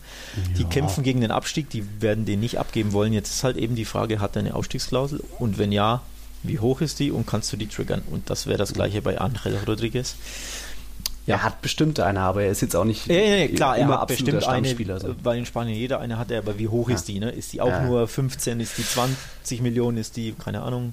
Die 0.59 0.65
kämpfen 0.65 1.03
gegen 1.03 1.21
den 1.21 1.31
Abstieg. 1.31 1.69
Die 1.71 1.85
werden 2.01 2.25
den 2.27 2.41
nicht 2.41 2.59
abgeben 2.59 2.93
wollen. 2.93 3.13
Jetzt 3.13 3.31
ist 3.31 3.45
halt 3.45 3.57
eben 3.57 3.75
die 3.75 3.85
Frage, 3.87 4.21
hat 4.21 4.37
er 4.37 4.41
eine 4.41 4.55
Ausstiegsklausel? 4.55 5.23
Und 5.39 5.59
wenn 5.59 5.73
ja, 5.73 6.03
wie 6.43 6.59
hoch 6.59 6.81
ist 6.81 6.99
die 7.01 7.11
und 7.11 7.27
kannst 7.27 7.53
du 7.53 7.57
die 7.57 7.67
triggern? 7.67 8.03
Und 8.11 8.29
das 8.31 8.47
wäre 8.47 8.59
das 8.59 8.73
gleiche 8.73 9.01
bei 9.03 9.19
Angel 9.19 9.59
Rodriguez. 9.67 10.17
Er 11.27 11.43
hat 11.43 11.63
bestimmt 11.63 11.99
eine, 12.01 12.21
aber 12.21 12.43
er 12.43 12.51
ist 12.51 12.61
jetzt 12.61 12.77
auch 12.77 12.85
nicht 12.85 13.07
Ja, 13.07 13.15
ja, 13.15 13.37
ja, 13.37 13.49
klar, 13.49 13.79
er 13.79 13.85
immer 13.85 14.01
hat 14.03 14.09
bestimmt 14.09 14.45
eine. 14.47 14.69
So. 15.01 15.15
weil 15.23 15.39
in 15.39 15.47
Spanien 15.47 15.75
jeder 15.79 16.01
eine 16.01 16.19
hat, 16.19 16.31
er, 16.31 16.41
aber 16.41 16.59
wie 16.59 16.69
hoch 16.69 16.91
ist 16.91 17.09
die? 17.09 17.19
Ne? 17.19 17.31
Ist 17.31 17.55
die 17.55 17.63
auch 17.63 17.69
Ja. 17.69 17.83
nur 17.83 18.07
15, 18.07 18.61
ist 18.61 18.77
die 18.77 18.87
20 18.87 19.63
Millionen, 19.63 19.97
ist 19.97 20.17
die, 20.19 20.33
keine 20.33 20.61
Ahnung. 20.61 20.93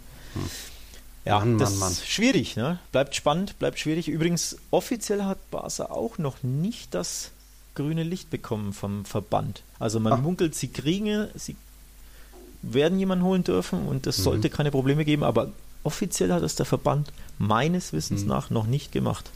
Ja, 1.25 1.39
Mann, 1.39 1.57
das 1.59 1.71
Mann, 1.71 1.79
Mann. 1.79 1.91
ist 1.91 2.07
schwierig, 2.07 2.55
ne? 2.55 2.79
Bleibt 2.91 3.15
spannend, 3.15 3.59
bleibt 3.59 3.77
schwierig. 3.79 4.07
Übrigens, 4.07 4.57
offiziell 4.71 5.23
hat 5.23 5.37
Barca 5.51 5.85
auch 5.85 6.17
noch 6.17 6.41
nicht 6.43 6.95
das 6.95 7.31
grüne 7.75 8.03
Licht 8.03 8.29
bekommen 8.29 8.73
vom 8.73 9.05
Verband. 9.05 9.61
Also 9.79 9.99
man 9.99 10.13
Ah. 10.13 10.17
munkelt, 10.17 10.55
sie 10.55 10.67
kriegen, 10.69 11.27
sie 11.35 11.55
werden 12.63 12.99
jemanden 12.99 13.23
holen 13.25 13.43
dürfen 13.43 13.87
und 13.87 14.05
Mhm. 14.05 14.09
es 14.09 14.17
sollte 14.17 14.49
keine 14.49 14.71
Probleme 14.71 15.05
geben, 15.05 15.23
aber 15.23 15.51
offiziell 15.83 16.31
hat 16.33 16.43
es 16.43 16.55
der 16.55 16.65
Verband 16.65 17.11
meines 17.37 17.91
Mhm. 17.91 17.97
Wissens 17.97 18.23
nach 18.25 18.49
noch 18.49 18.65
nicht 18.67 18.91
gemacht. 18.91 19.29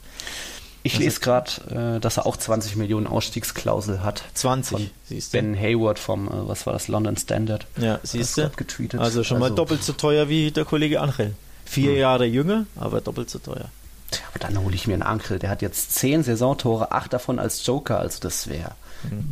Ich 0.82 0.98
lese 0.98 1.18
gerade, 1.18 1.96
äh, 1.96 2.00
dass 2.00 2.16
er 2.18 2.26
auch 2.26 2.36
20 2.36 2.76
Millionen 2.76 3.08
Ausstiegsklausel 3.08 4.04
hat. 4.04 4.22
20, 4.34 4.76
Von 4.78 4.90
siehst 5.08 5.34
du. 5.34 5.38
Ben 5.38 5.56
Hayward 5.58 5.98
vom, 5.98 6.28
äh, 6.28 6.30
was 6.48 6.64
war 6.66 6.72
das, 6.74 6.86
London 6.86 7.16
Standard. 7.16 7.66
Ja, 7.76 7.98
siehst 8.04 8.38
du? 8.38 8.48
getweetet. 8.50 9.00
Also 9.00 9.24
schon 9.24 9.38
mal 9.40 9.46
Also- 9.46 9.56
doppelt 9.56 9.82
so 9.82 9.94
teuer 9.94 10.28
wie 10.28 10.52
der 10.52 10.64
Kollege 10.64 11.00
Angel. 11.00 11.34
Vier 11.66 11.92
Hm. 11.92 11.98
Jahre 11.98 12.24
jünger, 12.24 12.64
aber 12.76 13.00
doppelt 13.02 13.28
so 13.28 13.38
teuer. 13.38 13.68
Tja, 14.10 14.24
aber 14.30 14.38
dann 14.38 14.58
hole 14.62 14.74
ich 14.74 14.86
mir 14.86 14.94
einen 14.94 15.02
Ankel. 15.02 15.38
Der 15.38 15.50
hat 15.50 15.60
jetzt 15.62 15.94
10 15.96 16.22
Saisontore, 16.22 16.92
8 16.92 17.12
davon 17.12 17.38
als 17.38 17.66
Joker. 17.66 17.98
Also 17.98 18.20
das 18.20 18.48
wäre 18.48 18.72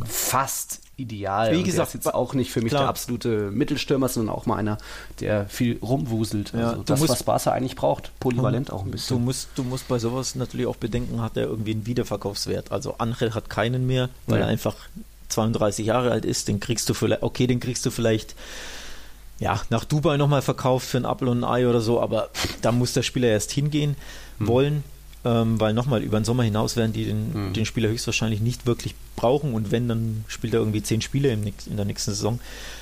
fast 0.05 0.81
ideal. 0.97 1.47
Mhm. 1.49 1.53
Wie 1.53 1.57
Und 1.57 1.63
der 1.65 1.71
gesagt, 1.71 1.87
ist 1.89 1.93
jetzt 1.95 2.13
auch 2.13 2.33
nicht 2.33 2.51
für 2.51 2.61
mich 2.61 2.69
klar. 2.69 2.83
der 2.83 2.89
absolute 2.89 3.51
Mittelstürmer, 3.51 4.07
sondern 4.09 4.33
auch 4.35 4.45
mal 4.45 4.55
einer, 4.57 4.77
der 5.19 5.47
viel 5.47 5.77
rumwuselt. 5.81 6.53
Ja, 6.53 6.59
also 6.69 6.75
du 6.77 6.83
das, 6.83 6.99
musst- 6.99 7.11
was 7.11 7.23
Barca 7.23 7.51
eigentlich 7.51 7.75
braucht. 7.75 8.11
Polyvalent 8.19 8.71
auch 8.71 8.81
ein 8.81 8.85
Du 8.85 8.91
bisschen. 8.91 9.23
musst, 9.23 9.49
du 9.55 9.63
musst 9.63 9.87
bei 9.87 9.99
sowas 9.99 10.35
natürlich 10.35 10.67
auch 10.67 10.75
bedenken, 10.77 11.21
hat 11.21 11.35
er 11.37 11.43
irgendwie 11.43 11.71
einen 11.71 11.85
Wiederverkaufswert. 11.85 12.71
Also 12.71 12.95
Angel 12.97 13.33
hat 13.33 13.49
keinen 13.49 13.87
mehr, 13.87 14.09
weil 14.27 14.39
Ja. 14.39 14.45
er 14.45 14.49
einfach 14.51 14.75
32 15.29 15.85
Jahre 15.85 16.11
alt 16.11 16.23
ist. 16.25 16.47
Den 16.47 16.59
kriegst 16.59 16.87
du 16.87 16.93
vielleicht, 16.93 17.23
okay, 17.23 17.47
den 17.47 17.59
kriegst 17.59 17.85
du 17.85 17.91
vielleicht 17.91 18.35
ja, 19.39 19.61
nach 19.69 19.83
Dubai 19.85 20.17
nochmal 20.17 20.41
verkauft 20.41 20.87
für 20.87 20.97
ein 20.97 21.05
Apfel 21.05 21.27
und 21.27 21.43
ein 21.43 21.49
Ei 21.49 21.67
oder 21.67 21.81
so, 21.81 21.99
aber 22.01 22.29
da 22.61 22.71
muss 22.71 22.93
der 22.93 23.03
Spieler 23.03 23.27
erst 23.29 23.51
hingehen 23.51 23.95
Hm. 24.39 24.47
wollen, 24.47 24.83
ähm, 25.25 25.59
weil 25.59 25.73
nochmal 25.73 26.03
über 26.03 26.19
den 26.19 26.25
Sommer 26.25 26.43
hinaus 26.43 26.75
werden 26.75 26.93
die 26.93 27.05
den, 27.05 27.33
Hm. 27.33 27.53
den 27.53 27.65
Spieler 27.65 27.89
höchstwahrscheinlich 27.89 28.41
nicht 28.41 28.65
wirklich 28.65 28.95
brauchen 29.15 29.53
und 29.53 29.71
wenn, 29.71 29.87
dann 29.87 30.23
spielt 30.27 30.53
er 30.53 30.59
irgendwie 30.59 30.83
10 30.83 31.01
Spiele 31.01 31.29
im, 31.31 31.41
nächst- 31.41 31.67
in 31.67 31.75
der 31.77 31.85
nächsten 31.85 32.11
Saison. 32.11 32.39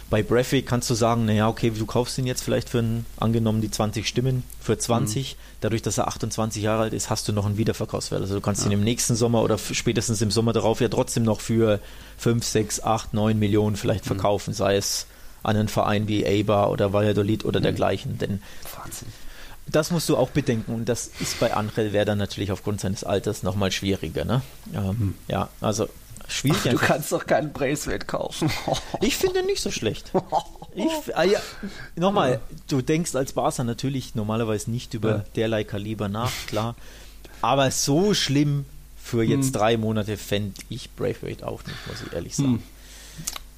Bei 0.10 0.22
Breathy 0.22 0.62
kannst 0.62 0.90
du 0.90 0.94
sagen, 0.94 1.26
naja, 1.26 1.48
okay, 1.48 1.72
du 1.72 1.86
kaufst 1.88 2.18
ihn 2.20 2.28
jetzt 2.28 2.44
vielleicht 2.44 2.70
für 2.70 2.80
ein, 2.80 3.06
angenommen 3.18 3.62
die 3.62 3.72
20 3.72 4.08
Stimmen, 4.08 4.44
für 4.60 4.78
20. 4.78 5.38
Dadurch, 5.62 5.82
dass 5.82 5.98
er 5.98 6.08
28 6.08 6.62
Jahre 6.62 6.84
alt 6.84 6.94
ist, 6.94 7.10
hast 7.10 7.28
du 7.28 7.34
noch 7.34 7.46
einen 7.48 7.58
Wiederverkaufswert. 7.58 8.22
Also 8.22 8.36
du 8.36 8.42
kannst 8.42 8.66
ihn 8.66 8.72
im 8.72 8.84
nächsten 8.84 9.16
Sommer 9.16 9.42
oder 9.42 9.58
spätestens 9.58 10.22
im 10.22 10.30
Sommer 10.30 10.54
darauf 10.54 10.82
ja 10.82 10.90
trotzdem 10.90 11.24
noch 11.24 11.40
für 11.40 11.80
5, 12.18 12.44
6, 12.46 12.84
8, 12.84 13.14
9 13.14 13.40
Millionen 13.40 13.76
vielleicht 13.76 14.06
verkaufen, 14.06 14.54
sei 14.54 14.76
es 14.76 15.08
an 15.44 15.56
einen 15.58 15.68
Verein 15.68 16.08
wie 16.08 16.26
Eibar 16.26 16.72
oder 16.72 16.94
Valladolid 16.94 17.46
oder 17.46 17.60
dergleichen. 17.60 18.18
Denn 18.18 18.42
Wahnsinn. 18.78 19.08
das 19.68 19.92
musst 19.92 20.10
du 20.10 20.18
auch 20.18 20.30
bedenken 20.30 20.74
und 20.74 20.90
das 20.90 21.12
ist 21.20 21.40
bei 21.40 21.54
Angel 21.54 21.92
dann 22.06 22.18
natürlich 22.18 22.52
aufgrund 22.52 22.82
seines 22.82 23.04
Alters 23.04 23.44
nochmal 23.44 23.72
schwieriger. 23.72 24.26
Ne? 24.26 24.42
Ähm, 24.74 25.16
Ja, 25.28 25.50
also 25.62 25.88
schwierig 26.28 26.64
Du 26.64 26.70
einfach. 26.70 26.88
kannst 26.88 27.12
doch 27.12 27.26
keinen 27.26 27.52
Bracelet 27.54 28.08
kaufen. 28.08 28.50
Ich 29.02 29.18
finde 29.18 29.40
ihn 29.42 29.46
nicht 29.46 29.62
so 29.62 29.70
schlecht. 29.72 30.12
Ich, 30.76 31.16
ah 31.16 31.24
ja, 31.24 31.40
nochmal, 31.96 32.40
du 32.68 32.82
denkst 32.82 33.14
als 33.16 33.34
Barca 33.34 33.64
natürlich 33.64 34.16
normalerweise 34.16 34.72
nicht 34.72 34.94
über 34.94 35.10
Ja. 35.10 35.24
derlei 35.36 35.64
Kaliber 35.64 36.08
nach, 36.10 36.32
klar. 36.48 36.76
Aber 37.42 37.70
so 37.72 38.14
schlimm 38.14 38.66
für 38.96 39.22
jetzt 39.24 39.48
Hm. 39.48 39.52
drei 39.54 39.78
Monate 39.78 40.16
fände 40.16 40.54
ich 40.70 40.90
Braithwaite 40.92 41.46
auch 41.46 41.62
nicht, 41.66 41.76
muss 41.88 41.98
ich 42.08 42.14
ehrlich 42.14 42.36
sagen. 42.38 42.64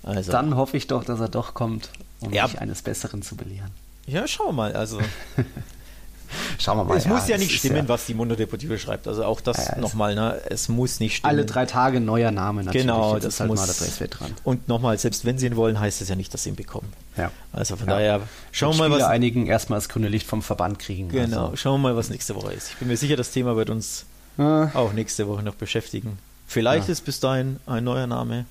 Also, 0.05 0.31
Dann 0.31 0.55
hoffe 0.55 0.77
ich 0.77 0.87
doch, 0.87 1.03
dass 1.03 1.19
er 1.19 1.29
doch 1.29 1.53
kommt, 1.53 1.89
um 2.21 2.31
Ja. 2.31 2.43
mich 2.47 2.59
eines 2.59 2.81
Besseren 2.83 3.21
zu 3.21 3.35
belehren. 3.35 3.71
ja, 4.07 4.27
schau 4.27 4.51
mal. 4.51 4.73
Also, 4.73 4.99
Schauen 6.59 6.77
wir 6.77 6.83
mal. 6.85 6.97
es 6.97 7.05
muss 7.05 7.27
ja 7.27 7.37
nicht 7.37 7.51
stimmen, 7.51 7.75
ja 7.77 7.87
was 7.87 8.05
die 8.07 8.13
Mundo 8.13 8.35
Deportivo 8.35 8.77
schreibt. 8.77 9.07
Also 9.07 9.23
auch 9.23 9.41
das 9.41 9.67
Ja, 9.67 9.77
nochmal, 9.77 10.15
ne? 10.15 10.41
es 10.49 10.67
muss 10.69 10.99
nicht 10.99 11.17
stimmen. 11.17 11.29
Alle 11.29 11.45
drei 11.45 11.65
Tage 11.65 11.99
neuer 12.01 12.31
Name 12.31 12.63
natürlich. 12.63 12.85
Genau, 12.87 13.13
Jetzt 13.13 13.25
das 13.25 13.33
ist 13.35 13.39
halt 13.41 13.49
muss. 13.51 13.60
mal 13.60 13.67
der 13.67 13.73
Bracelet 13.73 14.19
dran. 14.19 14.33
Und 14.43 14.67
nochmal, 14.67 14.97
selbst 14.97 15.23
wenn 15.23 15.37
sie 15.37 15.45
ihn 15.45 15.56
wollen, 15.56 15.79
heißt 15.79 16.01
es 16.01 16.10
ja 16.10 16.15
nicht, 16.15 16.33
dass 16.33 16.43
sie 16.43 16.49
ihn 16.49 16.56
bekommen. 16.56 16.91
Ja. 17.15 17.31
Also 17.53 17.75
von 17.75 17.87
Ja. 17.87 17.93
daher, 17.95 18.21
schauen 18.51 18.73
wir 18.75 18.79
mal, 18.79 18.85
Spieler 18.95 19.06
was. 19.06 19.12
einigen 19.12 19.45
erstmal 19.47 19.77
das 19.77 19.87
grüne 19.87 20.10
Licht 20.10 20.27
vom 20.27 20.41
Verband 20.41 20.79
kriegen. 20.79 21.10
Genau, 21.10 21.45
Also, 21.45 21.56
schauen 21.58 21.81
wir 21.81 21.89
mal, 21.89 21.95
was 21.95 22.10
nächste 22.10 22.35
Woche 22.35 22.53
ist. 22.53 22.71
Ich 22.71 22.75
bin 22.77 22.87
mir 22.89 22.97
sicher, 22.97 23.15
das 23.15 23.31
Thema 23.31 23.56
wird 23.56 23.69
uns 23.69 24.06
auch 24.37 24.91
nächste 24.93 25.27
Woche 25.29 25.43
noch 25.43 25.56
beschäftigen. 25.56 26.17
Vielleicht 26.47 26.87
Ja. 26.87 26.91
ist 26.93 27.06
bis 27.06 27.19
dahin 27.21 27.60
ein 27.67 27.83
neuer 27.85 28.08
Name 28.08 28.45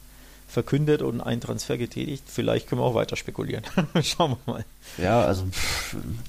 verkündet 0.55 1.03
und 1.03 1.21
einen 1.21 1.41
Transfer 1.41 1.77
getätigt. 1.77 2.25
Vielleicht 2.27 2.69
können 2.69 2.81
wir 2.81 2.87
auch 2.87 2.95
weiter 2.95 3.17
spekulieren. 3.17 3.65
Schauen 4.03 4.37
wir 4.45 4.53
mal. 4.53 4.65
Ja, 4.97 5.21
also 5.21 5.45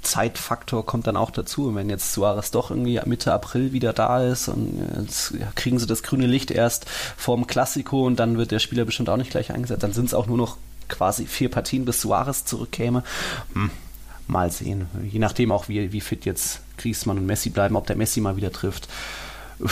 Zeitfaktor 0.01 0.85
kommt 0.85 1.07
dann 1.07 1.15
auch 1.15 1.31
dazu. 1.31 1.73
Wenn 1.73 1.89
jetzt 1.89 2.11
Suarez 2.13 2.51
doch 2.51 2.71
irgendwie 2.71 2.99
Mitte 3.05 3.31
April 3.31 3.71
wieder 3.71 3.93
da 3.93 4.21
ist 4.23 4.49
und 4.49 4.85
jetzt 4.99 5.33
kriegen 5.55 5.79
sie 5.79 5.85
das 5.85 6.03
grüne 6.03 6.27
Licht 6.27 6.51
erst 6.51 6.89
vorm 6.89 7.47
Klassiko 7.47 8.05
und 8.05 8.17
dann 8.17 8.37
wird 8.37 8.51
der 8.51 8.59
Spieler 8.59 8.83
bestimmt 8.83 9.09
auch 9.09 9.17
nicht 9.17 9.31
gleich 9.31 9.53
eingesetzt, 9.53 9.83
dann 9.83 9.93
sind 9.93 10.05
es 10.05 10.13
auch 10.13 10.27
nur 10.27 10.37
noch 10.37 10.57
quasi 10.89 11.25
vier 11.25 11.49
Partien, 11.49 11.85
bis 11.85 12.01
Suarez 12.01 12.45
zurückkäme. 12.45 13.03
Hm, 13.53 13.71
mal 14.27 14.51
sehen. 14.51 14.87
Je 15.03 15.19
nachdem 15.19 15.51
auch, 15.51 15.69
wie, 15.69 15.91
wie 15.91 16.01
fit 16.01 16.25
jetzt 16.25 16.61
Griezmann 16.77 17.17
und 17.17 17.25
Messi 17.25 17.49
bleiben, 17.49 17.75
ob 17.75 17.87
der 17.87 17.95
Messi 17.95 18.21
mal 18.21 18.35
wieder 18.35 18.51
trifft. 18.51 18.87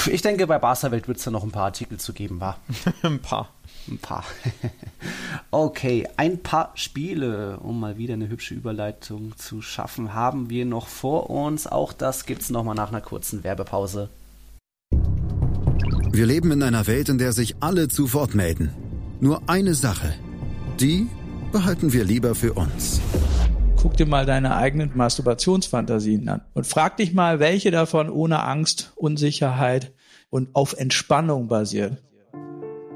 Ich 0.07 0.21
denke, 0.21 0.47
bei 0.47 0.59
Barca 0.59 0.91
Welt 0.91 1.07
wird 1.07 1.17
es 1.17 1.25
da 1.25 1.31
noch 1.31 1.43
ein 1.43 1.51
paar 1.51 1.65
Artikel 1.65 1.99
zu 1.99 2.13
geben, 2.13 2.39
war. 2.39 2.57
ein 3.01 3.19
paar. 3.19 3.49
Ein 3.87 3.97
paar. 3.97 4.23
okay, 5.51 6.07
ein 6.15 6.41
paar 6.41 6.71
Spiele, 6.75 7.59
um 7.59 7.79
mal 7.79 7.97
wieder 7.97 8.13
eine 8.13 8.29
hübsche 8.29 8.53
Überleitung 8.53 9.35
zu 9.37 9.61
schaffen, 9.61 10.13
haben 10.13 10.49
wir 10.49 10.65
noch 10.65 10.87
vor 10.87 11.29
uns. 11.29 11.67
Auch 11.67 11.91
das 11.91 12.25
gibt 12.25 12.41
es 12.43 12.49
nochmal 12.49 12.75
nach 12.75 12.89
einer 12.89 13.01
kurzen 13.01 13.43
Werbepause. 13.43 14.09
Wir 16.11 16.25
leben 16.25 16.51
in 16.51 16.63
einer 16.63 16.87
Welt, 16.87 17.09
in 17.09 17.17
der 17.17 17.33
sich 17.33 17.55
alle 17.59 17.87
zu 17.87 18.13
Wort 18.13 18.35
melden. 18.35 18.71
Nur 19.19 19.41
eine 19.47 19.73
Sache. 19.73 20.13
Die 20.79 21.07
behalten 21.51 21.91
wir 21.91 22.05
lieber 22.05 22.35
für 22.35 22.53
uns. 22.53 23.01
Guck 23.77 23.97
dir 23.97 24.05
mal 24.05 24.25
deine 24.25 24.55
eigenen 24.55 24.91
Masturbationsfantasien 24.95 26.29
an 26.29 26.41
und 26.53 26.65
frag 26.65 26.97
dich 26.97 27.13
mal, 27.13 27.39
welche 27.39 27.69
davon 27.69 28.09
ohne 28.09 28.43
Angst, 28.43 28.93
Unsicherheit 28.95 29.91
und 30.29 30.55
auf 30.55 30.73
Entspannung 30.73 31.47
basiert. 31.47 32.01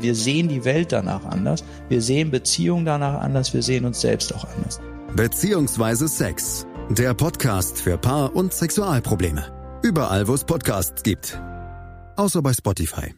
Wir 0.00 0.14
sehen 0.14 0.48
die 0.48 0.64
Welt 0.64 0.92
danach 0.92 1.24
anders, 1.24 1.64
wir 1.88 2.00
sehen 2.00 2.30
Beziehungen 2.30 2.84
danach 2.84 3.20
anders, 3.20 3.52
wir 3.54 3.62
sehen 3.62 3.84
uns 3.84 4.00
selbst 4.00 4.34
auch 4.34 4.46
anders. 4.56 4.80
Beziehungsweise 5.14 6.08
Sex. 6.08 6.66
Der 6.90 7.14
Podcast 7.14 7.80
für 7.80 7.96
Paar- 7.98 8.34
und 8.34 8.52
Sexualprobleme. 8.52 9.80
Überall, 9.82 10.26
wo 10.28 10.34
es 10.34 10.44
Podcasts 10.44 11.02
gibt. 11.02 11.40
Außer 12.16 12.42
bei 12.42 12.52
Spotify. 12.52 13.14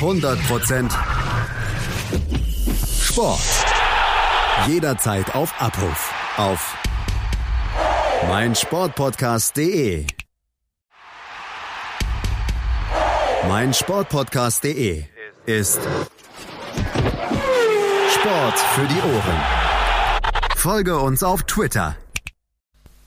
100% 0.00 0.90
Sport. 3.02 3.40
Jederzeit 4.66 5.34
auf 5.34 5.52
Abruf. 5.60 6.12
Auf 6.36 6.74
meinsportpodcast.de. 8.28 10.06
Meinsportpodcast.de 13.48 15.04
ist 15.46 15.80
Sport 18.14 18.58
für 18.58 18.86
die 18.86 19.00
Ohren. 19.00 19.42
Folge 20.56 20.98
uns 20.98 21.22
auf 21.22 21.42
Twitter. 21.42 21.96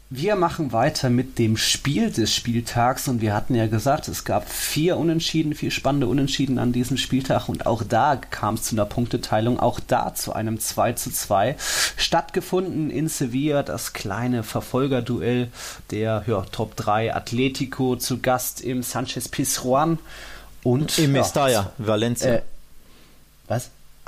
Wir 0.09 0.37
machen 0.37 0.71
weiter 0.71 1.09
mit 1.09 1.37
dem 1.37 1.57
Spiel 1.57 2.09
des 2.11 2.33
Spieltags 2.33 3.09
und 3.09 3.19
wir 3.19 3.33
hatten 3.33 3.55
ja 3.55 3.67
gesagt, 3.67 4.07
es 4.07 4.23
gab 4.23 4.49
vier 4.49 4.95
Unentschieden, 4.95 5.53
vier 5.53 5.69
spannende 5.69 6.07
Unentschieden 6.07 6.59
an 6.59 6.71
diesem 6.71 6.95
Spieltag 6.95 7.49
und 7.49 7.65
auch 7.65 7.83
da 7.83 8.15
kam 8.15 8.55
es 8.55 8.63
zu 8.63 8.75
einer 8.75 8.85
Punkteteilung, 8.85 9.59
auch 9.59 9.81
da 9.81 10.15
zu 10.15 10.31
einem 10.31 10.61
2 10.61 10.93
zu 10.93 11.11
2 11.11 11.57
stattgefunden 11.97 12.89
in 12.89 13.09
Sevilla, 13.09 13.63
das 13.63 13.91
kleine 13.91 14.43
Verfolgerduell 14.43 15.49
der 15.91 16.23
ja, 16.25 16.41
Top 16.53 16.77
3 16.77 17.13
Atletico 17.13 17.97
zu 17.97 18.19
Gast 18.19 18.61
im 18.61 18.83
Sanchez 18.83 19.27
Pizjuan 19.27 19.99
und 20.63 20.97
im 20.99 21.11
Mestalla, 21.11 21.51
ja, 21.51 21.71
Valencia. 21.77 22.35
Äh? 22.35 22.41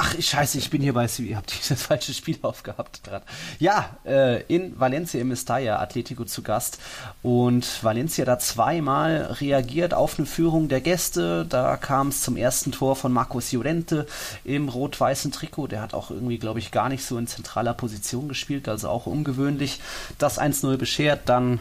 Ach, 0.01 0.15
scheiße, 0.17 0.57
ich 0.59 0.69
bin 0.69 0.81
hier 0.81 0.93
bei 0.93 1.07
CV. 1.07 1.35
Habt 1.35 1.51
ihr 1.53 1.75
das 1.75 1.81
falsche 1.83 2.13
Spiel 2.13 2.39
aufgehabt 2.41 3.03
gerade? 3.03 3.25
Ja, 3.59 3.97
äh, 4.05 4.43
in 4.43 4.79
Valencia 4.79 5.19
im 5.19 5.27
Mestalla, 5.27 5.77
Atletico 5.81 6.23
zu 6.23 6.41
Gast. 6.41 6.79
Und 7.21 7.83
Valencia 7.83 8.23
da 8.23 8.39
zweimal 8.39 9.35
reagiert 9.41 9.93
auf 9.93 10.17
eine 10.17 10.25
Führung 10.25 10.69
der 10.69 10.79
Gäste. 10.79 11.45
Da 11.45 11.75
kam 11.75 12.07
es 12.07 12.21
zum 12.21 12.37
ersten 12.37 12.71
Tor 12.71 12.95
von 12.95 13.11
Marcos 13.11 13.51
Llorente 13.51 14.07
im 14.45 14.69
rot-weißen 14.69 15.33
Trikot. 15.33 15.67
Der 15.67 15.81
hat 15.81 15.93
auch 15.93 16.11
irgendwie, 16.11 16.37
glaube 16.37 16.59
ich, 16.59 16.71
gar 16.71 16.87
nicht 16.87 17.03
so 17.03 17.17
in 17.17 17.27
zentraler 17.27 17.73
Position 17.73 18.29
gespielt, 18.29 18.69
also 18.69 18.87
auch 18.87 19.05
ungewöhnlich. 19.05 19.81
Das 20.17 20.39
1-0 20.39 20.77
beschert, 20.77 21.27
dann 21.27 21.59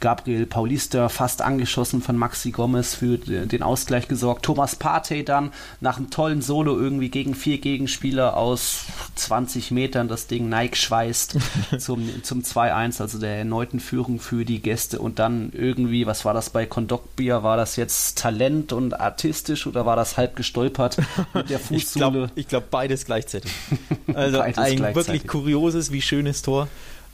Gabriel 0.00 0.46
Paulista 0.46 1.08
fast 1.08 1.42
angeschossen 1.42 2.02
von 2.02 2.16
Maxi 2.16 2.50
Gomez 2.50 2.94
für 2.94 3.18
den 3.18 3.62
Ausgleich 3.62 4.08
gesorgt. 4.08 4.44
Thomas 4.44 4.74
Partey 4.74 5.24
dann 5.24 5.52
nach 5.80 5.98
einem 5.98 6.10
tollen 6.10 6.42
Solo 6.42 6.78
irgendwie 6.78 7.10
gegen 7.10 7.34
vier 7.34 7.58
Gegenspieler 7.58 8.36
aus 8.36 8.86
20 9.16 9.70
Metern 9.70 10.08
das 10.08 10.26
Ding 10.26 10.48
Nike 10.48 10.76
schweißt 10.76 11.36
zum, 11.78 12.22
zum 12.22 12.40
2-1, 12.40 13.00
also 13.00 13.18
der 13.18 13.36
erneuten 13.36 13.78
Führung 13.78 14.20
für 14.20 14.44
die 14.44 14.60
Gäste. 14.60 14.98
Und 14.98 15.18
dann 15.18 15.52
irgendwie, 15.52 16.06
was 16.06 16.24
war 16.24 16.34
das 16.34 16.50
bei 16.50 16.66
Kondokbia? 16.66 17.42
War 17.42 17.56
das 17.56 17.76
jetzt 17.76 18.18
Talent 18.18 18.72
und 18.72 18.98
artistisch 18.98 19.66
oder 19.66 19.84
war 19.84 19.96
das 19.96 20.16
halb 20.16 20.34
gestolpert 20.34 20.96
mit 21.34 21.50
der 21.50 21.58
Fußsohle? 21.58 22.30
ich 22.34 22.48
glaube 22.48 22.60
glaub 22.60 22.70
beides 22.70 23.04
gleichzeitig. 23.04 23.52
Also 24.12 24.38
beides 24.38 24.58
ein 24.58 24.76
gleichzeitig. 24.76 24.94
wirklich 24.96 25.26
kurioses 25.26 25.92
wie 25.92 26.02
schönes 26.02 26.42
Tor. 26.42 26.68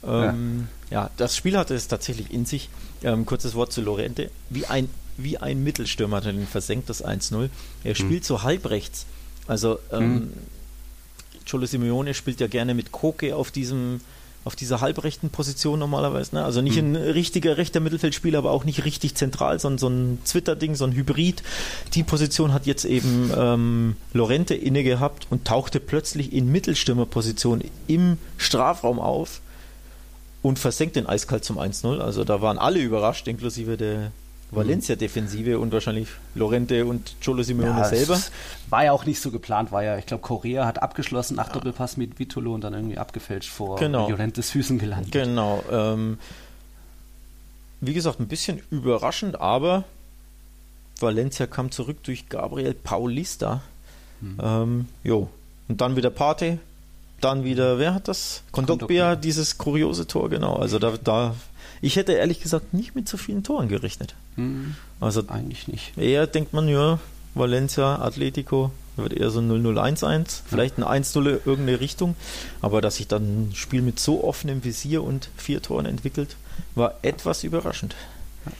Ähm, 0.05 0.67
ja. 0.89 1.03
ja. 1.03 1.09
das 1.17 1.35
Spiel 1.35 1.57
hatte 1.57 1.75
es 1.75 1.87
tatsächlich 1.87 2.31
in 2.31 2.45
sich. 2.45 2.69
Ähm, 3.03 3.25
kurzes 3.25 3.53
Wort 3.53 3.71
zu 3.71 3.81
Lorente. 3.81 4.31
Wie 4.49 4.65
ein, 4.65 4.89
wie 5.17 5.37
ein 5.37 5.63
Mittelstürmer 5.63 6.17
hat 6.17 6.25
er 6.25 6.33
den 6.33 6.47
versenkt, 6.47 6.89
das 6.89 7.05
1-0. 7.05 7.49
Er 7.83 7.93
hm. 7.93 7.95
spielt 7.95 8.25
so 8.25 8.43
halbrechts. 8.43 9.05
Also, 9.47 9.79
ähm, 9.91 10.13
mhm. 10.13 10.33
Cholo 11.49 11.65
Simeone 11.65 12.13
spielt 12.13 12.41
ja 12.41 12.47
gerne 12.47 12.73
mit 12.73 12.91
Koke 12.91 13.35
auf 13.35 13.51
diesem 13.51 14.01
auf 14.47 14.55
dieser 14.55 14.79
halbrechten 14.79 15.29
Position 15.29 15.77
normalerweise. 15.77 16.35
Ne? 16.35 16.43
Also 16.43 16.61
nicht 16.61 16.81
mhm. 16.81 16.93
ein 16.93 16.95
richtiger 16.95 17.57
rechter 17.57 17.81
Mittelfeldspieler, 17.81 18.39
aber 18.39 18.51
auch 18.51 18.63
nicht 18.63 18.85
richtig 18.85 19.13
zentral, 19.15 19.59
sondern 19.59 19.77
so 19.77 19.89
ein 19.89 20.19
Twitter-Ding, 20.25 20.73
so 20.73 20.85
ein 20.85 20.93
Hybrid. 20.93 21.43
Die 21.93 22.03
Position 22.03 22.53
hat 22.53 22.65
jetzt 22.65 22.85
eben 22.85 23.29
ähm, 23.37 23.97
Lorente 24.13 24.55
inne 24.55 24.83
gehabt 24.83 25.27
und 25.29 25.45
tauchte 25.45 25.81
plötzlich 25.81 26.31
in 26.31 26.49
Mittelstürmerposition 26.49 27.61
im 27.87 28.17
Strafraum 28.37 28.99
auf 28.99 29.41
und 30.41 30.59
versenkt 30.59 30.95
den 30.95 31.07
eiskalt 31.07 31.43
zum 31.43 31.59
1-0. 31.59 31.99
Also 31.99 32.23
da 32.23 32.41
waren 32.41 32.57
alle 32.57 32.79
überrascht, 32.79 33.27
inklusive 33.27 33.77
der 33.77 34.11
Valencia-Defensive 34.51 35.59
und 35.59 35.73
wahrscheinlich 35.73 36.07
Lorente 36.33 36.85
und 36.85 37.15
Cholo 37.23 37.43
Simeone 37.43 37.81
ja, 37.81 37.85
selber. 37.85 38.19
War 38.69 38.85
ja 38.85 38.91
auch 38.93 39.05
nicht 39.05 39.19
so 39.19 39.29
geplant, 39.31 39.71
war 39.71 39.83
ja, 39.83 39.97
ich 39.97 40.05
glaube, 40.05 40.21
Korea 40.21 40.65
hat 40.65 40.81
abgeschlossen 40.81 41.35
nach 41.35 41.47
ja. 41.47 41.53
Doppelpass 41.53 41.97
mit 41.97 42.17
Vitolo 42.17 42.53
und 42.53 42.61
dann 42.61 42.73
irgendwie 42.73 42.97
abgefälscht 42.97 43.49
vor 43.49 43.77
genau. 43.77 44.09
Llorentes 44.09 44.51
Füßen 44.51 44.79
gelandet. 44.79 45.11
Genau. 45.11 45.63
Ähm, 45.69 46.17
wie 47.81 47.93
gesagt, 47.93 48.19
ein 48.19 48.27
bisschen 48.27 48.61
überraschend, 48.71 49.39
aber 49.39 49.83
Valencia 50.99 51.45
kam 51.45 51.69
zurück 51.71 52.03
durch 52.03 52.29
Gabriel 52.29 52.73
Paulista. 52.73 53.61
Mhm. 54.21 54.37
Ähm, 54.41 54.87
jo. 55.03 55.29
Und 55.67 55.81
dann 55.81 55.97
wieder 55.97 56.09
Pate, 56.09 56.59
dann 57.21 57.43
wieder, 57.43 57.79
wer 57.79 57.93
hat 57.93 58.07
das? 58.07 58.43
Kondogbia, 58.51 59.15
dieses 59.15 59.57
kuriose 59.57 60.07
Tor, 60.07 60.29
genau. 60.29 60.55
Also 60.55 60.79
da, 60.79 60.93
da, 61.03 61.35
ich 61.81 61.95
hätte 61.95 62.13
ehrlich 62.13 62.41
gesagt 62.41 62.73
nicht 62.73 62.95
mit 62.95 63.09
so 63.09 63.17
vielen 63.17 63.43
Toren 63.43 63.67
gerechnet. 63.67 64.15
Hm, 64.35 64.75
also 64.99 65.23
eigentlich 65.27 65.67
nicht. 65.67 65.97
Eher 65.97 66.27
denkt 66.27 66.53
man, 66.53 66.67
ja, 66.67 66.99
Valencia, 67.33 67.99
Atletico, 67.99 68.71
wird 68.95 69.13
eher 69.13 69.29
so 69.29 69.39
0-0-1-1, 69.39 70.41
vielleicht 70.47 70.77
ein 70.79 71.03
1-0 71.03 71.25
irgendeine 71.45 71.79
Richtung. 71.79 72.15
Aber 72.61 72.81
dass 72.81 72.95
sich 72.97 73.07
dann 73.07 73.49
ein 73.49 73.51
Spiel 73.55 73.81
mit 73.81 73.99
so 73.99 74.23
offenem 74.23 74.63
Visier 74.63 75.03
und 75.03 75.29
vier 75.37 75.61
Toren 75.61 75.85
entwickelt, 75.85 76.35
war 76.75 76.95
etwas 77.01 77.43
überraschend. 77.43 77.95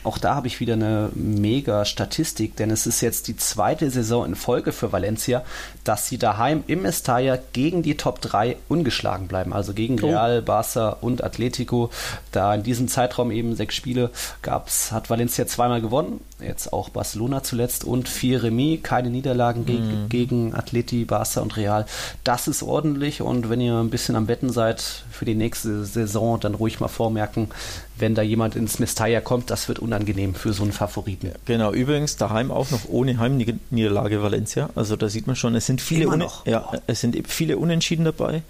Auch 0.04 0.18
da 0.18 0.36
habe 0.36 0.48
ich 0.48 0.60
wieder 0.60 0.74
eine 0.74 1.10
mega 1.14 1.86
Statistik, 1.86 2.56
denn 2.56 2.72
es 2.72 2.88
ist 2.88 3.02
jetzt 3.02 3.28
die 3.28 3.38
zweite 3.38 3.90
Saison 3.90 4.26
in 4.26 4.36
Folge 4.36 4.72
für 4.72 4.92
Valencia, 4.92 5.44
dass 5.84 6.08
sie 6.08 6.18
daheim 6.18 6.64
im 6.68 6.82
Mestalla 6.82 7.38
gegen 7.54 7.84
die 7.84 7.98
Top 7.98 8.22
3 8.22 8.58
ungeschlagen 8.68 9.28
bleiben. 9.28 9.54
Also 9.54 9.74
gegen 9.74 10.02
oh. 10.02 10.08
Real, 10.08 10.40
Barça 10.40 10.98
und 11.02 11.24
Atletico. 11.24 11.90
Da 12.32 12.56
in 12.56 12.64
diesem 12.64 12.88
Zeitraum 12.88 13.32
eben 13.32 13.56
sechs 13.56 13.76
Spiele 13.76 14.12
gab's, 14.42 14.92
hat 14.92 15.10
Valencia 15.10 15.48
zweimal 15.48 15.82
gewonnen 15.82 16.20
jetzt 16.40 16.72
auch 16.72 16.90
Barcelona 16.90 17.42
zuletzt 17.42 17.84
und 17.84 18.08
vier 18.08 18.44
Remis, 18.44 18.84
keine 18.84 19.10
Niederlagen 19.10 19.66
gegen, 19.66 20.04
Mhm. 20.04 20.10
gegen 20.10 20.54
Atleti, 20.54 21.04
Barca 21.06 21.42
und 21.42 21.58
Real. 21.58 21.86
Das 22.24 22.48
ist 22.48 22.62
ordentlich 22.62 23.22
und 23.22 23.50
wenn 23.50 23.60
ihr 23.60 23.76
ein 23.76 23.90
bisschen 23.90 24.16
am 24.16 24.28
Betten 24.28 24.52
seid 24.52 24.82
für 25.10 25.26
die 25.26 25.34
nächste 25.34 25.84
Saison, 25.84 26.40
dann 26.40 26.54
ruhig 26.54 26.80
mal 26.80 26.90
vormerken, 26.90 27.48
wenn 27.98 28.14
da 28.14 28.22
jemand 28.22 28.56
ins 28.56 28.78
Mestalla 28.78 29.20
kommt, 29.22 29.50
das 29.50 29.68
wird 29.68 29.80
unangenehm 29.80 30.36
für 30.36 30.54
so 30.54 30.62
einen 30.62 30.74
Favoriten. 30.74 31.32
Genau, 31.46 31.72
übrigens 31.74 32.18
daheim 32.18 32.52
auch 32.52 32.70
noch 32.70 32.88
ohne 32.88 33.18
Heimniederlage 33.18 34.22
Valencia. 34.22 34.70
Also 34.76 34.96
da 34.96 35.10
sieht 35.10 35.26
man 35.26 35.36
schon, 35.36 35.56
es 35.56 35.66
sind 35.66 35.82
viele, 35.82 36.04
Immer 36.04 36.18
noch. 36.18 36.46
Ja, 36.46 36.72
es 36.86 37.02
sind 37.02 37.16
eben 37.16 37.28
viele 37.28 37.58
Unentschieden 37.58 38.06
dabei. 38.06 38.44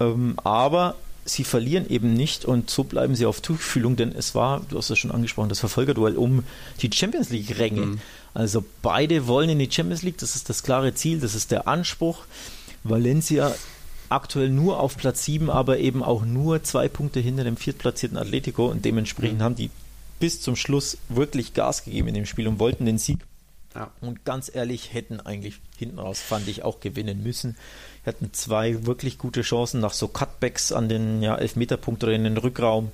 Ähm, 0.00 0.34
aber 0.42 0.96
sie 1.26 1.44
verlieren 1.44 1.88
eben 1.88 2.14
nicht 2.14 2.44
und 2.44 2.70
so 2.70 2.84
bleiben 2.84 3.14
sie 3.14 3.26
auf 3.26 3.40
Tuchfühlung, 3.40 3.96
denn 3.96 4.12
es 4.12 4.34
war, 4.34 4.62
du 4.68 4.78
hast 4.78 4.90
es 4.90 4.98
schon 4.98 5.10
angesprochen, 5.10 5.48
das 5.48 5.60
Verfolgerduell 5.60 6.16
um 6.16 6.44
die 6.80 6.90
Champions 6.92 7.30
League-Ränge. 7.30 7.98
Also 8.32 8.64
beide 8.82 9.26
wollen 9.26 9.50
in 9.50 9.58
die 9.58 9.70
Champions 9.70 10.02
League, 10.02 10.18
das 10.18 10.36
ist 10.36 10.48
das 10.48 10.62
klare 10.62 10.94
Ziel, 10.94 11.20
das 11.20 11.34
ist 11.34 11.50
der 11.50 11.68
Anspruch. 11.68 12.24
Valencia 12.84 13.54
aktuell 14.08 14.50
nur 14.50 14.80
auf 14.80 14.96
Platz 14.96 15.24
7, 15.24 15.50
aber 15.50 15.78
eben 15.78 16.02
auch 16.02 16.24
nur 16.24 16.62
zwei 16.62 16.88
Punkte 16.88 17.20
hinter 17.20 17.44
dem 17.44 17.56
viertplatzierten 17.56 18.16
Atletico 18.16 18.66
und 18.66 18.84
dementsprechend 18.84 19.42
haben 19.42 19.56
die 19.56 19.70
bis 20.20 20.40
zum 20.40 20.56
Schluss 20.56 20.98
wirklich 21.08 21.54
Gas 21.54 21.84
gegeben 21.84 22.08
in 22.08 22.14
dem 22.14 22.26
Spiel 22.26 22.48
und 22.48 22.58
wollten 22.58 22.86
den 22.86 22.98
Sieg. 22.98 23.18
Ja. 23.76 23.90
Und 24.00 24.24
ganz 24.24 24.50
ehrlich, 24.52 24.92
hätten 24.92 25.20
eigentlich 25.20 25.60
hinten 25.76 25.98
raus, 25.98 26.20
fand 26.20 26.48
ich, 26.48 26.62
auch 26.64 26.80
gewinnen 26.80 27.22
müssen. 27.22 27.56
Hatten 28.04 28.32
zwei 28.32 28.86
wirklich 28.86 29.18
gute 29.18 29.42
Chancen 29.42 29.80
nach 29.80 29.92
so 29.92 30.08
Cutbacks 30.08 30.72
an 30.72 30.88
den 30.88 31.22
ja, 31.22 31.36
Elfmeterpunkt 31.36 32.02
oder 32.02 32.12
in 32.12 32.24
den 32.24 32.38
Rückraum, 32.38 32.90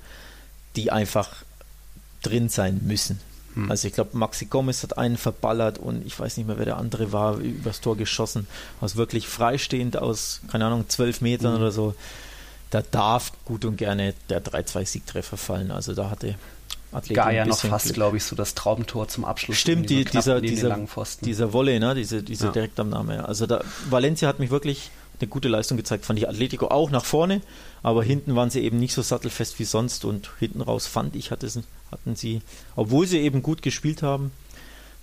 die 0.75 0.91
einfach 0.91 1.43
drin 2.21 2.49
sein 2.49 2.81
müssen. 2.83 3.19
Also 3.69 3.87
ich 3.87 3.93
glaube, 3.93 4.17
Maxi 4.17 4.45
Gomez 4.45 4.81
hat 4.81 4.97
einen 4.97 5.17
verballert 5.17 5.77
und 5.77 6.05
ich 6.07 6.19
weiß 6.19 6.37
nicht 6.37 6.47
mehr, 6.47 6.57
wer 6.57 6.65
der 6.65 6.77
andere 6.77 7.11
war, 7.11 7.37
übers 7.37 7.81
Tor 7.81 7.95
geschossen, 7.95 8.47
aus 8.81 8.95
wirklich 8.95 9.27
freistehend 9.27 9.97
aus, 9.97 10.41
keine 10.51 10.65
Ahnung, 10.65 10.89
zwölf 10.89 11.21
Metern 11.21 11.55
oder 11.55 11.71
so. 11.71 11.93
Da 12.71 12.81
darf 12.81 13.31
gut 13.45 13.63
und 13.65 13.77
gerne 13.77 14.15
der 14.29 14.43
3-2-Siegtreffer 14.43 15.37
fallen. 15.37 15.69
Also 15.69 15.93
da 15.93 16.09
hatte 16.09 16.33
Atleti 16.93 17.13
Gaia 17.15 17.45
noch 17.45 17.59
fast, 17.59 17.93
glaube 17.93 18.17
ich, 18.17 18.23
so 18.23 18.35
das 18.35 18.53
Traumtor 18.55 19.07
zum 19.07 19.25
Abschluss. 19.25 19.57
Stimmt, 19.57 19.89
die, 19.89 20.05
dieser, 20.05 20.41
dieser, 20.41 20.77
dieser 21.21 21.53
Volley, 21.53 21.79
ne? 21.79 21.95
diese, 21.95 22.23
diese 22.23 22.45
Ja. 22.47 22.51
Direktabnahme. 22.51 23.15
ja. 23.15 23.25
Also 23.25 23.45
da, 23.47 23.63
Valencia 23.89 24.27
hat 24.27 24.39
mich 24.39 24.49
wirklich 24.51 24.89
eine 25.19 25.27
gute 25.29 25.47
Leistung 25.47 25.77
gezeigt, 25.77 26.05
fand 26.05 26.19
ich 26.19 26.27
Atletico 26.27 26.67
auch 26.67 26.89
nach 26.89 27.05
vorne, 27.05 27.41
aber 27.83 28.03
hinten 28.03 28.35
waren 28.35 28.49
sie 28.49 28.61
eben 28.61 28.79
nicht 28.79 28.93
so 28.93 29.01
sattelfest 29.01 29.57
wie 29.59 29.63
sonst 29.63 30.05
und 30.05 30.29
hinten 30.39 30.61
raus 30.61 30.87
fand 30.87 31.15
ich, 31.15 31.31
hatte, 31.31 31.45
es- 31.45 31.59
hatten 31.91 32.15
sie, 32.15 32.41
obwohl 32.75 33.05
sie 33.07 33.19
eben 33.19 33.41
gut 33.43 33.61
gespielt 33.61 34.01
haben, 34.03 34.31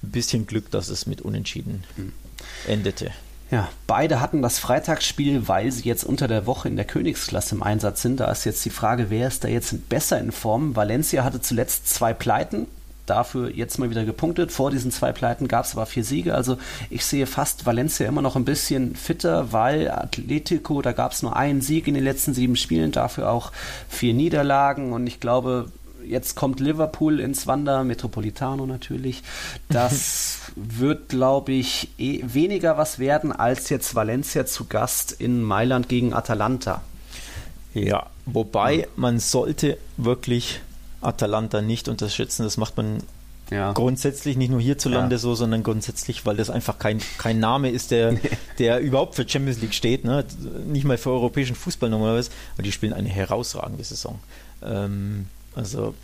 ein 0.02 0.10
bisschen 0.10 0.46
Glück, 0.46 0.70
dass 0.70 0.88
es 0.88 1.06
mit 1.06 1.20
Unentschieden 1.22 1.84
Hm. 1.96 2.12
endete. 2.66 3.12
Ja, 3.50 3.68
beide 3.88 4.20
hatten 4.20 4.42
das 4.42 4.60
Freitagsspiel, 4.60 5.48
weil 5.48 5.72
sie 5.72 5.82
jetzt 5.82 6.04
unter 6.04 6.28
der 6.28 6.46
Woche 6.46 6.68
in 6.68 6.76
der 6.76 6.84
Königsklasse 6.84 7.56
im 7.56 7.64
Einsatz 7.64 8.02
sind. 8.02 8.20
Da 8.20 8.30
ist 8.30 8.44
jetzt 8.44 8.64
die 8.64 8.70
Frage, 8.70 9.10
wer 9.10 9.26
ist 9.26 9.42
da 9.42 9.48
jetzt 9.48 9.88
besser 9.88 10.20
in 10.20 10.30
Form? 10.30 10.76
Valencia 10.76 11.24
hatte 11.24 11.40
zuletzt 11.40 11.88
zwei 11.88 12.14
Pleiten, 12.14 12.68
dafür 13.06 13.50
jetzt 13.50 13.78
mal 13.78 13.90
wieder 13.90 14.04
gepunktet. 14.04 14.52
Vor 14.52 14.70
diesen 14.70 14.92
zwei 14.92 15.10
Pleiten 15.10 15.48
gab 15.48 15.64
es 15.64 15.72
aber 15.72 15.86
vier 15.86 16.04
Siege. 16.04 16.34
Also 16.34 16.58
ich 16.90 17.04
sehe 17.04 17.26
fast 17.26 17.66
Valencia 17.66 18.06
immer 18.06 18.22
noch 18.22 18.36
ein 18.36 18.44
bisschen 18.44 18.94
fitter, 18.94 19.52
weil 19.52 19.90
Atletico, 19.90 20.80
da 20.80 20.92
gab 20.92 21.10
es 21.10 21.22
nur 21.22 21.34
einen 21.34 21.60
Sieg 21.60 21.88
in 21.88 21.94
den 21.94 22.04
letzten 22.04 22.34
sieben 22.34 22.54
Spielen, 22.54 22.92
dafür 22.92 23.30
auch 23.30 23.50
vier 23.88 24.14
Niederlagen. 24.14 24.92
Und 24.92 25.08
ich 25.08 25.18
glaube, 25.18 25.72
jetzt 26.10 26.34
kommt 26.36 26.60
Liverpool 26.60 27.20
ins 27.20 27.46
Wander, 27.46 27.84
Metropolitano 27.84 28.66
natürlich. 28.66 29.22
Das 29.68 30.38
wird, 30.56 31.08
glaube 31.08 31.52
ich, 31.52 31.88
eh 31.98 32.20
weniger 32.26 32.76
was 32.76 32.98
werden 32.98 33.32
als 33.32 33.68
jetzt 33.68 33.94
Valencia 33.94 34.46
zu 34.46 34.66
Gast 34.66 35.12
in 35.12 35.42
Mailand 35.42 35.88
gegen 35.88 36.12
Atalanta. 36.12 36.82
Ja, 37.74 38.06
wobei 38.26 38.88
man 38.96 39.18
sollte 39.20 39.78
wirklich 39.96 40.60
Atalanta 41.00 41.62
nicht 41.62 41.88
unterschätzen. 41.88 42.42
Das 42.42 42.56
macht 42.56 42.76
man 42.76 42.98
Ja. 43.50 43.72
grundsätzlich 43.72 44.36
nicht 44.36 44.50
nur 44.50 44.60
hierzulande 44.60 45.14
Ja. 45.16 45.18
so, 45.20 45.34
sondern 45.34 45.62
grundsätzlich, 45.62 46.26
weil 46.26 46.36
das 46.36 46.50
einfach 46.50 46.78
kein, 46.78 47.00
kein 47.18 47.38
Name 47.40 47.70
ist, 47.70 47.90
der, 47.92 48.16
der 48.58 48.80
überhaupt 48.80 49.14
für 49.14 49.28
Champions 49.28 49.60
League 49.60 49.74
steht, 49.74 50.04
ne? 50.04 50.24
nicht 50.66 50.84
mal 50.84 50.98
für 50.98 51.10
europäischen 51.10 51.56
Fußball 51.56 51.88
normalerweise, 51.90 52.30
aber 52.54 52.62
die 52.64 52.72
spielen 52.72 52.92
eine 52.92 53.08
herausragende 53.08 53.82
Saison. 53.84 54.18
Ähm, 54.64 55.26
also 55.60 55.94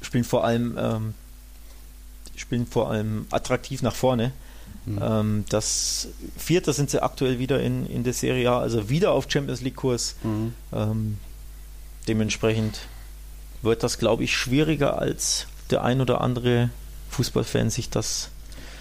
spielen 0.00 0.24
vor 0.24 0.44
allem 0.44 0.76
ähm, 0.78 1.14
spielen 2.36 2.66
vor 2.66 2.90
allem 2.90 3.26
attraktiv 3.30 3.82
nach 3.82 3.94
vorne. 3.94 4.32
Ähm, 4.86 5.44
das 5.48 6.08
Vierter 6.36 6.72
sind 6.72 6.90
sie 6.90 7.02
aktuell 7.02 7.38
wieder 7.38 7.60
in, 7.60 7.86
in 7.86 8.02
der 8.02 8.14
Serie 8.14 8.50
A, 8.50 8.58
also 8.60 8.88
wieder 8.88 9.12
auf 9.12 9.26
Champions 9.28 9.60
League 9.60 9.76
Kurs. 9.76 10.16
Mhm. 10.22 10.54
Ähm, 10.72 11.18
dementsprechend 12.08 12.80
wird 13.62 13.82
das, 13.82 13.98
glaube 13.98 14.24
ich, 14.24 14.36
schwieriger 14.36 14.98
als 14.98 15.46
der 15.70 15.84
ein 15.84 16.00
oder 16.00 16.20
andere 16.20 16.70
Fußballfan 17.10 17.70
sich 17.70 17.90
das 17.90 18.30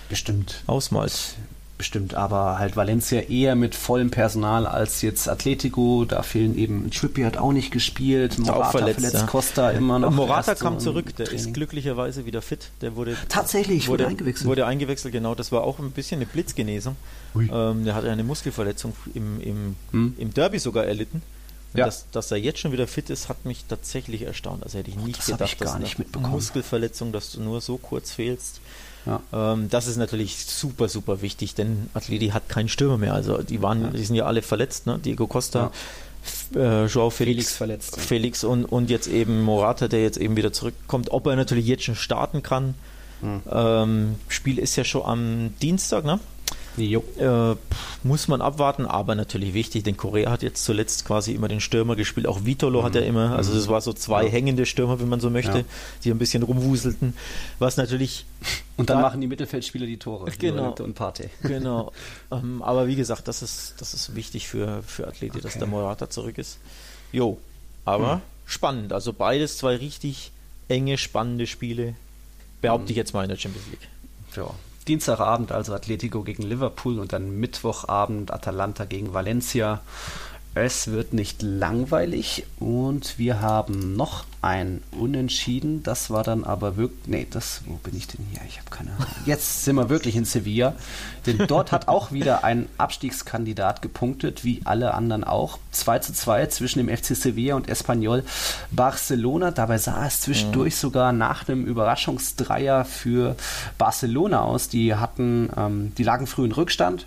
Bestimmt. 0.10 0.64
ausmalt. 0.66 1.36
Bestimmt, 1.82 2.14
aber 2.14 2.60
halt 2.60 2.76
Valencia 2.76 3.22
eher 3.22 3.56
mit 3.56 3.74
vollem 3.74 4.12
Personal 4.12 4.68
als 4.68 5.02
jetzt 5.02 5.28
Atletico. 5.28 6.06
Da 6.06 6.22
fehlen 6.22 6.56
eben, 6.56 6.92
Trippier 6.92 7.26
hat 7.26 7.38
auch 7.38 7.54
nicht 7.54 7.72
gespielt, 7.72 8.34
Ist 8.34 8.42
auch 8.42 8.54
Morata 8.58 8.70
verletzt, 8.70 9.00
verletzt, 9.00 9.22
ja. 9.22 9.26
Costa 9.26 9.72
immer 9.72 9.98
noch. 9.98 10.12
Morata 10.12 10.54
kam 10.54 10.80
zurück, 10.80 11.16
der 11.16 11.26
ist 11.26 11.32
Training. 11.38 11.54
glücklicherweise 11.54 12.28
wieder 12.28 12.44
fit. 12.44 12.70
Der 12.82 12.96
wurde 12.96 13.18
Tatsächlich, 13.30 13.88
wurde 13.88 14.06
eingewechselt. 14.06 14.48
Wurde 14.48 14.68
eingewechselt, 14.68 15.12
genau. 15.12 15.34
Das 15.34 15.52
war 15.52 15.64
auch 15.64 15.80
ein 15.80 15.90
bisschen 15.90 16.20
eine 16.20 16.28
Blitzgenesung. 16.28 16.96
Ähm, 17.36 17.84
der 17.84 17.96
hatte 17.96 18.12
eine 18.12 18.24
Muskelverletzung 18.24 18.94
im, 19.16 19.42
im, 19.42 19.76
Hm. 19.90 20.14
im 20.20 20.34
Derby 20.36 20.60
sogar 20.60 20.86
erlitten. 20.86 21.24
Ja. 21.74 21.86
Dass, 21.86 22.06
dass 22.12 22.30
er 22.30 22.38
jetzt 22.38 22.60
schon 22.60 22.74
wieder 22.74 22.86
fit 22.86 23.10
ist, 23.10 23.28
hat 23.28 23.44
mich 23.44 23.66
tatsächlich 23.68 24.22
erstaunt. 24.22 24.62
Also 24.62 24.78
hätte 24.78 24.92
ich 24.92 24.98
nicht 24.98 25.18
das 25.18 25.26
gedacht, 25.26 25.54
ich 25.54 25.58
gar 25.58 25.72
dass 25.74 25.80
nicht 25.82 25.96
eine 25.96 26.04
mitbekommen. 26.06 26.32
Muskelverletzung, 26.34 27.12
dass 27.12 27.32
du 27.32 27.42
nur 27.42 27.60
so 27.60 27.78
kurz 27.80 28.12
fehlst. 28.12 28.62
Ja. 29.06 29.22
Ähm, 29.34 29.70
das 29.70 29.88
ist 29.88 29.98
natürlich 29.98 30.46
super, 30.46 30.88
super 30.90 31.22
wichtig, 31.22 31.56
denn 31.56 31.90
Atleti 31.94 32.30
hat 32.30 32.50
keinen 32.50 32.70
Stürmer 32.70 32.98
mehr. 32.98 33.14
Also 33.14 33.42
die 33.42 33.62
waren, 33.62 33.94
die 33.94 34.04
sind 34.04 34.16
ja 34.16 34.26
alle 34.26 34.42
verletzt, 34.42 34.86
ne? 34.86 35.00
Diego 35.00 35.28
Costa, 35.28 35.72
F- 36.24 36.56
äh, 36.56 36.86
Joao 36.86 37.10
Felix, 37.10 37.48
Felix 37.48 37.56
verletzt. 37.56 38.00
Felix 38.00 38.44
und, 38.44 38.66
und 38.66 38.90
jetzt 38.90 39.08
eben 39.08 39.42
Morata, 39.42 39.88
der 39.88 40.04
jetzt 40.04 40.18
eben 40.18 40.36
wieder 40.36 40.54
zurückkommt. 40.54 41.12
Ob 41.12 41.26
er 41.26 41.36
natürlich 41.36 41.66
jetzt 41.66 41.84
schon 41.84 41.96
starten 41.96 42.44
kann. 42.44 42.76
Hm. 43.22 43.42
Ähm, 43.52 44.16
Spiel 44.28 44.60
ist 44.60 44.76
ja 44.76 44.84
schon 44.84 45.04
am 45.04 45.54
Dienstag, 45.62 46.06
ne? 46.06 46.20
Äh, 46.78 47.56
muss 48.04 48.28
man 48.28 48.42
abwarten, 48.42 48.86
aber 48.86 49.14
natürlich 49.16 49.54
wichtig, 49.54 49.84
denn 49.84 49.98
Korea 49.98 50.32
hat 50.32 50.42
jetzt 50.42 50.64
zuletzt 50.64 51.06
quasi 51.06 51.34
immer 51.34 51.48
den 51.48 51.60
Stürmer 51.60 51.96
gespielt, 51.96 52.28
auch 52.28 52.46
Vitolo 52.46 52.84
hat 52.84 52.96
er 52.96 53.06
immer, 53.06 53.36
also 53.36 53.54
das 53.54 53.68
war 53.68 53.82
so 53.82 53.92
zwei 53.94 54.22
Mhm. 54.24 54.28
Ja. 54.28 54.32
hängende 54.34 54.66
Stürmer, 54.66 55.00
wenn 55.00 55.10
man 55.10 55.20
so 55.20 55.30
möchte, 55.30 55.60
Ja. 55.60 55.64
die 56.04 56.12
ein 56.12 56.18
bisschen 56.18 56.44
rumwuselten, 56.44 57.14
was 57.60 57.78
natürlich 57.78 58.26
Und 58.78 58.90
dann 58.90 58.98
Da- 58.98 59.02
machen 59.04 59.22
die 59.22 59.28
Mittelfeldspieler 59.28 59.86
die 59.86 59.98
Tore. 59.98 60.32
Genau. 60.40 60.74
Und, 60.80 60.94
Partey. 60.96 61.30
Genau. 61.44 61.92
ähm, 62.32 62.62
aber 62.64 62.88
wie 62.88 62.96
gesagt, 62.96 63.28
das 63.28 63.42
ist, 63.44 63.76
das 63.80 63.94
ist 63.94 64.16
wichtig 64.16 64.48
für, 64.48 64.82
für 64.84 65.08
Athleti, 65.08 65.40
dass 65.42 65.58
der 65.58 65.68
Morata 65.68 66.10
zurück 66.10 66.38
ist. 66.38 66.58
Jo. 67.12 67.38
Aber 67.86 68.14
Hm. 68.16 68.22
spannend. 68.46 68.94
Also 68.94 69.14
beides 69.14 69.58
zwei 69.58 69.76
richtig 69.76 70.32
enge, 70.70 70.98
spannende 70.98 71.46
Spiele. 71.48 71.96
Behaupte 72.62 72.86
Hm. 72.88 72.92
ich 72.92 72.98
jetzt 72.98 73.14
mal 73.14 73.24
in 73.24 73.30
der 73.30 73.38
Champions 73.38 73.68
League. 73.70 73.88
Ja. 74.36 74.52
Dienstagabend 74.88 75.52
also 75.52 75.74
Atletico 75.74 76.24
gegen 76.24 76.44
Liverpool 76.44 77.00
und 77.00 77.14
dann 77.14 77.40
Mittwochabend 77.40 78.32
Atalanta 78.32 78.86
gegen 78.86 79.14
Valencia. 79.14 79.82
Es 80.54 80.88
wird 80.88 81.14
nicht 81.14 81.42
langweilig 81.42 82.46
und 82.60 83.18
wir 83.18 83.40
haben 83.40 83.96
noch 83.96 84.26
ein 84.42 84.84
Unentschieden. 84.92 85.82
Das 85.82 86.10
war 86.10 86.24
dann 86.24 86.44
aber 86.44 86.76
wirklich. 86.76 87.08
Nee, 87.08 87.28
das. 87.30 87.62
Wo 87.68 87.76
bin 87.76 87.96
ich 87.96 88.08
denn 88.08 88.26
hier? 88.32 88.42
Ich 88.50 88.60
habe 88.60 88.70
keine 88.70 88.92
Ahnung. 88.92 89.08
Jetzt 89.26 89.64
sind 89.64 89.78
wir 89.78 89.88
wirklich 89.90 90.18
in 90.18 90.26
Sevilla. 90.26 90.76
Denn 91.26 91.38
dort 91.48 91.72
hat 91.72 91.88
auch 91.88 92.12
wieder 92.12 92.44
ein 92.44 92.68
Abstiegskandidat 92.78 93.82
gepunktet, 93.82 94.44
wie 94.44 94.60
alle 94.66 94.94
anderen 94.94 95.24
auch. 95.24 95.58
2 95.72 96.00
zu 96.00 96.14
2 96.14 96.48
zwischen 96.48 96.86
dem 96.86 96.90
FC 96.90 97.16
Sevilla 97.16 97.56
und 97.56 97.70
Espanyol 97.70 98.26
Barcelona. 98.72 99.52
Dabei 99.52 99.78
sah 99.78 100.06
es 100.06 100.20
zwischendurch 100.20 100.76
sogar 100.76 101.14
nach 101.14 101.48
einem 101.48 101.66
Überraschungsdreier 101.66 102.84
für 102.84 103.38
Barcelona 103.78 104.42
aus. 104.42 104.68
Die 104.68 104.96
hatten, 104.96 105.50
ähm, 105.56 105.94
die 105.98 106.04
lagen 106.04 106.28
früh 106.28 106.44
in 106.44 106.52
Rückstand 106.52 107.06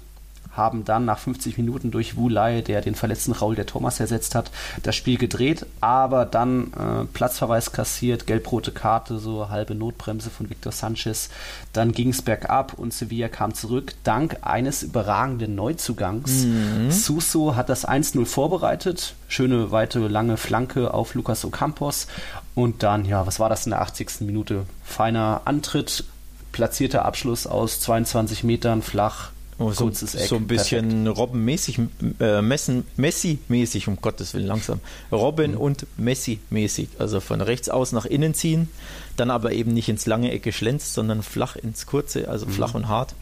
haben 0.56 0.84
dann 0.84 1.04
nach 1.04 1.18
50 1.18 1.58
Minuten 1.58 1.90
durch 1.90 2.16
Wulai, 2.16 2.62
der 2.62 2.80
den 2.80 2.94
verletzten 2.94 3.32
Raul 3.32 3.54
der 3.54 3.66
Thomas 3.66 4.00
ersetzt 4.00 4.34
hat, 4.34 4.50
das 4.82 4.96
Spiel 4.96 5.18
gedreht, 5.18 5.66
aber 5.80 6.24
dann 6.24 6.72
äh, 6.72 7.04
Platzverweis 7.12 7.72
kassiert, 7.72 8.26
gelb-rote 8.26 8.72
Karte, 8.72 9.18
so 9.18 9.48
halbe 9.48 9.74
Notbremse 9.74 10.30
von 10.30 10.50
Victor 10.50 10.72
Sanchez. 10.72 11.30
Dann 11.72 11.92
ging 11.92 12.10
es 12.10 12.22
bergab 12.22 12.74
und 12.74 12.92
Sevilla 12.92 13.28
kam 13.28 13.54
zurück, 13.54 13.94
dank 14.04 14.38
eines 14.42 14.82
überragenden 14.82 15.54
Neuzugangs. 15.54 16.46
Suso 16.90 17.56
hat 17.56 17.68
das 17.68 17.86
1-0 17.86 18.24
vorbereitet, 18.26 19.14
schöne, 19.28 19.70
weite, 19.70 20.00
lange 20.08 20.36
Flanke 20.36 20.94
auf 20.94 21.14
Lucas 21.14 21.44
Ocampos 21.44 22.06
und 22.54 22.82
dann, 22.82 23.04
ja, 23.04 23.26
was 23.26 23.40
war 23.40 23.48
das 23.48 23.66
in 23.66 23.70
der 23.70 23.80
80. 23.80 24.20
Minute? 24.20 24.66
Feiner 24.84 25.42
Antritt, 25.44 26.04
platzierter 26.52 27.04
Abschluss 27.04 27.46
aus 27.46 27.80
22 27.80 28.44
Metern 28.44 28.80
flach. 28.82 29.30
Oh, 29.58 29.70
so, 29.70 29.90
so, 29.90 30.36
ein 30.36 30.48
bisschen 30.48 31.06
Robben-mäßig, 31.06 31.78
äh, 32.18 32.42
Messi-mäßig, 32.42 33.88
um 33.88 34.00
Gottes 34.00 34.34
Willen 34.34 34.48
langsam. 34.48 34.80
Robin 35.12 35.52
mhm. 35.52 35.58
und 35.58 35.86
Messi-mäßig. 35.96 36.88
Also 36.98 37.20
von 37.20 37.40
rechts 37.40 37.68
aus 37.68 37.92
nach 37.92 38.04
innen 38.04 38.34
ziehen, 38.34 38.68
dann 39.16 39.30
aber 39.30 39.52
eben 39.52 39.72
nicht 39.72 39.88
ins 39.88 40.06
lange 40.06 40.32
Ecke 40.32 40.52
schlänzt, 40.52 40.94
sondern 40.94 41.22
flach 41.22 41.54
ins 41.54 41.86
kurze, 41.86 42.28
also 42.28 42.46
mhm. 42.46 42.50
flach 42.50 42.74
und 42.74 42.88
hart. 42.88 43.14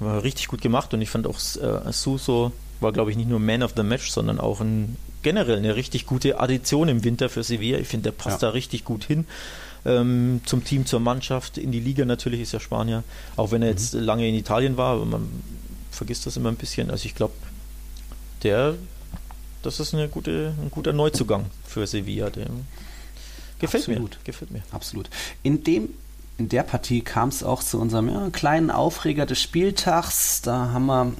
War 0.00 0.22
richtig 0.22 0.48
gut 0.48 0.60
gemacht 0.60 0.92
und 0.94 1.02
ich 1.02 1.10
fand 1.10 1.26
auch 1.26 1.38
äh, 1.38 1.92
Suso 1.92 2.52
war, 2.80 2.92
glaube 2.92 3.10
ich, 3.10 3.16
nicht 3.16 3.28
nur 3.28 3.40
Man 3.40 3.62
of 3.62 3.72
the 3.76 3.82
Match, 3.82 4.10
sondern 4.10 4.38
auch 4.38 4.60
ein, 4.60 4.96
generell 5.22 5.56
eine 5.56 5.74
richtig 5.74 6.06
gute 6.06 6.40
Addition 6.40 6.88
im 6.88 7.02
Winter 7.02 7.28
für 7.28 7.42
Sevilla. 7.42 7.78
Ich 7.78 7.88
finde, 7.88 8.10
der 8.10 8.16
passt 8.16 8.42
ja. 8.42 8.48
da 8.48 8.52
richtig 8.52 8.84
gut 8.84 9.04
hin 9.04 9.26
ähm, 9.84 10.40
zum 10.44 10.64
Team, 10.64 10.86
zur 10.86 11.00
Mannschaft, 11.00 11.58
in 11.58 11.72
die 11.72 11.80
Liga 11.80 12.04
natürlich 12.04 12.40
ist 12.40 12.54
er 12.54 12.60
Spanier, 12.60 13.04
auch 13.36 13.50
wenn 13.50 13.62
er 13.62 13.68
mhm. 13.68 13.76
jetzt 13.76 13.94
lange 13.94 14.28
in 14.28 14.34
Italien 14.34 14.76
war, 14.76 14.94
aber 14.94 15.04
man 15.04 15.28
vergisst 15.90 16.26
das 16.26 16.36
immer 16.36 16.50
ein 16.50 16.56
bisschen. 16.56 16.90
Also 16.90 17.06
ich 17.06 17.14
glaube, 17.14 17.34
der, 18.42 18.74
das 19.62 19.80
ist 19.80 19.94
eine 19.94 20.08
gute, 20.08 20.54
ein 20.60 20.70
guter 20.70 20.92
Neuzugang 20.92 21.46
für 21.66 21.86
Sevilla. 21.86 22.30
Der 22.30 22.46
gefällt 23.58 23.88
Absolut. 23.88 24.10
mir. 24.10 24.24
Gefällt 24.24 24.50
mir. 24.50 24.62
Absolut. 24.70 25.08
In 25.42 25.64
dem 25.64 25.90
in 26.36 26.48
der 26.48 26.62
Partie 26.62 27.00
kam 27.00 27.30
es 27.30 27.42
auch 27.42 27.64
zu 27.64 27.80
unserem 27.80 28.08
ja, 28.08 28.30
kleinen 28.30 28.70
Aufreger 28.70 29.26
des 29.26 29.42
Spieltags. 29.42 30.40
Da 30.40 30.70
haben 30.70 30.86
wir 30.86 31.12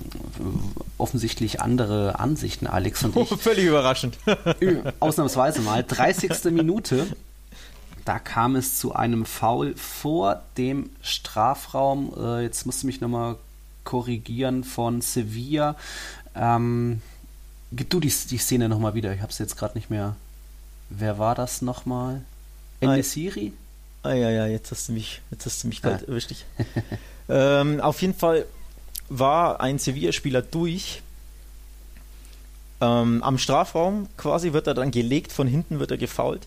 offensichtlich 0.96 1.60
andere 1.60 2.20
Ansichten, 2.20 2.68
Alex 2.68 3.02
und 3.02 3.16
ich. 3.16 3.32
Oh, 3.32 3.36
völlig 3.36 3.64
überraschend. 3.64 4.16
Ausnahmsweise 5.00 5.60
mal. 5.62 5.82
30. 5.82 6.52
Minute 6.52 7.08
da 8.08 8.18
kam 8.18 8.56
es 8.56 8.78
zu 8.78 8.94
einem 8.94 9.26
Foul 9.26 9.76
vor 9.76 10.40
dem 10.56 10.88
Strafraum. 11.02 12.14
Äh, 12.18 12.42
jetzt 12.42 12.64
musst 12.64 12.82
du 12.82 12.86
mich 12.86 13.02
nochmal 13.02 13.36
korrigieren 13.88 14.64
von 14.64 15.00
Sevilla. 15.00 15.74
Ähm, 16.36 17.00
gib 17.72 17.88
du 17.88 18.00
die, 18.00 18.12
die 18.30 18.36
Szene 18.36 18.68
nochmal 18.68 18.92
wieder. 18.92 19.14
Ich 19.14 19.22
habe 19.22 19.32
es 19.32 19.38
jetzt 19.38 19.56
gerade 19.56 19.78
nicht 19.78 19.88
mehr. 19.88 20.14
Wer 20.90 21.18
war 21.18 21.34
das 21.34 21.62
nochmal? 21.62 22.20
Enesiri? 22.80 23.54
Ah 24.02 24.12
ja, 24.12 24.28
ja, 24.28 24.46
jetzt 24.46 24.70
hast 24.72 24.90
du 24.90 24.92
mich, 24.92 25.22
jetzt 25.30 25.46
hast 25.46 25.64
du 25.64 25.68
mich 25.68 25.80
kalt 25.80 26.02
ah. 26.02 26.10
erwischt. 26.10 26.34
ähm, 27.30 27.80
auf 27.80 28.02
jeden 28.02 28.12
Fall 28.12 28.44
war 29.08 29.62
ein 29.62 29.78
Sevilla-Spieler 29.78 30.42
durch. 30.42 31.00
Ähm, 32.82 33.22
am 33.22 33.38
Strafraum 33.38 34.06
quasi 34.18 34.52
wird 34.52 34.66
er 34.66 34.74
dann 34.74 34.90
gelegt, 34.90 35.32
von 35.32 35.48
hinten 35.48 35.80
wird 35.80 35.92
er 35.92 35.96
gefault. 35.96 36.46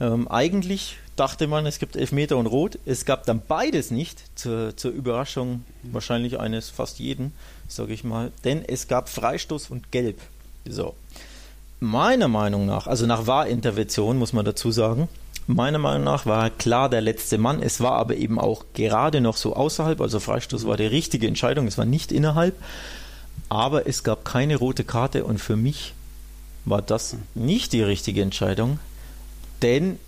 Ähm, 0.00 0.26
eigentlich 0.26 0.98
dachte 1.22 1.46
man, 1.46 1.66
es 1.66 1.78
gibt 1.78 1.94
Elfmeter 1.94 2.36
und 2.36 2.46
Rot. 2.46 2.80
Es 2.84 3.04
gab 3.04 3.26
dann 3.26 3.42
beides 3.46 3.92
nicht, 3.92 4.20
zur, 4.36 4.76
zur 4.76 4.90
Überraschung 4.90 5.64
wahrscheinlich 5.84 6.40
eines 6.40 6.68
fast 6.68 6.98
jeden, 6.98 7.32
sage 7.68 7.92
ich 7.92 8.02
mal. 8.02 8.32
Denn 8.42 8.64
es 8.66 8.88
gab 8.88 9.08
Freistoß 9.08 9.70
und 9.70 9.92
Gelb. 9.92 10.18
So. 10.68 10.96
Meiner 11.78 12.26
Meinung 12.26 12.66
nach, 12.66 12.88
also 12.88 13.06
nach 13.06 13.28
Wahrintervention 13.28 14.18
muss 14.18 14.32
man 14.32 14.44
dazu 14.44 14.72
sagen, 14.72 15.08
meiner 15.46 15.78
Meinung 15.78 16.02
nach 16.02 16.26
war 16.26 16.50
klar 16.50 16.90
der 16.90 17.00
letzte 17.00 17.38
Mann. 17.38 17.62
Es 17.62 17.80
war 17.80 17.92
aber 17.92 18.16
eben 18.16 18.40
auch 18.40 18.64
gerade 18.74 19.20
noch 19.20 19.36
so 19.36 19.54
außerhalb, 19.54 20.00
also 20.00 20.18
Freistoß 20.18 20.66
war 20.66 20.76
die 20.76 20.86
richtige 20.86 21.28
Entscheidung, 21.28 21.68
es 21.68 21.78
war 21.78 21.84
nicht 21.84 22.10
innerhalb. 22.10 22.56
Aber 23.48 23.86
es 23.86 24.02
gab 24.02 24.24
keine 24.24 24.56
rote 24.56 24.82
Karte 24.82 25.24
und 25.24 25.38
für 25.38 25.54
mich 25.54 25.94
war 26.64 26.82
das 26.82 27.16
nicht 27.36 27.72
die 27.72 27.82
richtige 27.82 28.22
Entscheidung, 28.22 28.80
denn 29.62 30.00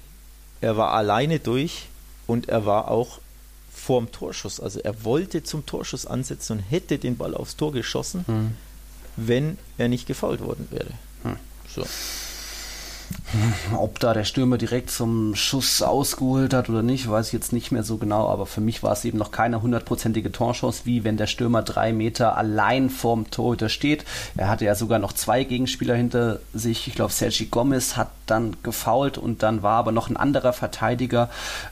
er 0.65 0.79
war 0.79 0.93
alleine 0.93 1.41
durch 1.41 1.89
und 2.27 2.49
er 2.49 2.65
war 2.65 2.91
auch 2.91 3.21
vorm 3.71 4.11
Torschuss. 4.11 4.61
Also 4.61 4.81
er 4.81 5.05
wollte 5.05 5.43
zum 5.43 5.67
Torschuss 5.67 6.07
ansetzen 6.07 6.59
und 6.59 6.61
hätte 6.61 6.97
den 6.97 7.19
Ball 7.19 7.35
aufs 7.35 7.57
Tor 7.57 7.73
geschossen, 7.73 8.25
hm. 8.27 8.57
wenn 9.17 9.59
er 9.77 9.89
nicht 9.89 10.07
gefault 10.07 10.41
worden 10.41 10.67
wäre. 10.71 10.91
Hm. 11.23 11.37
So. 11.69 11.85
Ob 13.77 13.99
da 13.99 14.15
der 14.15 14.25
Stürmer 14.25 14.59
direkt 14.59 14.91
zum 14.91 15.35
Schuss 15.35 15.83
ausgeholt 15.83 16.55
hat 16.55 16.69
oder 16.69 16.83
nicht, 16.83 17.09
weiß 17.09 17.29
ich 17.29 17.33
jetzt 17.33 17.53
nicht 17.53 17.73
mehr 17.73 17.83
so 17.83 17.97
genau, 17.97 18.29
aber 18.29 18.47
für 18.47 18.61
mich 18.61 18.83
war 18.83 18.93
es 18.93 19.05
eben 19.05 19.19
noch 19.19 19.31
keine 19.31 19.63
hundertprozentige 19.63 20.33
Torchance, 20.33 20.83
wie 20.85 21.05
wenn 21.05 21.17
der 21.17 21.27
Stürmer 21.27 21.63
drei 21.63 21.93
Meter 21.93 22.37
allein 22.37 22.91
vorm 22.91 23.31
Torhüter 23.31 23.69
steht. 23.69 24.05
Er 24.37 24.49
hatte 24.49 24.65
ja 24.65 24.75
sogar 24.75 24.99
noch 24.99 25.13
zwei 25.13 25.45
Gegenspieler 25.45 25.95
hinter 25.95 26.41
sich. 26.53 26.89
Ich 26.89 26.95
glaube, 26.95 27.13
Sergi 27.13 27.47
Gomez 27.47 27.97
hat 27.97 28.11
dann 28.27 28.57
gefault 28.63 29.19
und 29.19 29.43
dann 29.43 29.63
war 29.63 29.79
aber 29.79 29.93
noch 29.93 30.09
ein 30.09 30.17
anderer 30.17 30.53
Verteidiger 30.53 31.29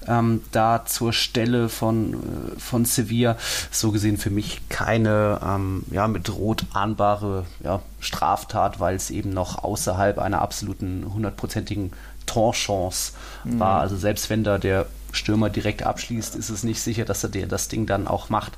ähm, 0.07 0.43
da 0.53 0.85
zur 0.85 1.13
Stelle 1.13 1.69
von, 1.69 2.15
äh, 2.15 2.61
von 2.61 2.85
Sevilla. 2.85 3.37
So 3.71 3.91
gesehen 3.91 4.19
für 4.19 4.31
mich 4.31 4.69
keine 4.69 5.41
ähm, 5.45 5.85
ja, 5.91 6.09
mit 6.09 6.33
Rot 6.35 6.65
ahnbare 6.73 7.45
ja, 7.63 7.81
Straftat, 8.01 8.81
weil 8.81 8.97
es 8.97 9.11
eben 9.11 9.31
noch 9.31 9.63
außerhalb 9.63 10.19
einer 10.19 10.43
absoluten 10.43 11.13
hundertprozentigen 11.53 11.93
Torchance 12.27 13.13
mhm. 13.45 13.61
war. 13.61 13.81
Also 13.81 13.97
selbst 13.97 14.31
wenn 14.31 14.45
da 14.45 14.59
der 14.59 14.87
Stürmer 15.13 15.51
direkt 15.51 15.83
abschließt, 15.83 16.37
ist 16.37 16.49
es 16.49 16.63
nicht 16.63 16.81
sicher, 16.81 17.05
dass 17.05 17.23
er 17.23 17.31
der, 17.31 17.47
das 17.47 17.69
Ding 17.69 17.87
dann 17.87 18.07
auch 18.07 18.29
macht. 18.29 18.53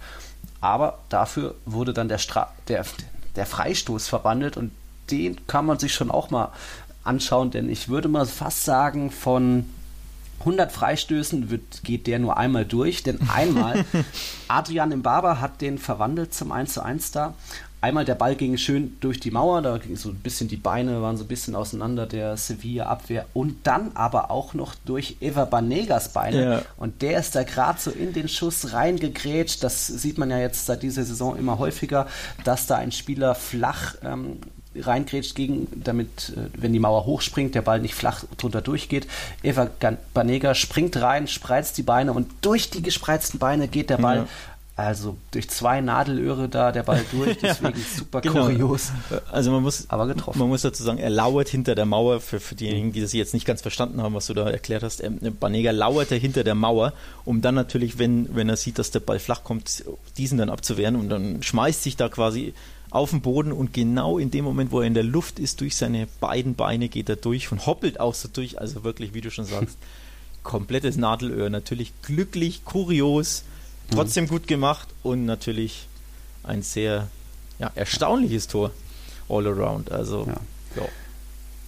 Aber 0.61 0.99
dafür 1.09 1.55
wurde 1.67 1.93
dann 1.93 2.09
der, 2.09 2.19
Stra 2.19 2.53
der, 2.69 2.85
der 3.37 3.47
Freistoß 3.47 4.09
verwandelt 4.09 4.57
und 4.57 4.73
den 5.11 5.47
kann 5.47 5.67
man 5.67 5.79
sich 5.79 5.93
schon 5.93 6.11
auch 6.11 6.31
mal 6.31 6.53
anschauen, 7.03 7.51
denn 7.51 7.69
ich 7.69 7.89
würde 7.89 8.09
mal 8.09 8.25
fast 8.25 8.65
sagen, 8.65 9.11
von 9.11 9.69
100 10.41 10.73
Freistößen 10.73 11.51
wird, 11.51 11.85
geht 11.85 12.07
der 12.07 12.19
nur 12.19 12.39
einmal 12.39 12.65
durch, 12.65 13.03
denn 13.03 13.19
einmal 13.29 13.85
Adrian 14.49 14.93
Imbaba 14.93 15.41
hat 15.41 15.61
den 15.61 15.79
verwandelt 15.79 16.33
zum 16.33 16.51
1 16.51 16.73
zu 16.73 16.83
1 16.83 17.13
da 17.13 17.35
einmal 17.85 18.07
der 18.07 18.15
Ball 18.15 18.35
ging 18.35 18.57
schön 18.57 18.97
durch 19.01 19.21
die 19.21 19.31
Mauer, 19.31 19.61
da 19.61 19.77
ging 19.77 19.97
so 19.97 20.09
ein 20.09 20.17
bisschen 20.17 20.49
die 20.49 20.57
Beine 20.57 21.03
waren 21.03 21.19
so 21.19 21.25
ein 21.25 21.29
bisschen 21.29 21.55
auseinander 21.55 22.07
der 22.07 22.37
Sevilla 22.39 22.87
Abwehr 22.87 23.27
und 23.35 23.67
dann 23.67 23.93
aber 23.95 24.31
auch 24.31 24.55
noch 24.55 24.75
durch 24.87 25.17
Eva 25.21 25.45
Banegas 25.45 26.09
Beine 26.15 26.45
ja. 26.45 26.63
und 26.79 27.03
der 27.03 27.21
ist 27.21 27.37
da 27.37 27.43
gerade 27.43 27.79
so 27.79 27.91
in 27.91 28.15
den 28.15 28.29
Schuss 28.29 28.73
reingegrätscht. 28.73 29.63
Das 29.63 29.87
sieht 29.87 30.17
man 30.17 30.31
ja 30.31 30.39
jetzt 30.39 30.65
seit 30.65 30.83
dieser 30.83 31.05
Saison 31.05 31.37
immer 31.37 31.59
häufiger, 31.59 32.07
dass 32.45 32.67
da 32.67 32.77
ein 32.77 32.91
Spieler 32.91 33.35
flach 33.35 33.97
ähm, 34.03 34.39
reingrätscht 34.75 35.35
gegen, 35.35 35.69
damit, 35.75 36.33
äh, 36.37 36.49
wenn 36.55 36.73
die 36.73 36.79
Mauer 36.79 37.05
hochspringt, 37.05 37.55
der 37.55 37.63
Ball 37.63 37.81
nicht 37.81 37.95
flach 37.95 38.25
drunter 38.39 38.63
durchgeht. 38.63 39.07
Eva 39.43 39.69
Banega 40.15 40.55
springt 40.55 40.97
rein, 40.97 41.29
spreizt 41.29 41.77
die 41.77 41.83
Beine 41.83 42.13
und 42.15 42.31
durch 42.41 42.71
die 42.71 42.83
gespreizten 42.83 43.39
Beine 43.39 43.69
geht 43.69 43.91
der 43.91 43.99
Ball 43.99 44.17
ja. 44.17 44.27
Also 44.77 45.17
durch 45.31 45.49
zwei 45.51 45.81
Nadelöhre 45.81 46.49
da 46.49 46.73
der 46.73 46.83
Ball 46.83 47.05
durch, 47.13 47.39
deswegen 47.43 47.79
ja, 47.79 47.85
super 47.97 48.21
genau. 48.21 48.47
kurios. 48.47 48.91
Also 49.31 49.53
man 49.53 49.63
muss, 49.63 49.89
aber 49.89 50.09
getroffen. 50.09 50.41
Man 50.41 50.49
muss 50.49 50.63
dazu 50.63 50.83
sagen, 50.83 50.99
er 50.99 51.11
lauert 51.11 51.49
hinter 51.49 51.77
der 51.77 51.87
Mauer. 51.87 52.21
Für, 52.21 52.41
für 52.41 52.57
diejenigen, 52.57 52.93
die 52.93 53.01
das 53.01 53.13
jetzt 53.13 53.35
nicht 53.35 53.47
ganz 53.47 53.63
verstanden 53.63 54.03
haben, 54.03 54.15
was 54.15 54.27
du 54.27 54.35
da 54.35 54.51
erklärt 54.51 54.83
hast, 54.83 55.01
er, 55.01 55.11
Banega 55.11 55.71
lauerte 55.71 56.17
hinter 56.17 56.43
der 56.43 56.57
Mauer, 56.57 56.93
um 57.25 57.41
dann 57.41 57.55
natürlich, 57.55 57.99
wenn, 57.99 58.35
wenn 58.35 58.49
er 58.49 58.57
sieht, 58.57 58.81
dass 58.81 58.91
der 58.91 58.99
Ball 58.99 59.21
flach 59.21 59.45
kommt, 59.45 59.85
diesen 60.17 60.39
dann 60.39 60.51
abzuwehren 60.51 60.97
und 60.97 61.09
dann 61.09 61.41
schmeißt 61.41 61.85
sich 61.85 61.97
da 61.97 62.09
quasi 62.09 62.53
auf 62.91 63.11
den 63.11 63.21
Boden 63.21 63.53
und 63.53 63.73
genau 63.73 64.19
in 64.19 64.33
dem 64.33 64.45
Moment, 64.45 64.73
wo 64.73 64.81
er 64.81 64.87
in 64.89 64.95
der 64.95 65.05
Luft 65.05 65.39
ist, 65.39 65.61
durch 65.61 65.77
seine 65.77 66.09
beiden 66.19 66.57
Beine 66.57 66.89
geht 66.89 67.09
er 67.09 67.17
durch 67.17 67.53
und 67.53 67.67
hoppelt 67.67 68.01
auch 68.01 68.15
so 68.15 68.29
durch. 68.33 68.61
Also 68.61 68.83
wirklich, 68.83 69.15
wie 69.15 69.21
du 69.21 69.31
schon 69.31 69.45
sagst, 69.45 69.79
komplettes 70.43 70.97
Nadelöhr. 70.97 71.49
Natürlich 71.49 71.93
glücklich, 72.03 72.65
kurios 72.65 73.45
Trotzdem 73.91 74.29
gut 74.29 74.47
gemacht 74.47 74.89
und 75.03 75.25
natürlich 75.27 75.89
ein 76.43 76.63
sehr 76.63 77.09
ja, 77.59 77.71
erstaunliches 77.75 78.49
Tor 78.49 78.71
all 79.29 79.47
around. 79.47 79.91
Also, 79.93 80.27
ja. 80.27 80.83
ja. 80.83 80.89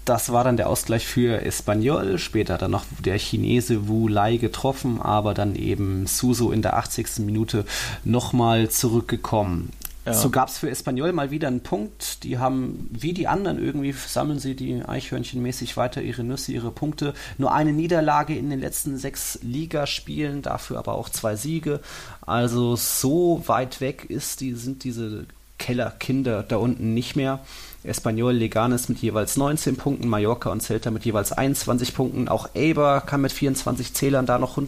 Das 0.05 0.31
war 0.33 0.45
dann 0.45 0.57
der 0.57 0.69
Ausgleich 0.69 1.05
für 1.05 1.43
Espanyol. 1.43 2.19
Später 2.19 2.55
hat 2.55 2.63
dann 2.63 2.71
noch 2.71 2.85
der 3.05 3.19
Chinese 3.19 3.89
Wu 3.89 4.07
Lai 4.07 4.37
getroffen, 4.37 5.03
aber 5.03 5.35
dann 5.35 5.57
eben 5.57 6.07
Suso 6.07 6.53
in 6.53 6.63
der 6.63 6.77
80. 6.77 7.19
Minute 7.19 7.65
nochmal 8.05 8.71
zurückgekommen. 8.71 9.71
Ja. 10.07 10.13
So 10.15 10.31
gab 10.31 10.49
es 10.49 10.59
für 10.59 10.71
Espanyol 10.71 11.13
mal 11.13 11.33
wieder 11.33 11.49
einen 11.49 11.63
Punkt. 11.63 12.23
Die 12.23 12.39
haben, 12.39 12.89
wie 12.93 13.13
die 13.13 13.27
anderen, 13.27 13.59
irgendwie 13.59 13.91
sammeln 13.93 14.39
sie 14.39 14.55
die 14.55 14.81
Eichhörnchen 14.85 15.43
mäßig 15.43 15.77
weiter 15.77 16.01
ihre 16.01 16.23
Nüsse, 16.23 16.53
ihre 16.53 16.71
Punkte. 16.71 17.13
Nur 17.39 17.53
eine 17.53 17.73
Niederlage 17.73 18.37
in 18.37 18.49
den 18.49 18.61
letzten 18.61 18.99
sechs 18.99 19.41
Ligaspielen, 19.43 20.43
dafür 20.43 20.79
aber 20.79 20.95
auch 20.95 21.09
zwei 21.09 21.35
Siege. 21.35 21.81
Also 22.25 22.77
so 22.77 23.43
weit 23.47 23.81
weg 23.81 24.07
ist 24.09 24.41
die, 24.41 24.53
sind 24.55 24.85
diese 24.85 25.27
Kellerkinder 25.59 26.45
da 26.45 26.57
unten 26.59 26.95
nicht 26.95 27.17
mehr. 27.17 27.41
Espanyol 27.83 28.33
Leganes 28.33 28.89
mit 28.89 28.99
jeweils 28.99 29.37
19 29.37 29.77
Punkten, 29.77 30.09
Mallorca 30.09 30.51
und 30.51 30.63
Celta 30.63 30.93
mit 30.93 31.05
jeweils 31.05 31.33
21 31.33 31.95
Punkten. 31.95 32.29
Auch 32.29 32.51
Eber 32.55 33.01
kann 33.01 33.23
mit 33.23 33.33
24 33.33 33.93
Zählern 33.95 34.27
da 34.27 34.39
noch, 34.39 34.59
äh, 34.59 34.63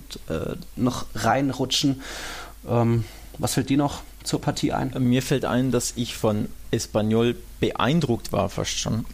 noch 0.75 1.07
reinrutschen. 1.15 2.03
Ähm, 2.69 3.05
was 3.39 3.55
fällt 3.55 3.71
dir 3.71 3.79
noch 3.79 4.03
zur 4.29 4.41
Partie 4.41 4.73
ein? 4.73 4.95
Mir 4.99 5.23
fällt 5.23 5.45
ein, 5.45 5.71
dass 5.73 5.95
ich 5.97 6.15
von 6.15 6.49
Espanyol 6.71 7.35
beeindruckt 7.61 8.33
war, 8.33 8.49
fast 8.49 8.79
schon. 8.79 9.05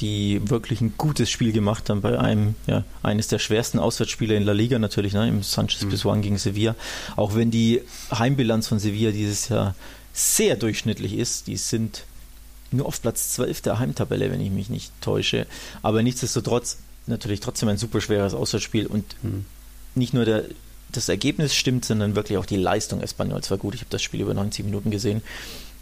die 0.00 0.40
wirklich 0.48 0.80
ein 0.80 0.94
gutes 0.96 1.28
Spiel 1.28 1.50
gemacht 1.50 1.90
haben 1.90 2.02
bei 2.02 2.18
einem, 2.18 2.54
ja, 2.68 2.84
eines 3.02 3.26
der 3.26 3.40
schwersten 3.40 3.80
Auswärtsspiele 3.80 4.36
in 4.36 4.44
La 4.44 4.52
Liga 4.52 4.78
natürlich, 4.78 5.12
ne, 5.12 5.26
im 5.26 5.42
Sanchez 5.42 5.82
mhm. 5.82 5.88
Pizjuan 5.88 6.22
gegen 6.22 6.38
Sevilla. 6.38 6.76
Auch 7.16 7.34
wenn 7.34 7.50
die 7.50 7.82
Heimbilanz 8.16 8.68
von 8.68 8.78
Sevilla 8.78 9.10
dieses 9.10 9.48
Jahr 9.48 9.74
sehr 10.12 10.54
durchschnittlich 10.56 11.16
ist, 11.16 11.48
die 11.48 11.56
sind 11.56 12.04
nur 12.70 12.86
auf 12.86 13.02
Platz 13.02 13.32
12 13.32 13.62
der 13.62 13.78
Heimtabelle, 13.80 14.30
wenn 14.30 14.40
ich 14.40 14.50
mich 14.50 14.68
nicht 14.70 14.92
täusche. 15.00 15.46
Aber 15.82 16.02
nichtsdestotrotz 16.02 16.78
natürlich 17.06 17.40
trotzdem 17.40 17.68
ein 17.68 17.78
super 17.78 18.00
schweres 18.00 18.34
Auswärtsspiel 18.34 18.86
und 18.86 19.16
mhm. 19.22 19.46
nicht 19.94 20.14
nur 20.14 20.24
der, 20.24 20.44
das 20.92 21.08
Ergebnis 21.08 21.54
stimmt, 21.54 21.84
sondern 21.84 22.16
wirklich 22.16 22.38
auch 22.38 22.46
die 22.46 22.56
Leistung 22.56 23.00
Espanyols 23.00 23.50
war 23.50 23.58
gut. 23.58 23.74
Ich 23.74 23.80
habe 23.80 23.90
das 23.90 24.02
Spiel 24.02 24.20
über 24.20 24.34
90 24.34 24.64
Minuten 24.64 24.90
gesehen. 24.90 25.22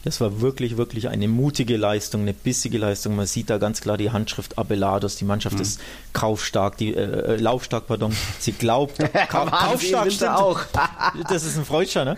Das 0.06 0.20
war 0.20 0.40
wirklich, 0.40 0.76
wirklich 0.76 1.08
eine 1.08 1.26
mutige 1.26 1.76
Leistung, 1.76 2.20
eine 2.22 2.32
bissige 2.32 2.78
Leistung. 2.78 3.16
Man 3.16 3.26
sieht 3.26 3.50
da 3.50 3.58
ganz 3.58 3.80
klar 3.80 3.96
die 3.96 4.12
Handschrift 4.12 4.56
Abelados. 4.56 5.16
Die 5.16 5.24
Mannschaft 5.24 5.56
mhm. 5.56 5.62
ist 5.62 5.80
kaufstark, 6.12 6.76
die, 6.76 6.94
äh, 6.94 7.34
äh 7.34 7.36
laufstark, 7.38 7.88
pardon. 7.88 8.14
Sie 8.38 8.52
glaubt, 8.52 8.98
Ka 9.28 9.46
kaufstark 9.46 10.12
sind 10.12 10.28
auch. 10.28 10.60
das 11.28 11.44
ist 11.44 11.56
ein 11.56 11.64
Freudscher, 11.64 12.04
ne? 12.04 12.16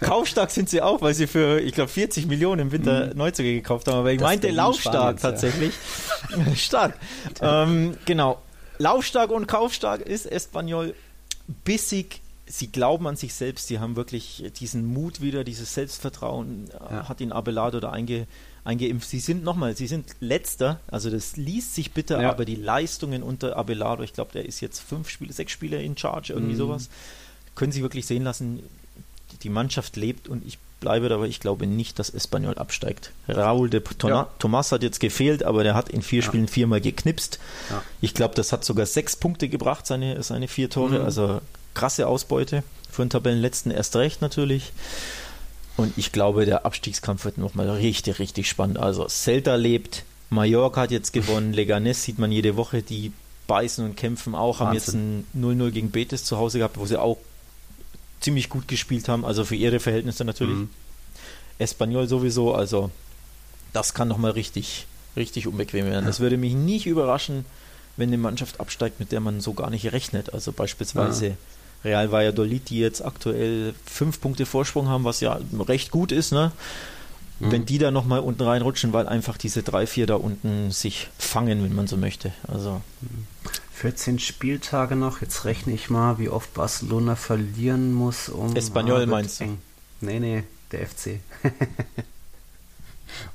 Kaufstark 0.00 0.50
sind 0.50 0.68
sie 0.68 0.82
auch, 0.82 1.00
weil 1.00 1.14
sie 1.14 1.28
für, 1.28 1.60
ich 1.60 1.74
glaube, 1.74 1.90
40 1.90 2.26
Millionen 2.26 2.62
im 2.62 2.72
Winter 2.72 3.06
mhm. 3.06 3.18
Neuzüge 3.18 3.52
gekauft 3.54 3.86
haben. 3.86 3.98
Aber 3.98 4.10
ich 4.10 4.18
das 4.18 4.26
meinte 4.26 4.50
laufstark 4.50 5.20
tatsächlich. 5.20 5.74
Ja. 6.30 6.56
Stark. 6.56 6.94
ähm, 7.40 7.96
genau. 8.04 8.42
Laufstark 8.78 9.30
und 9.30 9.46
kaufstark 9.46 10.00
ist 10.00 10.26
Espanyol 10.26 10.92
bissig 11.64 12.22
sie 12.52 12.66
glauben 12.66 13.06
an 13.06 13.16
sich 13.16 13.32
selbst, 13.32 13.68
sie 13.68 13.78
haben 13.78 13.96
wirklich 13.96 14.52
diesen 14.58 14.84
Mut 14.84 15.22
wieder, 15.22 15.42
dieses 15.42 15.72
Selbstvertrauen 15.72 16.68
ja. 16.72 17.08
hat 17.08 17.20
ihn 17.20 17.32
Abelado 17.32 17.80
da 17.80 17.90
einge, 17.90 18.26
eingeimpft. 18.64 19.08
Sie 19.08 19.20
sind 19.20 19.42
nochmal, 19.42 19.74
sie 19.76 19.86
sind 19.86 20.16
letzter, 20.20 20.78
also 20.88 21.08
das 21.08 21.36
liest 21.36 21.74
sich 21.74 21.92
bitter, 21.92 22.20
ja. 22.20 22.30
aber 22.30 22.44
die 22.44 22.56
Leistungen 22.56 23.22
unter 23.22 23.56
Abelado, 23.56 24.02
ich 24.02 24.12
glaube, 24.12 24.32
der 24.32 24.44
ist 24.44 24.60
jetzt 24.60 24.80
fünf 24.80 25.08
Spiele, 25.08 25.32
sechs 25.32 25.52
Spiele 25.52 25.82
in 25.82 25.96
Charge, 25.96 26.34
irgendwie 26.34 26.54
mhm. 26.54 26.58
sowas, 26.58 26.90
können 27.54 27.72
sie 27.72 27.82
wirklich 27.82 28.06
sehen 28.06 28.24
lassen, 28.24 28.62
die 29.42 29.48
Mannschaft 29.48 29.96
lebt 29.96 30.28
und 30.28 30.46
ich 30.46 30.58
bleibe 30.82 31.08
dabei, 31.08 31.26
ich 31.26 31.40
glaube 31.40 31.66
nicht, 31.66 31.98
dass 31.98 32.10
Espanyol 32.10 32.58
absteigt. 32.58 33.12
Raúl 33.28 33.70
de 33.70 33.80
ja. 34.02 34.28
Tomas 34.38 34.72
hat 34.72 34.82
jetzt 34.82 35.00
gefehlt, 35.00 35.44
aber 35.44 35.62
der 35.62 35.74
hat 35.74 35.88
in 35.88 36.02
vier 36.02 36.22
Spielen 36.22 36.48
viermal 36.48 36.80
geknipst. 36.80 37.38
Ich 38.02 38.12
glaube, 38.12 38.34
das 38.34 38.52
hat 38.52 38.64
sogar 38.64 38.84
sechs 38.84 39.16
Punkte 39.16 39.48
gebracht, 39.48 39.86
seine, 39.86 40.22
seine 40.22 40.48
vier 40.48 40.68
Tore, 40.68 40.98
mhm. 40.98 41.04
also 41.04 41.40
krasse 41.72 42.06
Ausbeute 42.06 42.64
für 42.90 43.04
den 43.04 43.10
Tabellenletzten 43.10 43.70
erst 43.70 43.96
recht 43.96 44.20
natürlich. 44.20 44.72
Und 45.76 45.96
ich 45.96 46.12
glaube, 46.12 46.44
der 46.44 46.66
Abstiegskampf 46.66 47.24
wird 47.24 47.38
nochmal 47.38 47.70
richtig, 47.70 48.18
richtig 48.18 48.48
spannend. 48.48 48.78
Also 48.78 49.06
Celta 49.08 49.54
lebt, 49.54 50.04
Mallorca 50.28 50.82
hat 50.82 50.90
jetzt 50.90 51.12
gewonnen, 51.12 51.52
Leganes 51.54 52.02
sieht 52.02 52.18
man 52.18 52.32
jede 52.32 52.56
Woche, 52.56 52.82
die 52.82 53.12
beißen 53.46 53.84
und 53.84 53.96
kämpfen 53.96 54.34
auch, 54.34 54.60
Wahnsinn. 54.60 54.66
haben 54.66 54.74
jetzt 54.74 54.94
ein 54.94 55.60
0-0 55.62 55.70
gegen 55.70 55.90
Betis 55.90 56.24
zu 56.24 56.38
Hause 56.38 56.58
gehabt, 56.58 56.76
wo 56.76 56.86
sie 56.86 57.00
auch 57.00 57.18
ziemlich 58.22 58.48
gut 58.48 58.68
gespielt 58.68 59.08
haben, 59.08 59.24
also 59.24 59.44
für 59.44 59.56
ihre 59.56 59.80
Verhältnisse 59.80 60.24
natürlich. 60.24 60.56
Mhm. 60.56 60.70
Espanyol 61.58 62.08
sowieso, 62.08 62.54
also 62.54 62.90
das 63.72 63.94
kann 63.94 64.08
nochmal 64.08 64.32
richtig, 64.32 64.86
richtig 65.16 65.46
unbequem 65.46 65.86
werden. 65.86 66.04
Ja. 66.04 66.06
Das 66.06 66.20
würde 66.20 66.36
mich 66.36 66.54
nicht 66.54 66.86
überraschen, 66.86 67.44
wenn 67.96 68.08
eine 68.08 68.18
Mannschaft 68.18 68.60
absteigt, 68.60 69.00
mit 69.00 69.12
der 69.12 69.20
man 69.20 69.40
so 69.40 69.52
gar 69.52 69.70
nicht 69.70 69.92
rechnet. 69.92 70.32
Also 70.32 70.52
beispielsweise 70.52 71.28
ja. 71.28 71.36
Real 71.84 72.12
Valladolid, 72.12 72.70
die 72.70 72.78
jetzt 72.78 73.04
aktuell 73.04 73.74
fünf 73.84 74.20
Punkte 74.20 74.46
Vorsprung 74.46 74.88
haben, 74.88 75.04
was 75.04 75.20
ja 75.20 75.38
recht 75.58 75.90
gut 75.90 76.12
ist, 76.12 76.32
ne? 76.32 76.52
Mhm. 77.40 77.52
Wenn 77.52 77.66
die 77.66 77.78
da 77.78 77.90
nochmal 77.90 78.20
unten 78.20 78.42
reinrutschen, 78.42 78.92
weil 78.92 79.08
einfach 79.08 79.36
diese 79.36 79.62
drei, 79.62 79.86
vier 79.86 80.06
da 80.06 80.14
unten 80.14 80.70
sich 80.70 81.08
fangen, 81.18 81.62
wenn 81.62 81.74
man 81.74 81.86
so 81.86 81.96
möchte. 81.96 82.32
Also. 82.46 82.80
14 83.82 84.20
Spieltage 84.20 84.94
noch, 84.94 85.22
jetzt 85.22 85.44
rechne 85.44 85.72
ich 85.72 85.90
mal, 85.90 86.20
wie 86.20 86.28
oft 86.28 86.54
Barcelona 86.54 87.16
verlieren 87.16 87.92
muss, 87.92 88.28
um. 88.28 88.54
Espanyol 88.54 89.06
meinst 89.06 89.40
du? 89.40 89.58
Nee, 90.00 90.20
nee, 90.20 90.44
der 90.70 90.86
FC. 90.86 91.18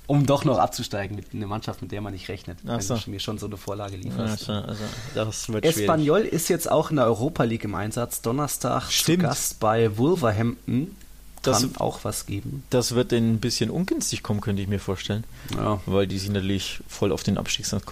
um 0.07 0.25
doch 0.25 0.45
noch 0.45 0.57
abzusteigen 0.57 1.17
mit 1.17 1.33
einer 1.33 1.47
Mannschaft, 1.47 1.81
mit 1.81 1.91
der 1.91 1.99
man 1.99 2.13
nicht 2.13 2.29
rechnet, 2.29 2.59
Ach 2.65 2.79
wenn 2.79 2.97
du 2.97 3.09
mir 3.09 3.19
schon 3.19 3.39
so 3.39 3.47
eine 3.47 3.57
Vorlage 3.57 3.97
lieferst. 3.97 4.47
Ja, 4.47 4.61
also, 4.61 4.83
das 5.15 5.49
wird 5.49 5.65
Espanyol 5.65 6.21
schwierig. 6.21 6.33
ist 6.33 6.47
jetzt 6.47 6.71
auch 6.71 6.91
in 6.91 6.95
der 6.95 7.07
Europa 7.07 7.43
League 7.43 7.65
im 7.65 7.75
Einsatz. 7.75 8.21
Donnerstag 8.21 8.89
Stimmt. 8.89 9.23
zu 9.23 9.27
Gast 9.27 9.59
bei 9.59 9.97
Wolverhampton. 9.97 10.95
Das 11.41 11.59
kann 11.59 11.75
auch 11.75 12.05
was 12.05 12.25
geben. 12.25 12.63
Das 12.69 12.95
wird 12.95 13.11
denen 13.11 13.33
ein 13.33 13.39
bisschen 13.41 13.69
ungünstig 13.69 14.23
kommen, 14.23 14.39
könnte 14.39 14.61
ich 14.61 14.69
mir 14.69 14.79
vorstellen. 14.79 15.25
Ja. 15.57 15.81
Weil 15.85 16.07
die 16.07 16.17
sich 16.17 16.29
natürlich 16.29 16.79
voll 16.87 17.11
auf 17.11 17.23
den 17.23 17.37
Abstiegskampf 17.37 17.85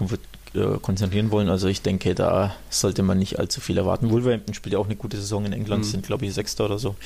äh, 0.56 0.78
konzentrieren 0.80 1.30
wollen. 1.30 1.48
Also 1.48 1.68
ich 1.68 1.82
denke, 1.82 2.14
da 2.14 2.54
sollte 2.70 3.02
man 3.02 3.18
nicht 3.18 3.38
allzu 3.38 3.60
viel 3.60 3.78
erwarten. 3.78 4.10
Wolverhampton 4.10 4.54
spielt 4.54 4.72
ja 4.74 4.78
auch 4.78 4.86
eine 4.86 4.96
gute 4.96 5.16
Saison 5.16 5.44
in 5.44 5.52
England, 5.52 5.84
mhm. 5.84 5.88
sind 5.88 6.06
glaube 6.06 6.26
ich 6.26 6.34
Sechster 6.34 6.64
oder 6.64 6.78
so. 6.78 6.96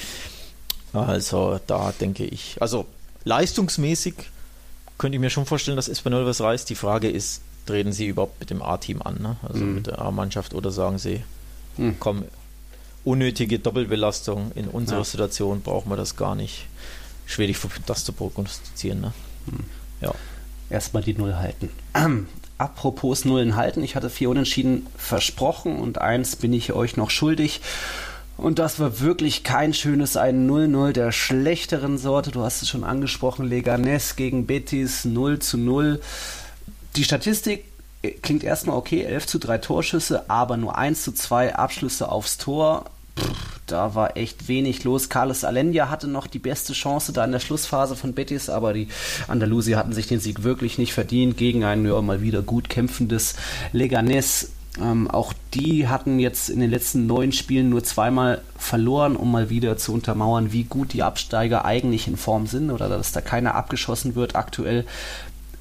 Also 0.92 1.60
da 1.66 1.92
denke 1.92 2.24
ich, 2.24 2.56
also 2.60 2.86
leistungsmäßig 3.24 4.14
könnte 4.98 5.16
ich 5.16 5.20
mir 5.20 5.30
schon 5.30 5.46
vorstellen, 5.46 5.76
dass 5.76 5.88
Espanyol 5.88 6.26
was 6.26 6.40
reißt. 6.40 6.68
Die 6.68 6.74
Frage 6.74 7.08
ist, 7.08 7.42
treten 7.66 7.92
sie 7.92 8.06
überhaupt 8.06 8.40
mit 8.40 8.50
dem 8.50 8.62
A-Team 8.62 9.00
an, 9.02 9.22
ne? 9.22 9.36
also 9.42 9.64
mhm. 9.64 9.74
mit 9.76 9.86
der 9.86 10.00
A-Mannschaft, 10.00 10.54
oder 10.54 10.70
sagen 10.70 10.98
sie, 10.98 11.22
mhm. 11.76 11.96
komm, 12.00 12.24
unnötige 13.04 13.58
Doppelbelastung 13.58 14.52
in 14.54 14.68
unserer 14.68 14.98
ja. 14.98 15.04
Situation 15.04 15.62
brauchen 15.62 15.90
wir 15.90 15.96
das 15.96 16.16
gar 16.16 16.34
nicht. 16.34 16.66
Schwierig, 17.26 17.56
das 17.86 18.04
zu 18.04 18.12
prognostizieren. 18.12 19.00
Ne? 19.00 19.12
Mhm. 19.46 19.64
Ja. 20.00 20.14
Erstmal 20.68 21.02
die 21.02 21.14
Null 21.14 21.34
halten. 21.34 21.70
Apropos 22.60 23.24
Nullen 23.24 23.56
halten, 23.56 23.82
ich 23.82 23.96
hatte 23.96 24.10
vier 24.10 24.28
Unentschieden 24.28 24.86
versprochen 24.98 25.76
und 25.76 25.98
eins 25.98 26.36
bin 26.36 26.52
ich 26.52 26.74
euch 26.74 26.94
noch 26.98 27.08
schuldig. 27.08 27.62
Und 28.36 28.58
das 28.58 28.78
war 28.78 29.00
wirklich 29.00 29.44
kein 29.44 29.72
schönes 29.72 30.18
ein 30.18 30.46
0-0 30.46 30.92
der 30.92 31.10
schlechteren 31.10 31.96
Sorte. 31.96 32.32
Du 32.32 32.42
hast 32.42 32.60
es 32.60 32.68
schon 32.68 32.84
angesprochen, 32.84 33.48
Leganes 33.48 34.14
gegen 34.14 34.44
Betis 34.44 35.06
0 35.06 35.38
zu 35.38 35.56
0. 35.56 36.02
Die 36.96 37.04
Statistik 37.04 37.64
äh, 38.02 38.10
klingt 38.10 38.44
erstmal 38.44 38.76
okay, 38.76 39.04
11 39.04 39.26
zu 39.26 39.38
3 39.38 39.56
Torschüsse, 39.56 40.28
aber 40.28 40.58
nur 40.58 40.76
1 40.76 41.02
zu 41.02 41.12
2 41.12 41.54
Abschlüsse 41.54 42.10
aufs 42.12 42.36
Tor. 42.36 42.90
Da 43.66 43.94
war 43.94 44.16
echt 44.16 44.48
wenig 44.48 44.82
los. 44.84 45.08
Carlos 45.08 45.44
Alenya 45.44 45.90
hatte 45.90 46.08
noch 46.08 46.26
die 46.26 46.40
beste 46.40 46.72
Chance 46.72 47.12
da 47.12 47.24
in 47.24 47.32
der 47.32 47.38
Schlussphase 47.38 47.94
von 47.94 48.14
Betis, 48.14 48.50
aber 48.50 48.72
die 48.72 48.88
Andalusier 49.28 49.76
hatten 49.76 49.92
sich 49.92 50.08
den 50.08 50.18
Sieg 50.18 50.42
wirklich 50.42 50.76
nicht 50.78 50.92
verdient 50.92 51.36
gegen 51.36 51.62
ein 51.64 51.86
ja, 51.86 52.00
mal 52.00 52.20
wieder 52.20 52.42
gut 52.42 52.68
kämpfendes 52.68 53.36
Leganes. 53.72 54.50
Ähm, 54.80 55.10
auch 55.10 55.32
die 55.54 55.88
hatten 55.88 56.18
jetzt 56.18 56.48
in 56.48 56.60
den 56.60 56.70
letzten 56.70 57.06
neun 57.06 57.32
Spielen 57.32 57.70
nur 57.70 57.82
zweimal 57.82 58.40
verloren, 58.56 59.16
um 59.16 59.30
mal 59.30 59.50
wieder 59.50 59.76
zu 59.76 59.92
untermauern, 59.92 60.52
wie 60.52 60.64
gut 60.64 60.92
die 60.92 61.02
Absteiger 61.02 61.64
eigentlich 61.64 62.06
in 62.06 62.16
Form 62.16 62.46
sind 62.46 62.70
oder 62.70 62.88
dass 62.88 63.12
da 63.12 63.20
keiner 63.20 63.54
abgeschossen 63.54 64.14
wird 64.14 64.36
aktuell. 64.36 64.84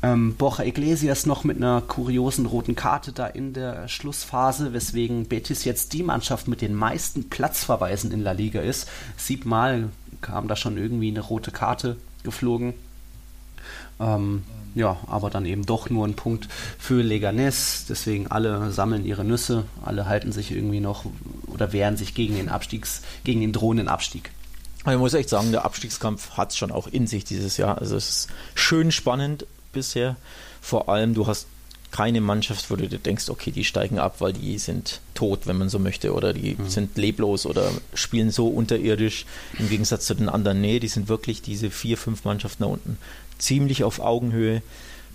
Ähm, 0.02 0.36
Borja 0.36 0.64
Iglesias 0.64 1.26
noch 1.26 1.44
mit 1.44 1.58
einer 1.58 1.82
kuriosen 1.82 2.46
roten 2.46 2.76
Karte 2.76 3.12
da 3.12 3.28
in 3.28 3.54
der 3.54 3.88
Schlussphase, 3.90 4.72
weswegen 4.72 5.26
Betis 5.26 5.66
jetzt 5.66 5.92
die 5.92 6.04
Mannschaft 6.04 6.48
mit 6.48 6.62
den 6.62 6.74
meisten 6.74 7.30
Platzverweisen 7.30 8.12
in 8.12 8.22
La 8.22 8.32
Liga 8.32 8.62
ist. 8.62 8.88
Siebenmal 9.18 9.90
kam 10.22 10.48
da 10.48 10.56
schon 10.56 10.78
irgendwie 10.78 11.10
eine 11.10 11.20
rote 11.20 11.52
Karte 11.52 11.98
geflogen. 12.24 12.74
Ähm, 14.00 14.44
ja, 14.74 14.98
aber 15.08 15.30
dann 15.30 15.46
eben 15.46 15.66
doch 15.66 15.90
nur 15.90 16.08
ein 16.08 16.16
Punkt 16.16 16.48
für 16.78 17.02
Leganes. 17.02 17.86
Deswegen 17.90 18.28
alle 18.28 18.72
sammeln 18.72 19.06
ihre 19.06 19.26
Nüsse, 19.26 19.66
alle 19.84 20.06
halten 20.06 20.32
sich 20.32 20.52
irgendwie 20.52 20.80
noch 20.80 21.06
oder 21.48 21.74
wehren 21.74 21.98
sich 21.98 22.14
gegen 22.14 22.36
den 22.36 22.48
Abstiegs, 22.48 23.02
gegen 23.26 23.42
den 23.42 23.52
drohenden 23.52 23.90
Abstieg. 23.90 24.32
Ich 24.90 24.98
muss 24.98 25.14
echt 25.14 25.28
sagen, 25.28 25.52
der 25.52 25.66
Abstiegskampf 25.66 26.32
hat 26.32 26.52
es 26.52 26.58
schon 26.58 26.72
auch 26.72 26.88
in 26.88 27.06
sich 27.06 27.26
dieses 27.26 27.58
Jahr. 27.58 27.80
Also 27.80 27.98
es 27.98 28.10
ist 28.10 28.28
schön 28.56 28.94
spannend 28.94 29.46
bisher. 29.72 30.16
Vor 30.62 30.90
allem, 30.90 31.14
du 31.14 31.28
hast 31.28 31.48
keine 31.92 32.22
Mannschaft, 32.22 32.70
wo 32.70 32.76
du 32.76 32.88
dir 32.88 33.00
denkst, 33.00 33.30
okay, 33.30 33.52
die 33.52 33.64
steigen 33.64 33.98
ab, 33.98 34.18
weil 34.20 34.34
die 34.34 34.58
sind 34.60 35.02
tot, 35.16 35.48
wenn 35.48 35.58
man 35.58 35.70
so 35.70 35.80
möchte, 35.80 36.14
oder 36.14 36.34
die 36.34 36.56
mhm. 36.56 36.70
sind 36.70 36.98
leblos 36.98 37.46
oder 37.46 37.72
spielen 37.94 38.30
so 38.30 38.48
unterirdisch 38.48 39.26
im 39.58 39.70
Gegensatz 39.70 40.06
zu 40.06 40.14
den 40.14 40.30
anderen. 40.30 40.62
Nee, 40.62 40.80
die 40.80 40.88
sind 40.88 41.10
wirklich 41.10 41.42
diese 41.42 41.72
vier, 41.72 41.98
fünf 41.98 42.26
Mannschaften 42.26 42.64
da 42.64 42.70
unten 42.70 42.98
ziemlich 43.40 43.84
auf 43.84 44.00
Augenhöhe. 44.00 44.62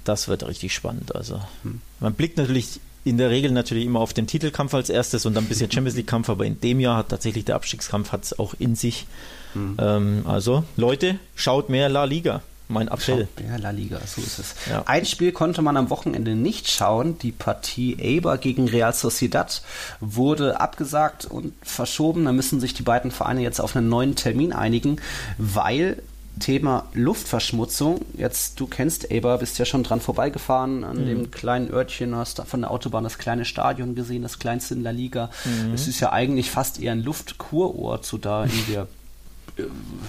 Das 0.02 0.28
wird 0.28 0.46
richtig 0.46 0.74
spannend. 0.74 1.14
Also 1.14 1.40
hm. 1.62 1.80
man 2.00 2.14
blickt 2.14 2.38
natürlich 2.38 2.80
in 3.04 3.18
der 3.18 3.30
Regel 3.30 3.50
natürlich 3.52 3.84
immer 3.84 4.00
auf 4.00 4.14
den 4.14 4.26
Titelkampf 4.26 4.74
als 4.74 4.88
erstes 4.88 5.26
und 5.26 5.34
dann 5.34 5.44
ein 5.44 5.48
bisschen 5.48 5.70
Champions 5.72 5.96
League 5.96 6.06
Kampf, 6.06 6.28
aber 6.28 6.44
in 6.44 6.60
dem 6.60 6.80
Jahr 6.80 6.96
hat 6.96 7.10
tatsächlich 7.10 7.44
der 7.44 7.54
Abstiegskampf 7.54 8.12
hat 8.12 8.38
auch 8.38 8.54
in 8.58 8.74
sich. 8.74 9.06
Mhm. 9.54 9.76
Ähm, 9.78 10.22
also 10.26 10.64
Leute, 10.76 11.18
schaut 11.36 11.68
mehr 11.68 11.88
La 11.88 12.04
Liga. 12.04 12.42
Mein 12.68 12.88
Appell. 12.88 13.28
Mehr 13.40 13.58
La 13.58 13.70
Liga, 13.70 14.00
so 14.06 14.22
ist 14.22 14.38
es. 14.38 14.54
Ja. 14.70 14.82
Ein 14.86 15.04
Spiel 15.04 15.32
konnte 15.32 15.60
man 15.60 15.76
am 15.76 15.90
Wochenende 15.90 16.34
nicht 16.34 16.70
schauen. 16.70 17.18
Die 17.18 17.32
Partie 17.32 17.96
Eber 17.98 18.38
gegen 18.38 18.68
Real 18.68 18.94
Sociedad 18.94 19.62
wurde 20.00 20.60
abgesagt 20.60 21.26
und 21.26 21.52
verschoben. 21.62 22.24
Da 22.24 22.32
müssen 22.32 22.60
sich 22.60 22.72
die 22.72 22.82
beiden 22.82 23.10
Vereine 23.10 23.42
jetzt 23.42 23.60
auf 23.60 23.76
einen 23.76 23.90
neuen 23.90 24.16
Termin 24.16 24.52
einigen, 24.52 24.96
weil 25.36 26.02
Thema 26.40 26.86
Luftverschmutzung. 26.94 28.00
Jetzt, 28.16 28.58
du 28.58 28.66
kennst 28.66 29.10
Eber, 29.10 29.38
bist 29.38 29.58
ja 29.58 29.64
schon 29.64 29.82
dran 29.82 30.00
vorbeigefahren 30.00 30.84
an 30.84 31.02
mhm. 31.02 31.06
dem 31.06 31.30
kleinen 31.30 31.70
Örtchen, 31.70 32.16
hast 32.16 32.42
von 32.46 32.62
der 32.62 32.70
Autobahn 32.70 33.04
das 33.04 33.18
kleine 33.18 33.44
Stadion 33.44 33.94
gesehen, 33.94 34.22
das 34.22 34.38
kleinste 34.38 34.74
in 34.74 34.82
der 34.82 34.92
Liga. 34.92 35.30
Mhm. 35.44 35.74
Es 35.74 35.86
ist 35.86 36.00
ja 36.00 36.12
eigentlich 36.12 36.50
fast 36.50 36.80
eher 36.80 36.92
ein 36.92 37.02
Luftkurort, 37.02 38.04
so 38.04 38.18
da 38.18 38.44
in 38.44 38.72
der 38.72 38.88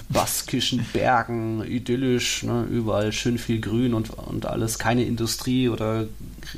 baskischen 0.08 0.84
Bergen, 0.92 1.64
idyllisch, 1.64 2.42
ne, 2.42 2.64
überall 2.64 3.12
schön 3.12 3.38
viel 3.38 3.60
Grün 3.60 3.94
und, 3.94 4.10
und 4.10 4.46
alles, 4.46 4.78
keine 4.78 5.04
Industrie 5.04 5.68
oder 5.68 6.06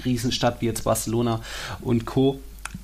Riesenstadt 0.04 0.60
wie 0.60 0.66
jetzt 0.66 0.84
Barcelona 0.84 1.40
und 1.80 2.06
Co. 2.06 2.40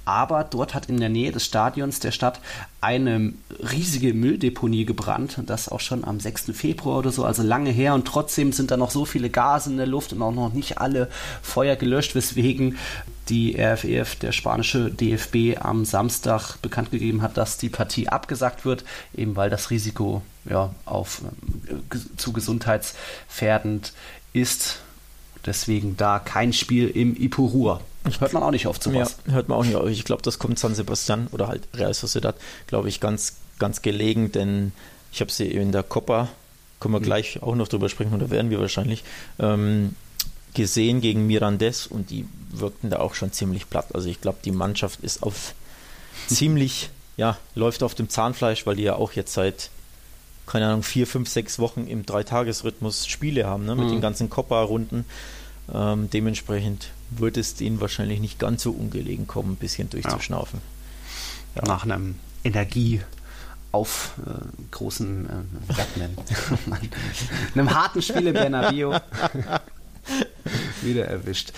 Aber 0.06 0.44
dort 0.44 0.74
hat 0.74 0.88
in 0.88 0.98
der 0.98 1.08
Nähe 1.08 1.32
des 1.32 1.44
Stadions 1.46 1.98
der 1.98 2.10
Stadt 2.10 2.40
eine 2.80 3.32
riesige 3.72 4.12
Mülldeponie 4.12 4.84
gebrannt. 4.84 5.40
Das 5.46 5.70
auch 5.70 5.80
schon 5.80 6.04
am 6.04 6.20
6. 6.20 6.52
Februar 6.52 6.98
oder 6.98 7.10
so, 7.10 7.24
also 7.24 7.42
lange 7.42 7.70
her. 7.70 7.94
Und 7.94 8.06
trotzdem 8.06 8.52
sind 8.52 8.70
da 8.70 8.76
noch 8.76 8.90
so 8.90 9.04
viele 9.06 9.30
Gase 9.30 9.70
in 9.70 9.78
der 9.78 9.86
Luft 9.86 10.12
und 10.12 10.20
auch 10.20 10.32
noch 10.32 10.52
nicht 10.52 10.78
alle 10.78 11.08
Feuer 11.42 11.76
gelöscht, 11.76 12.14
weswegen 12.14 12.76
die 13.28 13.56
RFEF, 13.58 14.14
e 14.14 14.18
der 14.20 14.32
spanische 14.32 14.90
DFB, 14.90 15.58
am 15.60 15.84
Samstag 15.84 16.56
bekannt 16.62 16.90
gegeben 16.90 17.22
hat, 17.22 17.36
dass 17.36 17.58
die 17.58 17.68
Partie 17.68 18.08
abgesagt 18.08 18.64
wird, 18.64 18.84
eben 19.14 19.36
weil 19.36 19.50
das 19.50 19.70
Risiko 19.70 20.22
ja, 20.48 20.74
auf, 20.84 21.22
äh, 21.68 21.96
zu 22.16 22.32
gesundheitsfährdend 22.32 23.92
ist. 24.32 24.80
Deswegen 25.46 25.96
da 25.96 26.18
kein 26.18 26.52
Spiel 26.52 26.88
im 26.88 27.16
Ipurua. 27.16 27.80
Hört 28.18 28.32
man 28.32 28.42
auch 28.42 28.50
nicht 28.50 28.66
oft 28.66 28.82
sowas. 28.82 29.18
Ja, 29.26 29.34
hört 29.34 29.48
man 29.48 29.58
auch 29.58 29.64
nicht 29.64 29.76
oft. 29.76 29.90
Ich 29.90 30.04
glaube, 30.04 30.22
das 30.22 30.38
kommt 30.38 30.58
San 30.58 30.74
Sebastian 30.74 31.28
oder 31.32 31.48
halt 31.48 31.62
Real 31.74 31.92
Sociedad, 31.94 32.36
glaube 32.66 32.88
ich, 32.88 33.00
ganz, 33.00 33.36
ganz 33.58 33.82
gelegen, 33.82 34.32
denn 34.32 34.72
ich 35.12 35.20
habe 35.20 35.30
sie 35.30 35.46
in 35.46 35.72
der 35.72 35.82
Copa, 35.82 36.28
können 36.80 36.94
wir 36.94 37.00
mhm. 37.00 37.04
gleich 37.04 37.42
auch 37.42 37.54
noch 37.54 37.68
drüber 37.68 37.88
sprechen, 37.88 38.12
oder 38.12 38.30
werden 38.30 38.50
wir 38.50 38.60
wahrscheinlich, 38.60 39.04
ähm, 39.38 39.94
gesehen 40.54 41.00
gegen 41.00 41.26
Mirandes 41.26 41.86
und 41.86 42.10
die 42.10 42.26
wirkten 42.50 42.90
da 42.90 43.00
auch 43.00 43.14
schon 43.14 43.32
ziemlich 43.32 43.68
platt. 43.68 43.94
Also 43.94 44.08
ich 44.08 44.20
glaube, 44.20 44.38
die 44.44 44.52
Mannschaft 44.52 45.00
ist 45.00 45.22
auf 45.22 45.54
ziemlich, 46.28 46.90
ja, 47.16 47.36
läuft 47.54 47.82
auf 47.82 47.94
dem 47.94 48.08
Zahnfleisch, 48.08 48.66
weil 48.66 48.76
die 48.76 48.84
ja 48.84 48.94
auch 48.94 49.12
jetzt 49.12 49.34
seit, 49.34 49.70
keine 50.46 50.66
Ahnung, 50.66 50.82
vier, 50.82 51.06
fünf, 51.06 51.28
sechs 51.28 51.58
Wochen 51.58 51.86
im 51.86 52.06
Dreitagesrhythmus 52.06 53.06
Spiele 53.06 53.46
haben, 53.46 53.64
ne, 53.66 53.74
mit 53.74 53.86
mhm. 53.86 53.92
den 53.92 54.00
ganzen 54.00 54.30
Copa-Runden. 54.30 55.04
Ähm, 55.72 56.10
dementsprechend 56.10 56.90
wird 57.10 57.36
es 57.36 57.54
denen 57.54 57.80
wahrscheinlich 57.80 58.20
nicht 58.20 58.38
ganz 58.38 58.62
so 58.62 58.70
ungelegen 58.70 59.26
kommen, 59.26 59.52
ein 59.52 59.56
bisschen 59.56 59.90
durchzuschnaufen. 59.90 60.60
Ja. 61.54 61.62
Ja. 61.62 61.68
Nach 61.68 61.84
einem 61.84 62.16
Energie 62.42 63.00
auf 63.72 64.12
äh, 64.24 64.30
großen 64.70 65.28
äh, 65.28 66.00
einem 67.54 67.74
harten 67.74 68.02
Spiel 68.02 68.26
in 68.28 68.34
Bernabeu 68.34 68.98
Wieder 70.82 71.06
erwischt. 71.06 71.52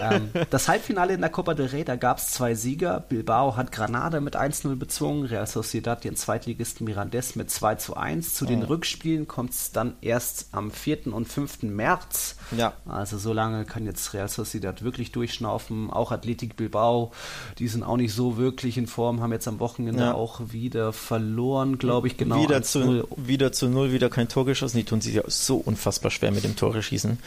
ähm, 0.00 0.30
das 0.50 0.68
Halbfinale 0.68 1.14
in 1.14 1.20
der 1.20 1.30
Copa 1.30 1.54
del 1.54 1.66
Rey, 1.66 1.84
da 1.84 1.96
gab 1.96 2.18
es 2.18 2.32
zwei 2.32 2.54
Sieger. 2.54 3.00
Bilbao 3.00 3.56
hat 3.56 3.72
Granada 3.72 4.20
mit 4.20 4.36
1-0 4.36 4.74
bezwungen, 4.76 5.26
Real 5.26 5.46
Sociedad 5.46 6.02
den 6.02 6.16
Zweitligisten 6.16 6.84
Mirandes 6.84 7.36
mit 7.36 7.50
2 7.50 7.76
1. 7.94 8.34
Zu 8.34 8.44
oh. 8.44 8.48
den 8.48 8.62
Rückspielen 8.62 9.28
kommt 9.28 9.52
es 9.52 9.72
dann 9.72 9.94
erst 10.00 10.48
am 10.52 10.70
4. 10.70 11.12
und 11.12 11.28
5. 11.28 11.62
März. 11.62 12.36
Ja. 12.56 12.74
Also 12.86 13.18
so 13.18 13.32
lange 13.32 13.64
kann 13.64 13.86
jetzt 13.86 14.12
Real 14.14 14.28
Sociedad 14.28 14.82
wirklich 14.82 15.12
durchschnaufen. 15.12 15.90
Auch 15.90 16.10
Athletic 16.12 16.56
Bilbao, 16.56 17.12
die 17.58 17.68
sind 17.68 17.82
auch 17.82 17.96
nicht 17.96 18.12
so 18.12 18.36
wirklich 18.36 18.76
in 18.76 18.86
Form, 18.86 19.20
haben 19.20 19.32
jetzt 19.32 19.48
am 19.48 19.60
Wochenende 19.60 20.04
ja. 20.04 20.14
auch 20.14 20.40
wieder 20.52 20.92
verloren, 20.92 21.78
glaube 21.78 22.08
ich, 22.08 22.16
genau. 22.16 22.42
Wieder 22.42 22.62
zu, 22.62 23.06
wieder 23.16 23.52
zu 23.52 23.68
null, 23.68 23.92
wieder 23.92 24.10
kein 24.10 24.28
Tor 24.28 24.44
geschossen. 24.44 24.78
Die 24.78 24.84
tun 24.84 25.00
sich 25.00 25.14
ja 25.14 25.22
so 25.26 25.56
unfassbar 25.56 26.10
schwer 26.10 26.32
mit 26.32 26.44
dem 26.44 26.56
Tore 26.56 26.82
schießen. 26.82 27.12
Mhm. 27.12 27.18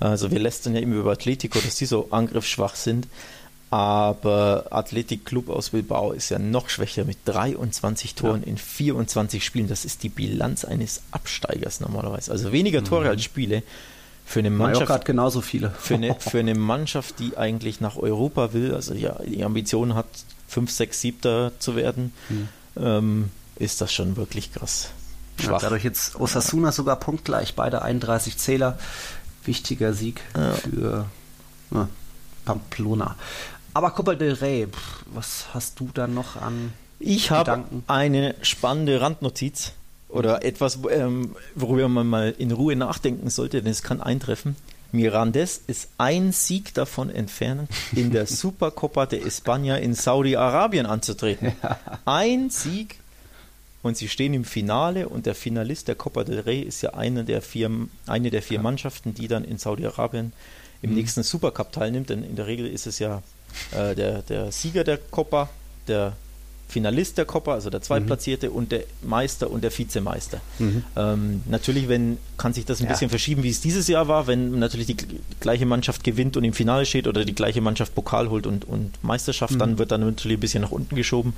Also 0.00 0.21
wir 0.30 0.38
lästern 0.38 0.74
ja 0.74 0.80
immer 0.80 0.96
über 0.96 1.12
Atletico, 1.12 1.58
dass 1.58 1.76
die 1.76 1.86
so 1.86 2.08
angriffsschwach 2.10 2.74
sind. 2.74 3.06
Aber 3.70 4.66
Athletic 4.68 5.24
Club 5.24 5.48
aus 5.48 5.70
Bilbao 5.70 6.12
ist 6.12 6.28
ja 6.28 6.38
noch 6.38 6.68
schwächer 6.68 7.06
mit 7.06 7.16
23 7.24 8.14
Toren 8.14 8.42
ja. 8.42 8.48
in 8.48 8.58
24 8.58 9.42
Spielen. 9.42 9.66
Das 9.66 9.86
ist 9.86 10.02
die 10.02 10.10
Bilanz 10.10 10.66
eines 10.66 11.00
Absteigers 11.10 11.80
normalerweise. 11.80 12.32
Also 12.32 12.52
weniger 12.52 12.84
Tore 12.84 13.04
mhm. 13.04 13.10
als 13.10 13.24
Spiele. 13.24 13.62
Für 14.26 14.40
eine 14.40 14.50
Mannschaft 14.50 14.90
hat 14.90 15.04
genauso 15.06 15.40
viele. 15.40 15.70
Für 15.70 15.94
eine, 15.94 16.14
für 16.18 16.38
eine 16.38 16.54
Mannschaft, 16.54 17.18
die 17.18 17.38
eigentlich 17.38 17.80
nach 17.80 17.96
Europa 17.96 18.52
will, 18.52 18.74
also 18.74 18.92
ja, 18.92 19.18
die 19.24 19.42
Ambition 19.42 19.94
hat, 19.94 20.06
5, 20.48 20.70
6, 20.70 21.00
7 21.00 21.50
zu 21.58 21.74
werden, 21.74 22.12
mhm. 22.28 22.48
ähm, 22.76 23.30
ist 23.56 23.80
das 23.80 23.90
schon 23.90 24.16
wirklich 24.16 24.52
krass. 24.52 24.90
Ja, 25.40 25.58
dadurch 25.58 25.82
jetzt 25.82 26.20
Osasuna 26.20 26.72
sogar 26.72 26.96
punktgleich, 26.96 27.54
beide 27.54 27.80
31 27.80 28.36
Zähler 28.36 28.78
wichtiger 29.44 29.92
Sieg 29.92 30.20
ja. 30.36 30.52
für 30.52 31.06
ja, 31.70 31.88
Pamplona. 32.44 33.16
Aber 33.74 33.90
Copa 33.90 34.14
del 34.14 34.34
Rey, 34.34 34.68
was 35.06 35.46
hast 35.54 35.80
du 35.80 35.90
da 35.94 36.06
noch 36.06 36.36
an 36.36 36.72
Ich 36.98 37.30
habe 37.30 37.64
eine 37.86 38.34
spannende 38.42 39.00
Randnotiz 39.00 39.72
oder 40.08 40.44
etwas, 40.44 40.78
ähm, 40.90 41.34
worüber 41.54 41.88
man 41.88 42.06
mal 42.06 42.34
in 42.36 42.52
Ruhe 42.52 42.76
nachdenken 42.76 43.30
sollte, 43.30 43.62
denn 43.62 43.70
es 43.70 43.82
kann 43.82 44.00
eintreffen. 44.00 44.56
Mirandes 44.92 45.62
ist 45.66 45.88
ein 45.96 46.32
Sieg 46.32 46.74
davon 46.74 47.08
entfernt, 47.08 47.70
in 47.92 48.10
der 48.10 48.26
Supercopa 48.28 49.06
de 49.06 49.24
España 49.26 49.76
in 49.76 49.94
Saudi-Arabien 49.94 50.84
anzutreten. 50.84 51.52
Ein 52.04 52.50
Sieg 52.50 52.98
und 53.82 53.96
sie 53.96 54.08
stehen 54.08 54.34
im 54.34 54.44
Finale 54.44 55.08
und 55.08 55.26
der 55.26 55.34
Finalist 55.34 55.88
der 55.88 55.94
Copa 55.94 56.24
del 56.24 56.40
Rey 56.40 56.60
ist 56.60 56.82
ja 56.82 56.94
eine 56.94 57.24
der 57.24 57.42
vier, 57.42 57.70
eine 58.06 58.30
der 58.30 58.42
vier 58.42 58.56
ja. 58.56 58.62
Mannschaften, 58.62 59.14
die 59.14 59.28
dann 59.28 59.44
in 59.44 59.58
Saudi-Arabien 59.58 60.32
im 60.82 60.90
mhm. 60.90 60.96
nächsten 60.96 61.22
Supercup 61.22 61.72
teilnimmt, 61.72 62.10
denn 62.10 62.22
in 62.22 62.36
der 62.36 62.46
Regel 62.46 62.66
ist 62.66 62.86
es 62.86 62.98
ja 62.98 63.22
äh, 63.72 63.94
der, 63.94 64.22
der 64.22 64.52
Sieger 64.52 64.84
der 64.84 64.98
Copa, 64.98 65.48
der 65.88 66.16
Finalist 66.72 67.18
der 67.18 67.26
Copa, 67.26 67.52
also 67.52 67.68
der 67.68 67.82
Zweitplatzierte 67.82 68.48
mhm. 68.48 68.56
und 68.56 68.72
der 68.72 68.84
Meister 69.02 69.50
und 69.50 69.62
der 69.62 69.76
Vizemeister. 69.76 70.40
Mhm. 70.58 70.84
Ähm, 70.96 71.42
natürlich, 71.46 71.86
wenn 71.88 72.16
kann 72.38 72.54
sich 72.54 72.64
das 72.64 72.80
ein 72.80 72.86
ja. 72.86 72.92
bisschen 72.92 73.10
verschieben, 73.10 73.42
wie 73.42 73.50
es 73.50 73.60
dieses 73.60 73.88
Jahr 73.88 74.08
war, 74.08 74.26
wenn 74.26 74.58
natürlich 74.58 74.86
die 74.86 74.96
gleiche 75.38 75.66
Mannschaft 75.66 76.02
gewinnt 76.02 76.36
und 76.38 76.44
im 76.44 76.54
Finale 76.54 76.86
steht 76.86 77.06
oder 77.06 77.26
die 77.26 77.34
gleiche 77.34 77.60
Mannschaft 77.60 77.94
Pokal 77.94 78.30
holt 78.30 78.46
und, 78.46 78.64
und 78.64 78.92
Meisterschaft, 79.04 79.54
mhm. 79.54 79.58
dann 79.58 79.78
wird 79.78 79.92
dann 79.92 80.00
natürlich 80.00 80.38
ein 80.38 80.40
bisschen 80.40 80.62
nach 80.62 80.70
unten 80.70 80.96
geschoben. 80.96 81.34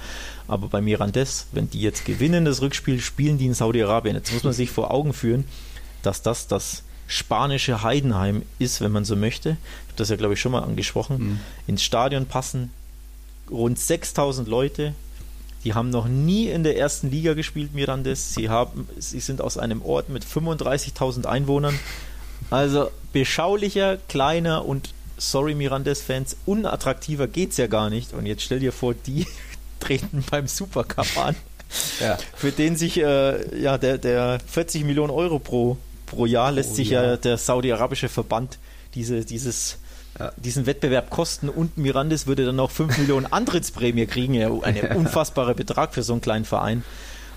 Aber 0.46 0.68
bei 0.68 0.80
Mirandes, 0.80 1.48
wenn 1.50 1.68
die 1.68 1.80
jetzt 1.80 2.04
gewinnen 2.04 2.44
das 2.44 2.62
Rückspiel, 2.62 3.00
spielen 3.00 3.36
die 3.36 3.46
in 3.46 3.54
Saudi-Arabien. 3.54 4.14
Jetzt 4.14 4.32
muss 4.32 4.44
man 4.44 4.52
sich 4.52 4.70
vor 4.70 4.92
Augen 4.92 5.12
führen, 5.12 5.44
dass 6.02 6.22
das 6.22 6.46
das 6.46 6.84
spanische 7.08 7.82
Heidenheim 7.82 8.42
ist, 8.60 8.80
wenn 8.80 8.92
man 8.92 9.04
so 9.04 9.16
möchte. 9.16 9.50
Ich 9.50 9.88
habe 9.88 9.96
das 9.96 10.10
ja, 10.10 10.16
glaube 10.16 10.34
ich, 10.34 10.40
schon 10.40 10.52
mal 10.52 10.62
angesprochen. 10.62 11.18
Mhm. 11.18 11.40
Ins 11.66 11.82
Stadion 11.82 12.26
passen 12.26 12.70
rund 13.50 13.78
6000 13.78 14.48
Leute, 14.48 14.94
die 15.64 15.74
haben 15.74 15.90
noch 15.90 16.06
nie 16.06 16.48
in 16.48 16.62
der 16.62 16.76
ersten 16.76 17.10
Liga 17.10 17.34
gespielt, 17.34 17.74
Mirandes. 17.74 18.34
Sie, 18.34 18.50
haben, 18.50 18.88
sie 18.98 19.20
sind 19.20 19.40
aus 19.40 19.56
einem 19.56 19.82
Ort 19.82 20.10
mit 20.10 20.24
35.000 20.24 21.24
Einwohnern. 21.24 21.78
Also 22.50 22.90
beschaulicher, 23.12 23.96
kleiner 24.08 24.66
und, 24.66 24.90
sorry 25.16 25.54
Mirandes-Fans, 25.54 26.36
unattraktiver 26.44 27.26
geht 27.26 27.52
es 27.52 27.56
ja 27.56 27.66
gar 27.66 27.88
nicht. 27.88 28.12
Und 28.12 28.26
jetzt 28.26 28.42
stell 28.42 28.60
dir 28.60 28.72
vor, 28.72 28.94
die 28.94 29.26
treten 29.80 30.22
beim 30.30 30.46
Supercup 30.46 31.16
an. 31.16 31.34
Ja. 32.00 32.18
Für 32.36 32.52
den 32.52 32.76
sich 32.76 32.98
äh, 32.98 33.60
ja, 33.60 33.78
der, 33.78 33.98
der 33.98 34.40
40 34.46 34.84
Millionen 34.84 35.10
Euro 35.10 35.38
pro, 35.38 35.78
pro 36.06 36.26
Jahr 36.26 36.52
lässt 36.52 36.72
oh, 36.72 36.74
sich 36.74 36.90
ja. 36.90 37.02
ja 37.02 37.16
der 37.16 37.38
saudi-arabische 37.38 38.08
Verband 38.08 38.58
diese, 38.94 39.24
dieses. 39.24 39.78
Diesen 40.36 40.66
Wettbewerb 40.66 41.10
kosten 41.10 41.48
und 41.48 41.76
Mirandes 41.76 42.26
würde 42.26 42.46
dann 42.46 42.56
noch 42.56 42.70
5 42.70 42.98
Millionen 42.98 43.26
Antrittsprämie 43.26 44.06
kriegen. 44.06 44.34
Ja, 44.34 44.48
ein 44.62 44.96
unfassbarer 44.96 45.54
Betrag 45.54 45.92
für 45.92 46.02
so 46.02 46.12
einen 46.12 46.22
kleinen 46.22 46.44
Verein. 46.44 46.84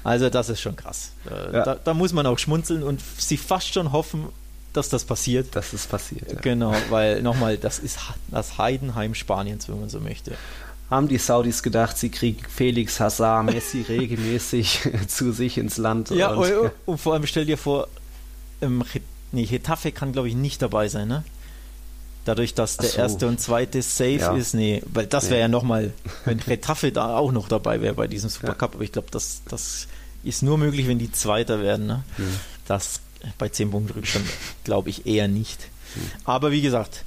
Also 0.03 0.30
das 0.30 0.49
ist 0.49 0.61
schon 0.61 0.75
krass. 0.75 1.11
Äh, 1.30 1.53
ja. 1.53 1.65
Da, 1.65 1.75
da, 1.75 1.93
muss 1.93 2.13
man 2.13 2.25
auch 2.28 2.39
schmunzeln 2.39 2.84
und 2.84 3.01
sich 3.17 3.41
fast 3.41 3.73
schon 3.73 3.91
hoffen, 3.91 4.28
dass 4.73 4.89
das 4.89 5.03
passiert. 5.05 5.55
Dass 5.55 5.73
es 5.73 5.88
passiert. 5.88 6.32
Ja. 6.32 6.39
Genau, 6.39 6.73
weil 6.89 7.21
nochmal, 7.21 7.57
das 7.57 7.80
ist 7.80 7.99
das 8.30 8.57
Heidenheim 8.57 9.15
Spaniens, 9.15 9.67
wenn 9.67 9.80
man 9.80 9.89
so 9.89 9.99
möchte. 9.99 10.34
Haben 10.89 11.09
die 11.09 11.17
Saudis 11.17 11.63
gedacht, 11.63 11.97
sie 11.97 12.09
kriegen 12.09 12.41
Felix 12.47 12.99
Hazard, 12.99 13.47
Messi 13.47 13.82
regelmäßig 13.89 14.88
zu 15.07 15.34
sich 15.34 15.57
ins 15.57 15.78
Land. 15.78 16.11
Ja, 16.11 16.30
und, 16.30 16.53
und, 16.53 16.71
und 16.86 16.97
vor 16.99 17.13
allem 17.13 17.25
stell 17.25 17.45
dir 17.45 17.57
vor, 17.57 17.88
ähm, 18.61 18.84
nee, 19.34 19.45
Hetafe 19.45 19.91
kann 19.91 20.13
glaube 20.13 20.30
ich 20.30 20.36
nicht 20.36 20.61
dabei 20.61 20.88
sein, 20.88 21.07
ne? 21.07 21.25
Dadurch, 22.28 22.53
dass 22.53 22.78
der 22.78 22.89
so. 22.89 22.97
erste 22.97 23.28
und 23.28 23.39
zweite 23.39 23.82
safe 23.82 24.17
ja. 24.17 24.36
ist. 24.36 24.53
Nee, 24.53 24.82
weil 24.93 25.07
das 25.07 25.25
wäre 25.25 25.36
nee. 25.36 25.41
ja 25.41 25.47
nochmal, 25.47 25.93
wenn 26.25 26.39
Retafe 26.39 26.91
da 26.91 27.17
auch 27.17 27.32
noch 27.32 27.47
dabei 27.47 27.82
wäre 27.82 27.93
bei 27.93 28.07
diesem 28.07 28.30
Supercup, 28.30 28.71
ja. 28.71 28.75
aber 28.75 28.84
ich 28.84 28.91
glaube, 28.91 29.07
das, 29.11 29.41
das 29.47 29.88
ist 30.23 30.43
nur 30.43 30.57
möglich, 30.57 30.88
wenn 30.88 30.99
die 30.99 31.11
Zweiter 31.11 31.61
werden. 31.61 31.88
Ne? 31.88 32.03
Mhm. 32.17 32.39
Das 32.67 32.99
bei 33.38 33.49
10 33.49 33.71
Punkten 33.71 33.93
Rückstand 33.93 34.25
glaube 34.63 34.89
ich 34.89 35.05
eher 35.05 35.28
nicht. 35.28 35.69
Mhm. 35.95 36.01
Aber 36.25 36.51
wie 36.51 36.61
gesagt, 36.61 37.05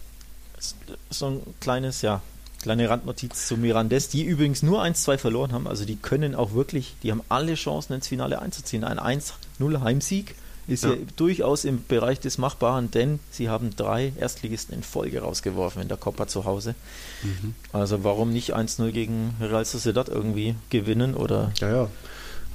so 1.11 1.27
ein 1.27 1.43
kleines, 1.61 2.03
ja, 2.03 2.23
kleine 2.63 2.89
Randnotiz 2.89 3.47
zu 3.47 3.57
Mirandes, 3.57 4.09
die 4.09 4.25
übrigens 4.25 4.63
nur 4.63 4.83
1-2 4.83 5.19
verloren 5.19 5.53
haben. 5.53 5.67
Also 5.67 5.85
die 5.85 5.97
können 5.97 6.35
auch 6.35 6.53
wirklich, 6.53 6.95
die 7.03 7.11
haben 7.11 7.23
alle 7.29 7.55
Chancen 7.55 7.95
ins 7.95 8.09
Finale 8.09 8.41
einzuziehen. 8.41 8.85
Ein 8.85 8.99
1-0 8.99 9.81
Heimsieg 9.81 10.35
ist 10.71 10.85
ja. 10.85 10.91
ja. 10.91 10.97
durchaus 11.17 11.65
im 11.65 11.85
Bereich 11.87 12.21
des 12.21 12.39
Machbaren, 12.39 12.91
denn 12.91 13.19
sie 13.31 13.49
haben 13.49 13.75
drei 13.77 14.13
Erstligisten 14.19 14.75
in 14.75 14.83
Folge 14.83 15.21
rausgeworfen 15.21 15.83
in 15.83 15.89
der 15.89 15.97
Copa 15.97 16.27
zu 16.27 16.45
Hause. 16.45 16.75
Mhm. 17.23 17.55
Also 17.73 18.05
warum 18.05 18.33
nicht 18.33 18.55
1-0 18.55 18.91
gegen 18.93 19.35
Real 19.41 19.65
Sociedad 19.65 20.09
irgendwie 20.09 20.55
gewinnen 20.71 21.15
oder 21.15 21.53
ja, 21.61 21.71
ja. 21.71 21.89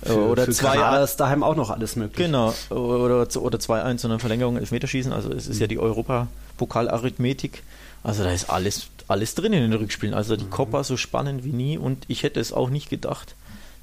Für, 0.03 0.27
oder 0.27 0.49
2 0.49 1.03
ist 1.03 1.17
daheim 1.17 1.43
auch 1.43 1.55
noch 1.55 1.69
alles 1.69 1.95
möglich. 1.95 2.27
Genau, 2.27 2.53
oder, 2.69 3.27
oder 3.41 3.57
2-1 3.57 4.03
und 4.05 4.11
dann 4.11 4.19
Verlängerung 4.19 4.57
Elfmeterschießen. 4.57 5.11
Also 5.11 5.31
es 5.31 5.47
ist 5.47 5.55
mhm. 5.55 5.61
ja 5.61 5.67
die 5.67 5.79
Europapokal-Arithmetik. 5.79 7.63
Also 8.03 8.23
da 8.23 8.31
ist 8.31 8.49
alles, 8.49 8.87
alles 9.07 9.35
drin 9.35 9.53
in 9.53 9.61
den 9.61 9.73
Rückspielen. 9.73 10.13
Also 10.13 10.35
die 10.35 10.45
mhm. 10.45 10.51
Copa 10.51 10.83
so 10.83 10.95
spannend 10.95 11.43
wie 11.43 11.53
nie 11.53 11.77
und 11.77 12.05
ich 12.07 12.23
hätte 12.23 12.39
es 12.39 12.53
auch 12.53 12.69
nicht 12.69 12.89
gedacht, 12.89 13.35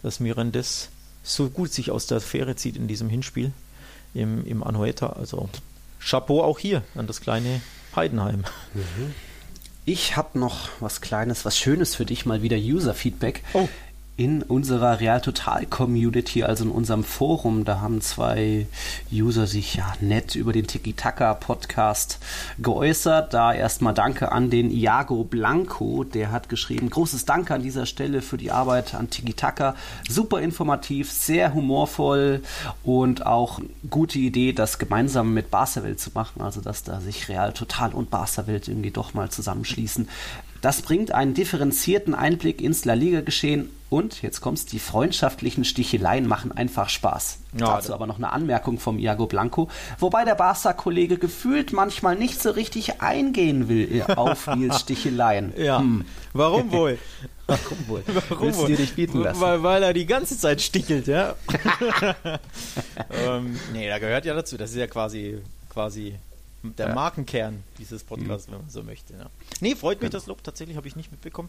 dass 0.02 0.20
Mirandes 0.20 0.90
so 1.24 1.48
gut 1.48 1.72
sich 1.72 1.90
aus 1.90 2.06
der 2.06 2.18
Affäre 2.18 2.56
zieht 2.56 2.76
in 2.76 2.88
diesem 2.88 3.08
Hinspiel 3.08 3.52
im, 4.14 4.44
im 4.44 4.62
Anoeta. 4.62 5.08
Also 5.08 5.48
Chapeau 6.00 6.42
auch 6.42 6.58
hier 6.58 6.82
an 6.94 7.06
das 7.06 7.20
kleine 7.20 7.60
Heidenheim. 7.94 8.44
Mhm. 8.74 9.14
Ich 9.84 10.16
habe 10.16 10.38
noch 10.38 10.68
was 10.78 11.00
Kleines, 11.00 11.44
was 11.44 11.58
Schönes 11.58 11.96
für 11.96 12.06
dich, 12.06 12.24
mal 12.24 12.42
wieder 12.42 12.56
User-Feedback. 12.56 13.42
Oh 13.52 13.68
in 14.16 14.42
unserer 14.42 15.00
Real 15.00 15.20
Total 15.22 15.64
Community, 15.64 16.42
also 16.42 16.64
in 16.64 16.70
unserem 16.70 17.02
Forum, 17.02 17.64
da 17.64 17.80
haben 17.80 18.02
zwei 18.02 18.66
User 19.10 19.46
sich 19.46 19.74
ja 19.74 19.94
nett 20.00 20.34
über 20.34 20.52
den 20.52 20.66
Tiki-Taka 20.66 21.34
Podcast 21.34 22.18
geäußert. 22.58 23.32
Da 23.32 23.54
erstmal 23.54 23.94
Danke 23.94 24.30
an 24.30 24.50
den 24.50 24.70
Iago 24.70 25.24
Blanco, 25.24 26.04
der 26.04 26.30
hat 26.30 26.50
geschrieben, 26.50 26.90
großes 26.90 27.24
Danke 27.24 27.54
an 27.54 27.62
dieser 27.62 27.86
Stelle 27.86 28.20
für 28.20 28.36
die 28.36 28.50
Arbeit 28.50 28.94
an 28.94 29.08
Tiki-Taka. 29.08 29.76
Super 30.08 30.40
informativ, 30.40 31.10
sehr 31.10 31.54
humorvoll 31.54 32.42
und 32.84 33.24
auch 33.24 33.60
gute 33.88 34.18
Idee, 34.18 34.52
das 34.52 34.78
gemeinsam 34.78 35.32
mit 35.32 35.50
Barca-Welt 35.50 36.00
zu 36.00 36.10
machen, 36.12 36.42
also 36.42 36.60
dass 36.60 36.82
da 36.82 37.00
sich 37.00 37.30
Real 37.30 37.54
Total 37.54 37.92
und 37.92 38.10
Barca-Welt 38.10 38.68
irgendwie 38.68 38.90
doch 38.90 39.14
mal 39.14 39.30
zusammenschließen. 39.30 40.06
Das 40.62 40.80
bringt 40.80 41.10
einen 41.10 41.34
differenzierten 41.34 42.14
Einblick 42.14 42.60
ins 42.60 42.84
La 42.84 42.94
Liga-Geschehen 42.94 43.68
und 43.90 44.22
jetzt 44.22 44.40
kommt's, 44.40 44.64
die 44.64 44.78
freundschaftlichen 44.78 45.64
Sticheleien 45.64 46.28
machen 46.28 46.52
einfach 46.52 46.88
Spaß. 46.88 47.38
Ja, 47.58 47.66
Dazu 47.66 47.92
aber 47.92 48.06
noch 48.06 48.16
eine 48.16 48.30
Anmerkung 48.30 48.78
vom 48.78 49.00
Iago 49.00 49.26
Blanco, 49.26 49.68
wobei 49.98 50.24
der 50.24 50.36
Barca-Kollege 50.36 51.18
gefühlt 51.18 51.72
manchmal 51.72 52.14
nicht 52.14 52.40
so 52.40 52.52
richtig 52.52 53.02
eingehen 53.02 53.68
will 53.68 54.04
auf 54.14 54.46
Nils 54.56 54.80
Sticheleien. 54.80 55.52
Ja. 55.56 55.80
Hm. 55.80 56.04
Warum 56.32 56.70
wohl? 56.72 56.96
Warum 57.48 57.88
wohl? 57.88 58.04
Warum 58.28 58.46
Willst 58.46 58.62
du 58.62 58.66
dir 58.68 58.76
dich 58.76 58.94
bieten 58.94 59.20
lassen? 59.20 59.40
Weil, 59.40 59.64
weil 59.64 59.82
er 59.82 59.92
die 59.92 60.06
ganze 60.06 60.38
Zeit 60.38 60.62
stichelt, 60.62 61.08
ja. 61.08 61.34
ähm, 63.10 63.58
nee, 63.72 63.88
da 63.88 63.98
gehört 63.98 64.24
ja 64.24 64.32
dazu. 64.32 64.56
Das 64.56 64.70
ist 64.70 64.76
ja 64.76 64.86
quasi, 64.86 65.38
quasi 65.68 66.14
der 66.62 66.88
ja. 66.88 66.94
Markenkern 66.94 67.64
dieses 67.78 68.04
Podcasts, 68.04 68.48
mhm. 68.48 68.52
wenn 68.52 68.60
man 68.60 68.70
so 68.70 68.82
möchte. 68.82 69.14
Ja. 69.14 69.26
Nee, 69.60 69.74
freut 69.74 70.00
mich 70.00 70.10
das 70.10 70.26
Lob. 70.26 70.42
Tatsächlich 70.42 70.76
habe 70.76 70.88
ich 70.88 70.96
nicht 70.96 71.10
mitbekommen. 71.10 71.48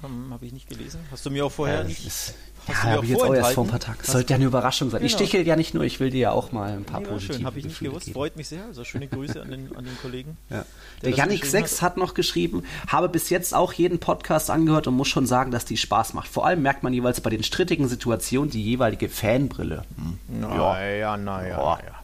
Um, 0.00 0.32
habe 0.32 0.46
ich 0.46 0.52
nicht 0.52 0.68
gelesen. 0.68 1.00
Hast 1.10 1.24
du 1.26 1.30
mir 1.30 1.44
auch 1.44 1.52
vorher 1.52 1.80
ja, 1.80 1.84
nicht. 1.84 2.04
Ist, 2.04 2.34
ja, 2.66 2.74
habe 2.82 3.04
ich 3.04 3.10
jetzt 3.10 3.22
auch 3.22 3.34
erst 3.34 3.52
vor 3.52 3.64
ein 3.64 3.70
paar 3.70 3.78
Tagen. 3.78 3.98
Sollte 4.02 4.30
ja 4.30 4.36
eine 4.36 4.46
Überraschung 4.46 4.90
sein. 4.90 5.00
Genau. 5.00 5.06
Ich 5.06 5.12
stichel 5.12 5.46
ja 5.46 5.54
nicht 5.54 5.74
nur, 5.74 5.84
ich 5.84 6.00
will 6.00 6.10
dir 6.10 6.20
ja 6.20 6.30
auch 6.32 6.50
mal 6.50 6.72
ein 6.72 6.84
paar 6.84 7.02
ja, 7.02 7.08
positive 7.08 7.34
schön, 7.34 7.46
habe 7.46 7.58
ich 7.58 7.66
nicht 7.66 7.78
gewusst. 7.78 8.06
Geben. 8.06 8.14
Freut 8.14 8.36
mich 8.36 8.48
sehr. 8.48 8.64
Also 8.64 8.82
schöne 8.84 9.06
Grüße 9.06 9.40
an 9.40 9.50
den, 9.50 9.76
an 9.76 9.84
den 9.84 9.96
Kollegen. 9.98 10.36
Ja. 10.50 10.64
Der 11.02 11.10
Yannick 11.10 11.44
6 11.44 11.82
hat. 11.82 11.90
hat 11.90 11.96
noch 11.98 12.14
geschrieben, 12.14 12.64
habe 12.88 13.08
bis 13.08 13.30
jetzt 13.30 13.54
auch 13.54 13.72
jeden 13.72 14.00
Podcast 14.00 14.50
angehört 14.50 14.88
und 14.88 14.94
muss 14.94 15.08
schon 15.08 15.26
sagen, 15.26 15.52
dass 15.52 15.64
die 15.64 15.76
Spaß 15.76 16.14
macht. 16.14 16.28
Vor 16.28 16.46
allem 16.46 16.62
merkt 16.62 16.82
man 16.82 16.92
jeweils 16.92 17.20
bei 17.20 17.30
den 17.30 17.44
strittigen 17.44 17.86
Situationen 17.86 18.50
die 18.50 18.62
jeweilige 18.62 19.08
Fanbrille. 19.08 19.84
Hm. 19.96 20.40
Naja, 20.40 21.16
naja, 21.16 21.16
naja. 21.16 22.01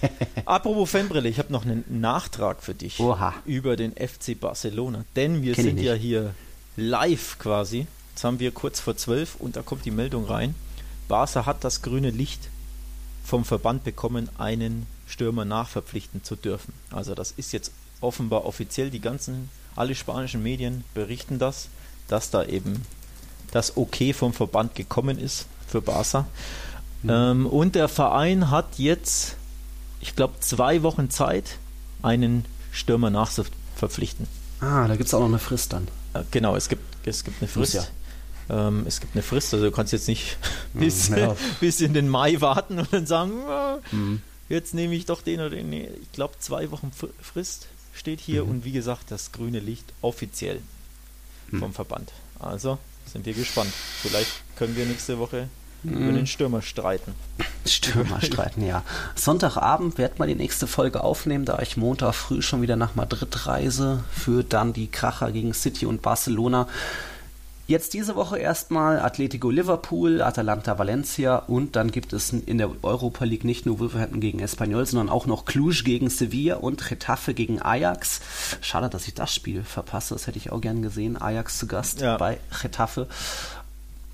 Apropos 0.44 0.90
Fanbrille, 0.90 1.28
ich 1.28 1.38
habe 1.38 1.52
noch 1.52 1.64
einen 1.64 1.84
Nachtrag 1.88 2.62
für 2.62 2.74
dich 2.74 3.00
Oha. 3.00 3.34
über 3.44 3.76
den 3.76 3.92
FC 3.92 4.38
Barcelona. 4.38 5.04
Denn 5.14 5.42
wir 5.42 5.54
Kenn 5.54 5.64
sind 5.64 5.80
ja 5.80 5.94
hier 5.94 6.34
live 6.76 7.38
quasi. 7.38 7.86
Jetzt 8.12 8.24
haben 8.24 8.38
wir 8.38 8.50
kurz 8.50 8.80
vor 8.80 8.96
zwölf 8.96 9.36
und 9.36 9.56
da 9.56 9.62
kommt 9.62 9.84
die 9.84 9.90
Meldung 9.90 10.24
rein. 10.24 10.54
Barca 11.08 11.46
hat 11.46 11.64
das 11.64 11.82
grüne 11.82 12.10
Licht 12.10 12.48
vom 13.24 13.44
Verband 13.44 13.84
bekommen, 13.84 14.28
einen 14.38 14.86
Stürmer 15.06 15.44
nachverpflichten 15.44 16.24
zu 16.24 16.36
dürfen. 16.36 16.72
Also 16.90 17.14
das 17.14 17.32
ist 17.32 17.52
jetzt 17.52 17.72
offenbar 18.00 18.44
offiziell. 18.44 18.90
Die 18.90 19.00
ganzen, 19.00 19.50
alle 19.74 19.94
spanischen 19.94 20.42
Medien 20.42 20.84
berichten 20.94 21.38
das, 21.38 21.68
dass 22.08 22.30
da 22.30 22.44
eben 22.44 22.82
das 23.50 23.76
Okay 23.76 24.12
vom 24.12 24.32
Verband 24.32 24.74
gekommen 24.74 25.18
ist 25.18 25.46
für 25.66 25.80
Barca. 25.80 26.26
Mhm. 27.02 27.10
Ähm, 27.10 27.46
und 27.46 27.74
der 27.74 27.88
Verein 27.88 28.50
hat 28.50 28.78
jetzt 28.78 29.36
ich 30.06 30.16
glaube, 30.16 30.34
zwei 30.40 30.82
Wochen 30.82 31.10
Zeit, 31.10 31.58
einen 32.02 32.44
Stürmer 32.72 33.10
nachzuverpflichten. 33.10 34.26
Ah, 34.60 34.86
da 34.86 34.96
gibt 34.96 35.08
es 35.08 35.14
auch 35.14 35.20
noch 35.20 35.26
eine 35.26 35.38
Frist 35.38 35.72
dann. 35.72 35.88
Äh, 36.14 36.22
genau, 36.30 36.56
es 36.56 36.68
gibt, 36.68 36.82
es 37.06 37.24
gibt 37.24 37.42
eine 37.42 37.48
Frist. 37.48 37.74
Ja. 37.74 38.68
Ähm, 38.68 38.84
es 38.86 39.00
gibt 39.00 39.14
eine 39.14 39.22
Frist, 39.22 39.52
also 39.52 39.66
du 39.66 39.72
kannst 39.72 39.92
jetzt 39.92 40.06
nicht 40.06 40.38
bis, 40.74 41.08
ja. 41.08 41.36
bis 41.60 41.80
in 41.80 41.92
den 41.92 42.08
Mai 42.08 42.40
warten 42.40 42.78
und 42.78 42.92
dann 42.92 43.06
sagen, 43.06 43.32
oh, 43.48 43.78
mhm. 43.90 44.22
jetzt 44.48 44.74
nehme 44.74 44.94
ich 44.94 45.06
doch 45.06 45.22
den 45.22 45.40
oder 45.40 45.50
den. 45.50 45.72
Ich 45.72 46.12
glaube, 46.12 46.34
zwei 46.38 46.70
Wochen 46.70 46.92
Frist 47.20 47.66
steht 47.92 48.20
hier 48.20 48.44
mhm. 48.44 48.50
und 48.50 48.64
wie 48.64 48.72
gesagt, 48.72 49.10
das 49.10 49.32
grüne 49.32 49.58
Licht 49.58 49.92
offiziell 50.02 50.60
mhm. 51.50 51.58
vom 51.58 51.72
Verband. 51.72 52.12
Also 52.38 52.78
sind 53.06 53.26
wir 53.26 53.34
gespannt. 53.34 53.72
Vielleicht 54.02 54.30
können 54.56 54.76
wir 54.76 54.86
nächste 54.86 55.18
Woche 55.18 55.48
über 55.84 56.12
den 56.12 56.20
mhm. 56.20 56.26
Stürmer 56.26 56.62
streiten. 56.62 57.14
Stürmer 57.66 58.20
streiten, 58.20 58.64
ja. 58.64 58.82
Sonntagabend 59.14 59.98
werden 59.98 60.14
wir 60.18 60.26
die 60.26 60.34
nächste 60.34 60.66
Folge 60.66 61.02
aufnehmen, 61.02 61.44
da 61.44 61.58
ich 61.60 61.76
Montag 61.76 62.14
früh 62.14 62.42
schon 62.42 62.62
wieder 62.62 62.76
nach 62.76 62.94
Madrid 62.94 63.46
reise 63.46 64.04
für 64.10 64.42
dann 64.42 64.72
die 64.72 64.88
Kracher 64.88 65.32
gegen 65.32 65.54
City 65.54 65.86
und 65.86 66.02
Barcelona. 66.02 66.68
Jetzt 67.68 67.94
diese 67.94 68.14
Woche 68.14 68.38
erstmal 68.38 69.00
Atletico 69.00 69.50
Liverpool, 69.50 70.22
Atalanta 70.22 70.78
Valencia 70.78 71.34
und 71.36 71.74
dann 71.74 71.90
gibt 71.90 72.12
es 72.12 72.32
in 72.32 72.58
der 72.58 72.70
Europa 72.82 73.24
League 73.24 73.42
nicht 73.42 73.66
nur 73.66 73.80
Wolverhampton 73.80 74.20
gegen 74.20 74.38
Espanyol, 74.38 74.86
sondern 74.86 75.08
auch 75.08 75.26
noch 75.26 75.46
Cluj 75.46 75.82
gegen 75.82 76.08
Sevilla 76.08 76.58
und 76.58 76.88
Getafe 76.88 77.34
gegen 77.34 77.60
Ajax. 77.60 78.20
Schade, 78.60 78.88
dass 78.88 79.08
ich 79.08 79.14
das 79.14 79.34
Spiel 79.34 79.64
verpasse, 79.64 80.14
das 80.14 80.28
hätte 80.28 80.38
ich 80.38 80.52
auch 80.52 80.60
gern 80.60 80.80
gesehen. 80.80 81.20
Ajax 81.20 81.58
zu 81.58 81.66
Gast 81.66 82.00
ja. 82.00 82.16
bei 82.18 82.38
Getafe. 82.62 83.08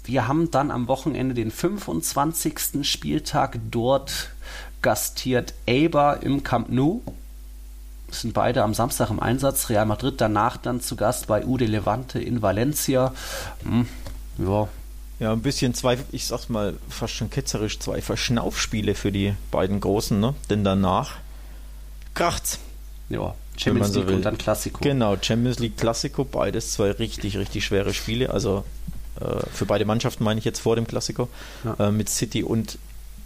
Wir 0.04 0.26
haben 0.26 0.50
dann 0.50 0.70
am 0.70 0.88
Wochenende 0.88 1.34
den 1.34 1.50
25. 1.50 2.58
Spieltag 2.82 3.58
dort 3.70 4.30
gastiert 4.82 5.54
Eibar 5.66 6.22
im 6.22 6.42
Camp 6.42 6.68
Nou. 6.70 7.02
Sind 8.10 8.34
beide 8.34 8.62
am 8.62 8.74
Samstag 8.74 9.10
im 9.10 9.20
Einsatz. 9.20 9.70
Real 9.70 9.86
Madrid 9.86 10.20
danach 10.20 10.56
dann 10.56 10.80
zu 10.80 10.96
Gast 10.96 11.28
bei 11.28 11.46
Ude 11.46 11.66
Levante 11.66 12.20
in 12.20 12.42
Valencia. 12.42 13.14
Hm, 13.64 13.86
ja. 14.38 14.68
Ja, 15.20 15.32
ein 15.32 15.40
bisschen 15.40 15.72
zwei, 15.72 15.98
ich 16.10 16.26
sag's 16.26 16.48
mal 16.48 16.74
fast 16.88 17.14
schon 17.14 17.30
ketzerisch, 17.30 17.78
zwei 17.78 18.02
Verschnaufspiele 18.02 18.96
für 18.96 19.12
die 19.12 19.34
beiden 19.52 19.78
Großen, 19.78 20.18
ne? 20.18 20.34
Denn 20.50 20.64
danach 20.64 21.18
kracht's. 22.14 22.58
Ja, 23.08 23.34
Champions 23.56 23.94
League 23.94 24.08
so 24.08 24.14
und 24.14 24.22
dann 24.22 24.36
Klassiko. 24.36 24.80
Genau, 24.82 25.16
Champions 25.20 25.60
League 25.60 25.76
Klassiko, 25.76 26.24
beides 26.24 26.72
zwei 26.72 26.90
richtig, 26.90 27.36
richtig 27.36 27.64
schwere 27.64 27.94
Spiele. 27.94 28.30
Also 28.30 28.64
für 29.52 29.66
beide 29.66 29.84
Mannschaften 29.84 30.24
meine 30.24 30.38
ich 30.38 30.44
jetzt 30.44 30.60
vor 30.60 30.76
dem 30.76 30.86
Klassiker, 30.86 31.28
ja. 31.64 31.88
äh, 31.88 31.92
mit 31.92 32.08
City 32.08 32.42
und 32.42 32.78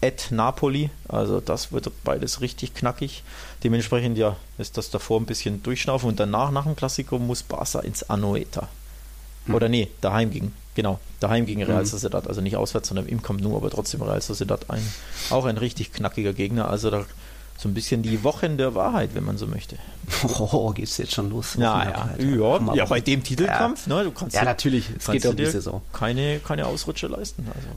at 0.03 0.29
Napoli. 0.31 0.91
Also 1.09 1.41
das 1.41 1.73
wird 1.73 1.91
beides 2.05 2.41
richtig 2.41 2.75
knackig. 2.75 3.23
Dementsprechend 3.65 4.19
ja 4.19 4.37
ist 4.59 4.77
das 4.77 4.91
davor 4.91 5.21
ein 5.21 5.27
bisschen 5.27 5.63
durchschnaufen 5.63 6.09
und 6.09 6.21
danach 6.21 6.51
nach 6.51 6.65
dem 6.65 6.77
Klassiker 6.77 7.19
muss 7.19 7.43
Barca 7.43 7.81
ins 7.81 8.09
Anoeta. 8.09 8.69
Hm. 9.47 9.55
Oder 9.55 9.69
nee, 9.69 9.89
daheim 10.01 10.31
gegen, 10.31 10.53
genau, 10.75 10.99
daheim 11.21 11.47
gegen 11.47 11.63
Real 11.63 11.81
hm. 11.81 11.87
Sociedad, 11.87 12.27
also 12.27 12.41
nicht 12.41 12.57
auswärts, 12.57 12.89
sondern 12.89 13.07
im 13.07 13.23
Camp 13.23 13.41
Nou, 13.41 13.57
aber 13.57 13.71
trotzdem 13.71 14.03
Real 14.03 14.21
Sociedad 14.21 14.69
ein, 14.69 14.87
auch 15.31 15.45
ein 15.45 15.59
richtig 15.59 15.93
knackiger 15.93 16.33
Gegner. 16.33 16.69
Also 16.69 16.91
da 16.91 17.07
so 17.59 17.69
ein 17.69 17.75
bisschen 17.75 18.03
die 18.03 18.23
Wochen 18.23 18.57
der 18.57 18.75
Wahrheit, 18.75 19.11
wenn 19.15 19.25
man 19.25 19.39
so 19.39 19.47
möchte. 19.47 19.77
Oh, 20.39 20.71
geht's 20.71 20.99
jetzt 20.99 21.15
schon 21.15 21.31
los? 21.31 21.57
Ja, 21.59 21.85
ja, 21.85 22.11
ja, 22.19 22.75
ja, 22.75 22.85
bei 22.85 23.01
dem 23.01 23.23
Titelkampf, 23.23 23.87
ja. 23.87 23.97
ne, 23.97 24.05
du 24.05 24.11
kannst 24.13 24.37
ja, 24.37 24.45
natürlich, 24.45 24.89
es 24.97 25.07
geht 25.07 25.27
um 25.27 25.37
die 25.37 25.47
Saison. 25.47 25.83
Keine, 25.93 26.39
keine 26.41 26.67
Ausrutsche 26.67 27.09
leisten. 27.09 27.47
Also. 27.49 27.69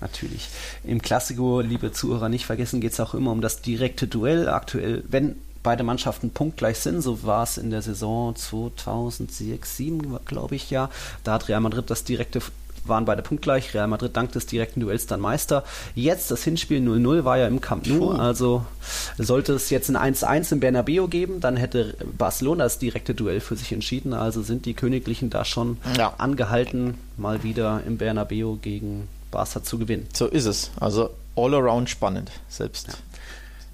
Natürlich. 0.00 0.48
Im 0.84 1.00
Klassiko, 1.00 1.60
liebe 1.60 1.92
Zuhörer, 1.92 2.28
nicht 2.28 2.44
vergessen, 2.44 2.80
geht 2.80 2.92
es 2.92 3.00
auch 3.00 3.14
immer 3.14 3.30
um 3.30 3.40
das 3.40 3.62
direkte 3.62 4.08
Duell. 4.08 4.48
Aktuell, 4.48 5.04
wenn 5.08 5.36
beide 5.62 5.84
Mannschaften 5.84 6.30
punktgleich 6.30 6.78
sind, 6.78 7.02
so 7.02 7.22
war 7.22 7.44
es 7.44 7.56
in 7.56 7.70
der 7.70 7.82
Saison 7.82 8.34
2006, 8.34 9.76
2007, 9.76 10.18
glaube 10.26 10.56
ich 10.56 10.70
ja. 10.70 10.90
Da 11.24 11.34
hat 11.34 11.48
Real 11.48 11.60
Madrid 11.60 11.88
das 11.88 12.04
direkte 12.04 12.40
waren 12.84 13.04
beide 13.04 13.22
punktgleich. 13.22 13.74
Real 13.74 13.86
Madrid 13.86 14.16
dank 14.16 14.32
des 14.32 14.46
direkten 14.46 14.80
Duells 14.80 15.06
dann 15.06 15.20
Meister. 15.20 15.64
Jetzt 15.94 16.30
das 16.30 16.44
Hinspiel 16.44 16.80
0-0 16.80 17.24
war 17.24 17.38
ja 17.38 17.46
im 17.46 17.60
Camp 17.60 17.86
Nou, 17.86 18.10
also 18.12 18.64
sollte 19.18 19.52
es 19.54 19.70
jetzt 19.70 19.90
ein 19.90 20.14
1-1 20.14 20.52
im 20.52 20.60
Bernabeu 20.60 21.06
geben, 21.06 21.40
dann 21.40 21.56
hätte 21.56 21.94
Barcelona 22.16 22.64
das 22.64 22.78
direkte 22.78 23.14
Duell 23.14 23.40
für 23.40 23.56
sich 23.56 23.72
entschieden. 23.72 24.12
Also 24.14 24.42
sind 24.42 24.66
die 24.66 24.74
Königlichen 24.74 25.30
da 25.30 25.44
schon 25.44 25.78
ja. 25.96 26.14
angehalten, 26.18 26.94
mal 27.16 27.42
wieder 27.42 27.82
im 27.86 27.98
Bernabeu 27.98 28.56
gegen 28.60 29.08
Barca 29.30 29.62
zu 29.62 29.78
gewinnen. 29.78 30.06
So 30.12 30.26
ist 30.26 30.46
es. 30.46 30.70
Also 30.78 31.10
all 31.36 31.54
around 31.54 31.90
spannend. 31.90 32.30
Selbst. 32.48 32.88
Ja. 32.88 32.94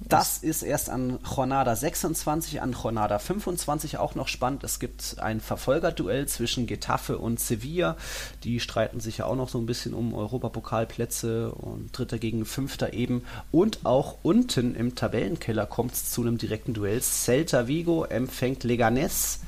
Das 0.07 0.37
ist 0.37 0.63
erst 0.63 0.89
an 0.89 1.19
Jornada 1.35 1.75
26, 1.75 2.61
an 2.61 2.71
Jornada 2.71 3.19
25 3.19 3.97
auch 3.97 4.15
noch 4.15 4.27
spannend. 4.27 4.63
Es 4.63 4.79
gibt 4.79 5.17
ein 5.19 5.41
Verfolgerduell 5.41 6.27
zwischen 6.27 6.67
Getafe 6.67 7.17
und 7.17 7.39
Sevilla. 7.39 7.97
Die 8.43 8.59
streiten 8.59 9.01
sich 9.01 9.17
ja 9.19 9.25
auch 9.25 9.35
noch 9.35 9.49
so 9.49 9.57
ein 9.59 9.65
bisschen 9.65 9.93
um 9.93 10.13
Europapokalplätze 10.13 11.51
und 11.51 11.89
Dritter 11.91 12.17
gegen 12.17 12.45
Fünfter 12.45 12.93
eben. 12.93 13.23
Und 13.51 13.85
auch 13.85 14.17
unten 14.23 14.73
im 14.73 14.95
Tabellenkeller 14.95 15.65
kommt 15.65 15.93
es 15.93 16.11
zu 16.11 16.21
einem 16.21 16.37
direkten 16.37 16.73
Duell. 16.73 17.01
Celta 17.01 17.67
Vigo 17.67 18.05
empfängt 18.05 18.63
Leganes 18.63 19.41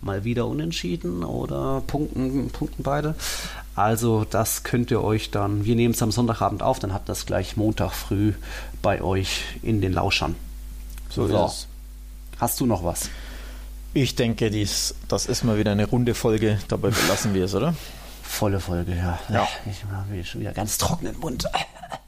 mal 0.00 0.24
wieder 0.24 0.46
unentschieden 0.46 1.24
oder 1.24 1.82
punkten, 1.86 2.50
punkten 2.50 2.82
beide. 2.82 3.14
Also 3.74 4.24
das 4.28 4.62
könnt 4.62 4.90
ihr 4.90 5.02
euch 5.02 5.30
dann, 5.30 5.64
wir 5.64 5.74
nehmen 5.74 5.94
es 5.94 6.02
am 6.02 6.12
Sonntagabend 6.12 6.62
auf, 6.62 6.78
dann 6.78 6.92
habt 6.92 7.08
ihr 7.08 7.12
das 7.12 7.26
gleich 7.26 7.56
Montag 7.56 7.92
früh 7.92 8.34
bei 8.84 9.00
euch 9.00 9.42
in 9.62 9.80
den 9.80 9.94
Lauschern. 9.94 10.36
So, 11.08 11.26
so. 11.26 11.46
ist 11.46 11.52
es. 11.52 11.66
Hast 12.38 12.60
du 12.60 12.66
noch 12.66 12.84
was? 12.84 13.08
Ich 13.94 14.14
denke, 14.14 14.50
dies, 14.50 14.94
das 15.08 15.24
ist 15.24 15.42
mal 15.42 15.58
wieder 15.58 15.72
eine 15.72 15.86
runde 15.86 16.14
Folge. 16.14 16.58
Dabei 16.68 16.90
belassen 16.90 17.32
wir 17.32 17.46
es, 17.46 17.54
oder? 17.54 17.74
Volle 18.22 18.60
Folge, 18.60 18.94
ja. 18.94 19.18
ja. 19.30 19.48
Ich 19.70 19.84
habe 19.84 20.24
schon 20.24 20.42
wieder 20.42 20.52
ganz 20.52 20.76
trockenen 20.76 21.18
Mund. 21.18 21.48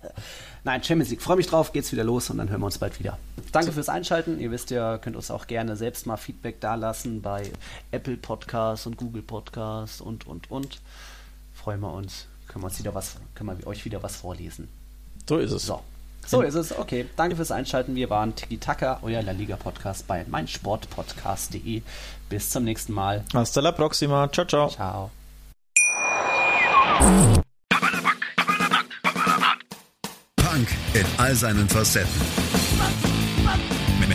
Nein, 0.65 0.83
Champions 0.83 1.09
League. 1.09 1.23
Freue 1.23 1.37
mich 1.37 1.47
drauf, 1.47 1.73
geht's 1.73 1.93
wieder 1.93 2.05
los 2.05 2.29
und 2.29 2.37
dann 2.39 2.51
hören 2.51 2.61
wir 2.61 2.67
uns 2.67 2.77
bald 2.77 2.99
wieder. 2.99 3.17
Danke 3.53 3.73
fürs 3.73 3.89
Einschalten. 3.89 4.39
Ihr 4.39 4.51
wisst 4.51 4.71
ja, 4.71 4.99
könnt 4.99 5.17
uns 5.17 5.31
auch 5.31 5.47
gerne 5.47 5.77
selbst 5.77 6.07
mal 6.07 6.19
Feedback 6.19 6.61
dalassen 6.61 7.23
bei 7.23 7.51
Apple 7.91 8.19
Podcasts 8.19 8.87
und 8.87 8.99
Google 8.99 9.23
Podcasts 9.23 10.03
und 10.03 10.27
und 10.27 10.51
und. 10.51 10.83
Freuen 11.55 11.81
wir 11.81 11.93
uns. 11.95 12.27
Können 12.49 12.65
wir 12.65 12.67
uns 12.67 12.79
wieder 12.79 12.95
was, 12.95 13.17
können 13.35 13.59
wir 13.59 13.67
euch 13.67 13.87
wieder 13.87 14.03
was 14.03 14.17
vorlesen. 14.17 14.69
So 15.27 15.39
ist 15.39 15.53
es. 15.53 15.65
So. 15.65 15.81
So 16.27 16.43
ist 16.43 16.55
es. 16.55 16.77
Okay. 16.77 17.07
Danke 17.17 17.37
fürs 17.37 17.51
Einschalten. 17.51 17.95
Wir 17.95 18.11
waren 18.11 18.35
Tiki 18.35 18.59
Taka, 18.59 18.99
euer 19.03 19.23
La 19.23 19.33
Liga 19.33 19.57
Podcast 19.57 20.07
bei 20.07 20.25
meinsportpodcast.de. 20.29 21.83
Bis 22.29 22.51
zum 22.51 22.65
nächsten 22.65 22.93
Mal. 22.93 23.25
Hasta 23.33 23.61
la 23.61 23.73
próxima. 23.73 24.29
Ciao, 24.33 24.47
ciao. 24.47 24.69
Ciao. 24.69 25.11
Punk 30.37 30.69
in 30.95 31.07
all 31.19 31.35
seinen 31.35 31.69
Facetten 31.69 32.11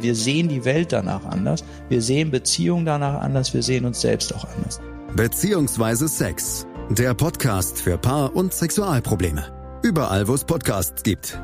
Wir 0.00 0.14
sehen 0.14 0.48
die 0.48 0.64
Welt 0.64 0.92
danach 0.92 1.24
anders. 1.24 1.64
Wir 1.88 2.02
sehen 2.02 2.30
Beziehungen 2.30 2.84
danach 2.84 3.20
anders. 3.20 3.54
Wir 3.54 3.62
sehen 3.62 3.84
uns 3.84 4.00
selbst 4.00 4.34
auch 4.34 4.46
anders. 4.56 4.80
Beziehungsweise 5.16 6.08
Sex. 6.08 6.66
Der 6.90 7.14
Podcast 7.14 7.80
für 7.80 7.96
Paar- 7.96 8.34
und 8.34 8.52
Sexualprobleme. 8.52 9.80
Überall, 9.82 10.28
wo 10.28 10.34
es 10.34 10.44
Podcasts 10.44 11.02
gibt. 11.02 11.40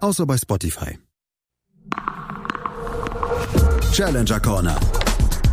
Außer 0.00 0.26
bei 0.26 0.36
Spotify. 0.36 0.98
Challenger 3.92 4.40
Corner. 4.40 4.78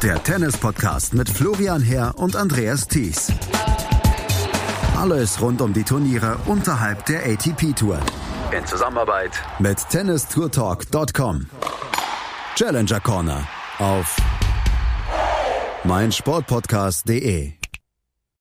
Der 0.03 0.21
Tennis-Podcast 0.21 1.13
mit 1.13 1.29
Florian 1.29 1.81
Herr 1.81 2.17
und 2.19 2.35
Andreas 2.35 2.87
Thies. 2.87 3.31
Alles 4.95 5.41
rund 5.41 5.61
um 5.61 5.73
die 5.73 5.83
Turniere 5.83 6.37
unterhalb 6.45 7.05
der 7.05 7.25
ATP-Tour. 7.25 7.99
In 8.57 8.65
Zusammenarbeit 8.65 9.31
mit 9.59 9.77
tennistourtalk.com. 9.89 11.47
Challenger 12.55 13.01
Corner 13.01 13.45
auf 13.79 14.15
meinsportpodcast.de 15.83 17.54